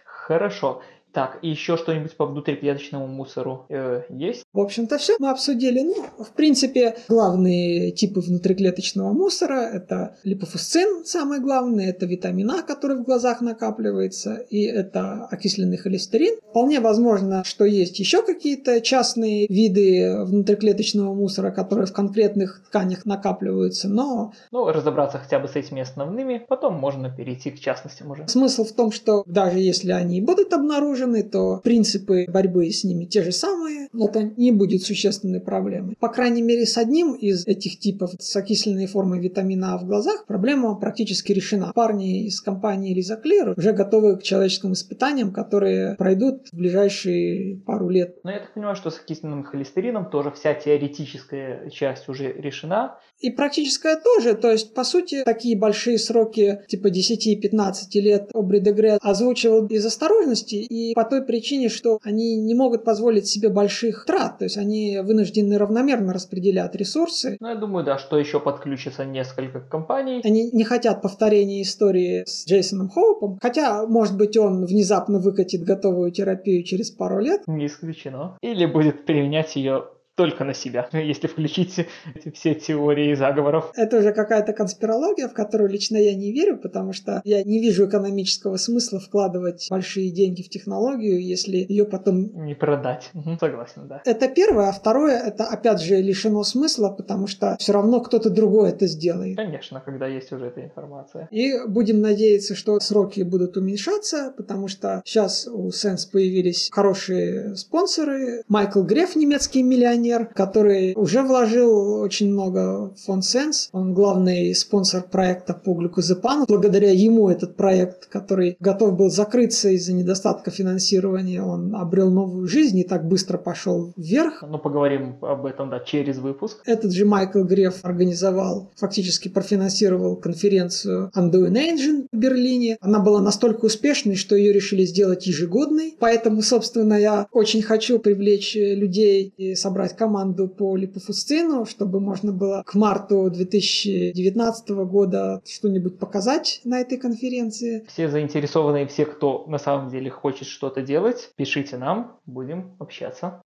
Хорошо. 0.07 0.83
Так, 1.19 1.41
и 1.43 1.51
еще 1.51 1.77
что-нибудь 1.77 2.17
по 2.17 2.27
внутриклеточному 2.27 3.09
мусору 3.09 3.67
э, 3.71 4.03
есть? 4.09 4.45
В 4.53 4.61
общем-то, 4.61 4.99
все 4.99 5.17
мы 5.19 5.31
обсудили. 5.31 5.81
Ну, 5.81 6.07
в 6.23 6.31
принципе, 6.31 6.95
главные 7.09 7.91
типы 7.91 8.21
внутриклеточного 8.21 9.13
мусора– 9.13 9.69
это 9.75 10.15
липофусцин, 10.23 11.05
самый 11.05 11.41
главный, 11.41 11.87
это 11.87 12.07
витамин 12.07 12.49
А, 12.53 12.63
который 12.63 12.99
в 12.99 13.03
глазах 13.03 13.41
накапливается, 13.41 14.37
и 14.49 14.63
это 14.63 15.27
окисленный 15.29 15.77
холестерин. 15.77 16.37
Вполне 16.51 16.79
возможно, 16.79 17.43
что 17.45 17.65
есть 17.65 17.99
еще 17.99 18.23
какие-то 18.23 18.81
частные 18.81 19.49
виды 19.49 20.23
внутриклеточного 20.25 21.15
мусора, 21.15 21.51
которые 21.51 21.87
в 21.87 21.93
конкретных 21.93 22.63
тканях 22.69 23.07
накапливаются, 23.07 23.89
но... 23.89 24.35
Ну, 24.53 24.71
разобраться 24.71 25.19
хотя 25.19 25.41
бы 25.41 25.49
с 25.49 25.57
этими 25.57 25.83
основными, 25.83 26.47
потом 26.49 26.75
можно 26.75 27.11
перейти 27.11 27.51
к 27.51 27.59
частностям 27.59 28.09
уже. 28.13 28.29
Смысл 28.29 28.63
в 28.63 28.71
том, 28.71 28.93
что 28.93 29.25
даже 29.27 29.59
если 29.59 29.91
они 29.91 30.21
будут 30.21 30.53
обнаружены, 30.53 31.08
обнаружены, 31.09 31.23
то 31.23 31.61
принципы 31.63 32.27
борьбы 32.29 32.71
с 32.71 32.85
ними 32.85 33.05
те 33.05 33.23
же 33.23 33.33
самые. 33.33 33.89
Это 33.99 34.23
не 34.37 34.53
будет 34.53 34.83
существенной 34.83 35.41
проблемой. 35.41 35.97
По 35.99 36.09
крайней 36.09 36.43
мере, 36.43 36.67
с 36.67 36.77
одним 36.77 37.15
из 37.15 37.47
этих 37.47 37.79
типов, 37.79 38.13
с 38.19 38.37
окисленной 38.37 38.87
формой 38.87 39.21
витамина 39.21 39.75
А 39.75 39.79
в 39.79 39.87
глазах, 39.87 40.27
проблема 40.27 40.75
практически 40.77 41.33
решена. 41.33 41.73
Парни 41.75 42.27
из 42.27 42.41
компании 42.41 42.95
Лиза 42.95 43.17
Клер 43.17 43.55
уже 43.57 43.73
готовы 43.73 44.17
к 44.17 44.23
человеческим 44.23 44.73
испытаниям, 44.73 45.33
которые 45.33 45.95
пройдут 45.97 46.49
в 46.53 46.57
ближайшие 46.57 47.57
пару 47.67 47.89
лет. 47.89 48.19
Но 48.25 48.31
я 48.31 48.41
так 48.41 48.55
понимаю, 48.55 48.77
что 48.77 48.91
с 48.91 48.99
окисленным 48.99 49.45
холестерином 49.45 50.11
тоже 50.11 50.31
вся 50.31 50.55
теоретическая 50.55 51.71
часть 51.71 52.09
уже 52.09 52.33
решена. 52.33 52.99
И 53.21 53.31
практическая 53.31 53.97
тоже. 53.97 54.35
То 54.35 54.51
есть, 54.53 54.75
по 54.75 54.85
сути, 54.85 55.23
такие 55.25 55.59
большие 55.59 55.99
сроки, 55.99 56.61
типа 56.69 56.89
10-15 56.89 57.73
лет 57.95 58.31
Обри 58.33 58.61
Дегре 58.61 58.99
озвучивал 59.01 59.67
из 59.67 59.85
осторожности 59.85 60.57
и 60.57 60.88
по 60.95 61.05
той 61.05 61.25
причине, 61.25 61.69
что 61.69 61.99
они 62.03 62.37
не 62.37 62.55
могут 62.55 62.85
позволить 62.85 63.27
себе 63.27 63.49
больших 63.49 64.05
трат, 64.07 64.39
то 64.39 64.45
есть 64.45 64.57
они 64.57 65.01
вынуждены 65.03 65.59
равномерно 65.59 66.13
распределять 66.13 66.75
ресурсы. 66.75 67.37
Ну, 67.41 67.49
я 67.49 67.55
думаю, 67.55 67.85
да, 67.85 67.99
что 67.99 68.19
еще 68.19 68.41
подключится 68.41 69.05
несколько 69.05 69.61
компаний. 69.61 70.21
Они 70.25 70.51
не 70.51 70.65
хотят 70.65 71.03
повторения 71.03 71.63
истории 71.63 72.25
с 72.27 72.47
Джейсоном 72.47 72.89
Хоупом, 72.89 73.39
хотя, 73.41 73.87
может 73.87 74.17
быть, 74.17 74.37
он 74.37 74.65
внезапно 74.65 75.19
выкатит 75.19 75.63
готовую 75.65 76.11
терапию 76.13 76.63
через 76.65 76.91
пару 76.91 77.21
лет. 77.21 77.43
Не 77.47 77.67
исключено. 77.67 78.37
Или 78.43 78.67
будет 78.67 79.05
применять 79.07 79.57
ее 79.57 79.85
только 80.19 80.43
на 80.43 80.53
себя, 80.53 80.89
если 80.93 81.29
включить 81.29 81.87
все 82.35 82.55
теории 82.55 83.15
заговоров. 83.15 83.71
Это 83.77 83.99
уже 83.99 84.13
какая-то 84.13 84.53
конспирология, 84.53 85.29
в 85.29 85.33
которую 85.33 85.71
лично 85.71 85.97
я 85.97 86.15
не 86.15 86.33
верю, 86.33 86.59
потому 86.59 86.93
что 86.93 87.23
я 87.25 87.45
не 87.45 87.61
вижу 87.61 87.87
экономического 87.87 88.57
смысла 88.57 88.99
вкладывать 88.99 89.69
большие 89.71 90.11
деньги 90.11 90.43
в 90.43 90.49
технологию, 90.49 91.23
если 91.23 91.59
ее 91.59 91.85
потом... 91.85 92.45
Не 92.45 92.55
продать. 92.55 93.11
Угу, 93.15 93.39
согласен, 93.39 93.87
да. 93.89 94.03
Это 94.05 94.29
первое. 94.29 94.69
А 94.69 94.73
второе, 94.73 95.17
это 95.19 95.45
опять 95.45 95.81
же 95.81 95.97
лишено 96.03 96.43
смысла, 96.43 96.89
потому 96.91 97.29
что 97.29 97.57
все 97.61 97.73
равно 97.73 98.01
кто-то 98.01 98.29
другой 98.29 98.71
это 98.71 98.89
сделает. 98.89 99.37
Конечно, 99.37 99.81
когда 99.81 100.09
есть 100.09 100.33
уже 100.33 100.47
эта 100.47 100.65
информация. 100.65 101.29
И 101.31 101.53
будем 101.69 102.01
надеяться, 102.01 102.57
что 102.57 102.81
сроки 102.81 103.21
будут 103.21 103.57
уменьшаться, 103.57 104.35
потому 104.37 104.67
что 104.67 105.01
сейчас 105.05 105.47
у 105.47 105.69
Sense 105.69 106.11
появились 106.11 106.71
хорошие 106.73 107.55
спонсоры. 107.55 108.43
Майкл 108.49 108.83
Греф, 108.83 109.15
немецкий 109.15 109.63
миллионер, 109.63 110.08
например, 110.09 110.33
который 110.35 110.95
уже 110.97 111.23
вложил 111.23 112.01
очень 112.01 112.33
много 112.33 112.91
в 112.91 112.97
фонд 113.05 113.25
Sense. 113.25 113.69
Он 113.73 113.95
главный 113.95 114.55
спонсор 114.55 115.03
проекта 115.03 115.55
по 115.55 115.75
глюкозепану. 115.75 116.47
Благодаря 116.49 116.91
ему 116.91 117.29
этот 117.29 117.57
проект, 117.57 118.07
который 118.07 118.57
готов 118.61 118.97
был 118.97 119.11
закрыться 119.11 119.69
из-за 119.71 119.93
недостатка 119.93 120.51
финансирования, 120.51 121.43
он 121.43 121.75
обрел 121.75 122.11
новую 122.11 122.47
жизнь 122.47 122.79
и 122.79 122.85
так 122.85 123.07
быстро 123.07 123.39
пошел 123.39 123.93
вверх. 123.97 124.43
Ну, 124.49 124.59
поговорим 124.59 125.17
об 125.23 125.47
этом, 125.47 125.71
да, 125.71 125.81
через 125.81 126.19
выпуск. 126.19 126.63
Этот 126.65 126.93
же 126.93 127.05
Майкл 127.05 127.43
Греф 127.43 127.81
организовал, 127.83 128.71
фактически 128.77 129.29
профинансировал 129.29 130.17
конференцию 130.17 131.11
Undoing 131.15 131.55
Engine 131.55 132.07
в 132.13 132.17
Берлине. 132.17 132.77
Она 132.81 133.01
была 133.01 133.21
настолько 133.21 133.67
успешной, 133.67 134.17
что 134.17 134.37
ее 134.37 134.53
решили 134.53 134.85
сделать 134.85 135.27
ежегодной. 135.27 135.97
Поэтому, 135.99 136.43
собственно, 136.43 136.95
я 136.95 137.27
очень 137.33 137.63
хочу 137.63 137.99
привлечь 137.99 138.55
людей 138.55 139.33
и 139.37 139.55
собрать 139.55 139.98
команду 139.99 140.49
по 140.49 140.77
липофусцину, 140.77 141.67
чтобы 141.67 142.01
можно 142.01 142.33
было 142.33 142.63
к 142.65 142.75
марту 142.75 143.29
2019 143.31 144.71
года 144.71 145.43
что-нибудь 145.45 145.99
показать 145.99 146.61
на 146.65 146.81
этой 146.81 146.97
конференции. 146.97 147.85
Все 147.89 148.09
заинтересованные, 148.09 148.87
все, 148.87 149.05
кто 149.05 149.45
на 149.49 149.59
самом 149.59 149.91
деле 149.91 150.11
хочет 150.11 150.47
что-то 150.49 150.81
делать, 150.83 151.33
пишите 151.37 151.77
нам, 151.77 152.19
будем 152.25 152.77
общаться. 152.79 153.43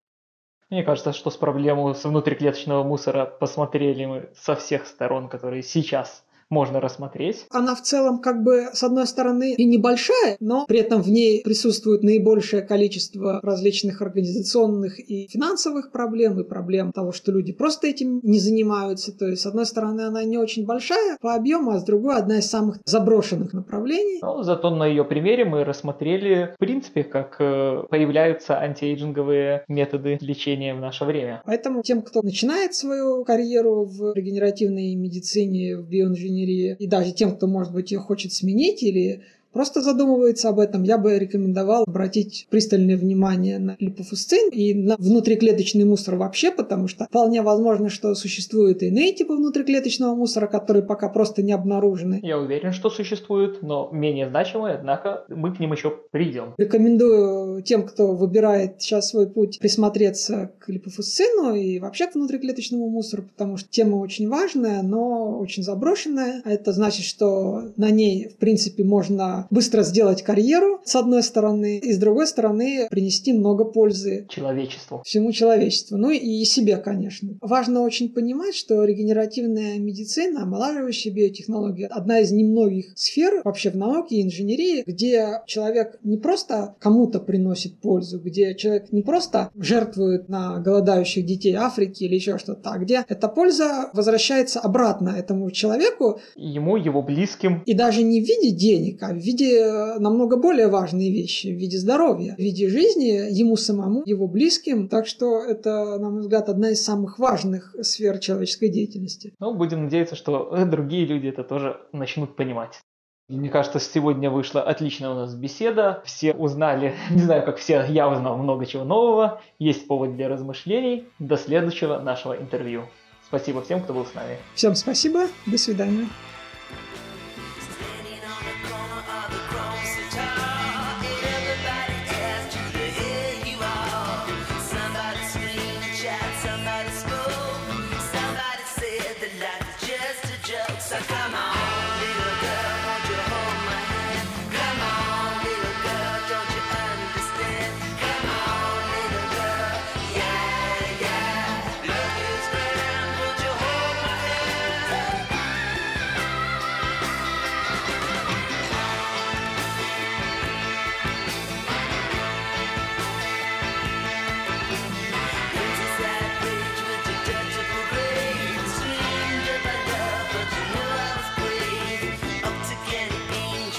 Мне 0.71 0.85
кажется, 0.85 1.13
что 1.13 1.31
с 1.31 1.37
проблемой 1.37 1.95
с 1.95 2.05
внутриклеточного 2.05 2.83
мусора 2.83 3.27
посмотрели 3.27 4.05
мы 4.05 4.31
со 4.35 4.55
всех 4.55 4.87
сторон, 4.87 5.29
которые 5.29 5.63
сейчас 5.63 6.25
можно 6.53 6.81
рассмотреть. 6.81 7.47
Она 7.51 7.75
в 7.75 7.83
целом 7.83 8.21
как 8.21 8.45
бы 8.45 8.69
с 8.73 8.83
одной 8.85 9.07
стороны 9.07 9.55
и 9.55 9.65
небольшая, 9.65 10.37
но 10.39 10.67
при 10.67 10.79
этом 10.79 11.03
в 11.03 11.09
ней 11.09 11.43
присутствует 11.43 12.05
наибольшее 12.05 12.63
количество 12.63 13.41
различных 13.43 14.03
организационных 14.03 15.01
и 15.01 15.27
финансовых 15.29 15.91
проблем 15.91 16.39
и 16.39 16.45
проблем 16.45 16.93
того, 16.93 17.13
что 17.13 17.33
люди 17.33 17.53
просто 17.53 17.89
этим 17.89 18.21
не 18.23 18.39
занимаются. 18.39 19.17
То 19.17 19.27
есть 19.27 19.43
с 19.43 19.47
одной 19.47 19.67
стороны 19.67 20.03
она 20.03 20.23
не 20.25 20.39
очень 20.39 20.65
большая 20.67 21.17
по 21.21 21.35
объему, 21.35 21.73
а 21.73 21.81
с 21.81 21.85
другой 21.85 22.17
одна 22.17 22.39
из 22.39 22.49
самых 22.49 22.79
заброшенных 22.85 23.53
направлений. 23.53 24.21
Но 24.23 24.43
зато 24.43 24.71
на 24.71 24.87
ее 24.87 25.05
примере 25.05 25.45
мы 25.45 25.65
рассмотрели 25.65 26.53
в 26.55 26.59
принципе, 26.59 27.05
как 27.05 27.37
э, 27.39 27.83
появляются 27.91 28.59
антиэйджинговые 28.59 29.65
методы 29.69 30.19
лечения 30.21 30.75
в 30.75 30.81
наше 30.81 31.05
время. 31.05 31.43
Поэтому 31.47 31.83
тем, 31.83 32.03
кто 32.03 32.23
начинает 32.23 32.75
свою 32.75 33.25
карьеру 33.25 33.85
в 33.85 34.15
регенеративной 34.15 34.95
медицине, 34.95 35.77
в 35.77 35.89
биоинженерии, 35.89 36.42
инженерии, 36.43 36.77
и 36.79 36.87
даже 36.87 37.13
тем, 37.13 37.37
кто, 37.37 37.47
может 37.47 37.73
быть, 37.73 37.91
ее 37.93 37.99
хочет 37.99 38.33
сменить 38.33 38.83
или 38.83 39.23
просто 39.53 39.81
задумывается 39.81 40.49
об 40.49 40.59
этом, 40.59 40.83
я 40.83 40.99
бы 40.99 41.19
рекомендовал 41.19 41.85
обратить 41.87 42.47
пристальное 42.51 42.97
внимание 42.97 43.59
на 43.59 43.77
липофусцин 43.79 44.51
и 44.51 44.75
на 44.75 44.97
внутриклеточный 44.99 45.85
мусор 45.85 46.17
вообще, 46.17 46.51
потому 46.51 46.89
что 46.89 47.05
вполне 47.07 47.43
возможно, 47.43 47.89
что 47.89 48.15
существуют 48.15 48.83
иные 48.83 49.13
типы 49.13 49.35
внутриклеточного 49.35 50.15
мусора, 50.15 50.47
которые 50.47 50.83
пока 50.83 51.09
просто 51.09 51.43
не 51.43 51.53
обнаружены. 51.53 52.21
Я 52.23 52.39
уверен, 52.39 52.73
что 52.73 52.91
существуют, 52.91 53.63
но 53.63 53.89
менее 53.93 54.29
значимые, 54.29 54.77
однако 54.77 55.25
мы 55.29 55.55
к 55.55 55.61
ним 55.61 55.73
еще 55.73 55.93
придем. 56.11 56.55
Рекомендую 56.59 57.63
тем, 57.63 57.87
кто 57.87 58.15
выбирает 58.15 58.81
сейчас 58.81 59.11
свой 59.11 59.29
путь, 59.29 59.59
присмотреться 59.61 60.53
к 60.59 60.69
липофусцину 60.69 61.55
и 61.55 61.79
вообще 61.79 62.07
к 62.07 62.15
внутриклеточному 62.15 62.89
мусору, 62.89 63.25
потому 63.25 63.57
что 63.57 63.69
тема 63.71 63.97
очень 63.97 64.29
важная, 64.29 64.83
но 64.83 65.39
очень 65.39 65.63
заброшенная. 65.63 66.43
Это 66.45 66.73
значит, 66.73 67.05
что 67.05 67.73
на 67.77 67.91
ней, 67.91 68.29
в 68.29 68.37
принципе, 68.37 68.85
можно 68.85 69.42
быстро 69.51 69.83
сделать 69.83 70.23
карьеру, 70.23 70.81
с 70.85 70.97
одной 70.97 71.23
стороны, 71.23 71.79
и 71.79 71.93
с 71.93 71.99
другой 71.99 72.27
стороны 72.27 72.89
принести 72.91 73.33
много 73.33 73.65
пользы 73.65 74.27
человечеству. 74.29 75.03
Всему 75.05 75.33
человечеству. 75.33 75.97
Ну 75.97 76.11
и 76.11 76.45
себе, 76.45 76.77
конечно. 76.77 77.37
Важно 77.41 77.83
очень 77.83 78.09
понимать, 78.09 78.55
что 78.55 78.85
регенеративная 78.85 79.79
медицина, 79.79 80.43
омолаживающие 80.43 81.13
биотехнологии, 81.13 81.89
одна 81.91 82.21
из 82.21 82.33
немногих 82.33 82.93
сфер 82.97 83.43
вообще 83.45 83.71
в 83.71 83.77
науке 83.77 84.17
и 84.17 84.23
инженерии, 84.23 84.83
где 84.87 85.43
человек 85.47 85.99
не 86.03 86.17
просто 86.17 86.75
кому-то 86.79 87.21
приносит 87.21 87.79
пользу, 87.79 88.21
где 88.21 88.55
человек 88.55 88.93
не 88.93 89.03
просто 89.03 89.51
жертвует 89.55 90.29
на 90.29 90.59
голодающих 90.61 91.25
детей 91.25 91.55
Африки 91.55 92.05
или 92.05 92.15
еще 92.15 92.39
что-то, 92.39 92.71
а 92.71 92.79
где 92.79 93.05
эта 93.09 93.29
польза 93.29 93.91
возвращается 93.93 94.61
обратно 94.61 95.11
этому 95.11 95.51
человеку. 95.51 96.21
Ему, 96.37 96.77
его 96.77 97.03
близким. 97.03 97.63
И 97.67 97.75
даже 97.75 98.03
не 98.03 98.21
в 98.21 98.25
виде 98.25 98.51
денег, 98.51 99.03
а 99.03 99.13
в 99.13 99.17
виде 99.17 99.32
виде 99.33 99.59
э, 99.61 99.99
намного 99.99 100.37
более 100.37 100.69
важные 100.69 101.11
вещи, 101.11 101.49
в 101.49 101.59
виде 101.59 101.79
здоровья, 101.79 102.35
в 102.37 102.39
виде 102.39 102.69
жизни 102.69 103.31
ему 103.31 103.57
самому, 103.57 104.03
его 104.05 104.29
близким. 104.29 104.89
Так 104.89 105.07
что 105.07 105.43
это, 105.43 105.99
на 105.99 106.11
мой 106.11 106.21
взгляд, 106.21 106.49
одна 106.49 106.71
из 106.71 106.85
самых 106.85 107.19
важных 107.19 107.75
сфер 107.81 108.19
человеческой 108.19 108.69
деятельности. 108.69 109.33
Ну, 109.41 109.55
будем 109.55 109.85
надеяться, 109.85 110.17
что 110.17 110.65
другие 110.67 111.07
люди 111.07 111.29
это 111.29 111.45
тоже 111.45 111.81
начнут 111.93 112.37
понимать. 112.37 112.81
Мне 113.29 113.49
кажется, 113.49 113.81
сегодня 113.81 114.31
вышла 114.31 114.63
отличная 114.63 115.11
у 115.11 115.15
нас 115.15 115.35
беседа. 115.35 116.03
Все 116.05 116.35
узнали, 116.35 116.95
не 117.11 117.23
знаю, 117.23 117.45
как 117.45 117.57
все, 117.57 117.85
я 117.89 118.09
узнал 118.09 118.37
много 118.37 118.67
чего 118.67 118.85
нового. 118.85 119.41
Есть 119.59 119.87
повод 119.87 120.17
для 120.17 120.29
размышлений. 120.29 121.05
До 121.19 121.37
следующего 121.37 121.99
нашего 121.99 122.35
интервью. 122.37 122.83
Спасибо 123.27 123.63
всем, 123.63 123.81
кто 123.81 123.95
был 123.95 124.05
с 124.05 124.15
нами. 124.15 124.37
Всем 124.55 124.75
спасибо. 124.75 125.29
До 125.47 125.57
свидания. 125.57 126.07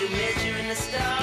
you're 0.04 0.18
measuring 0.18 0.68
the 0.68 0.76
stars. 0.76 1.23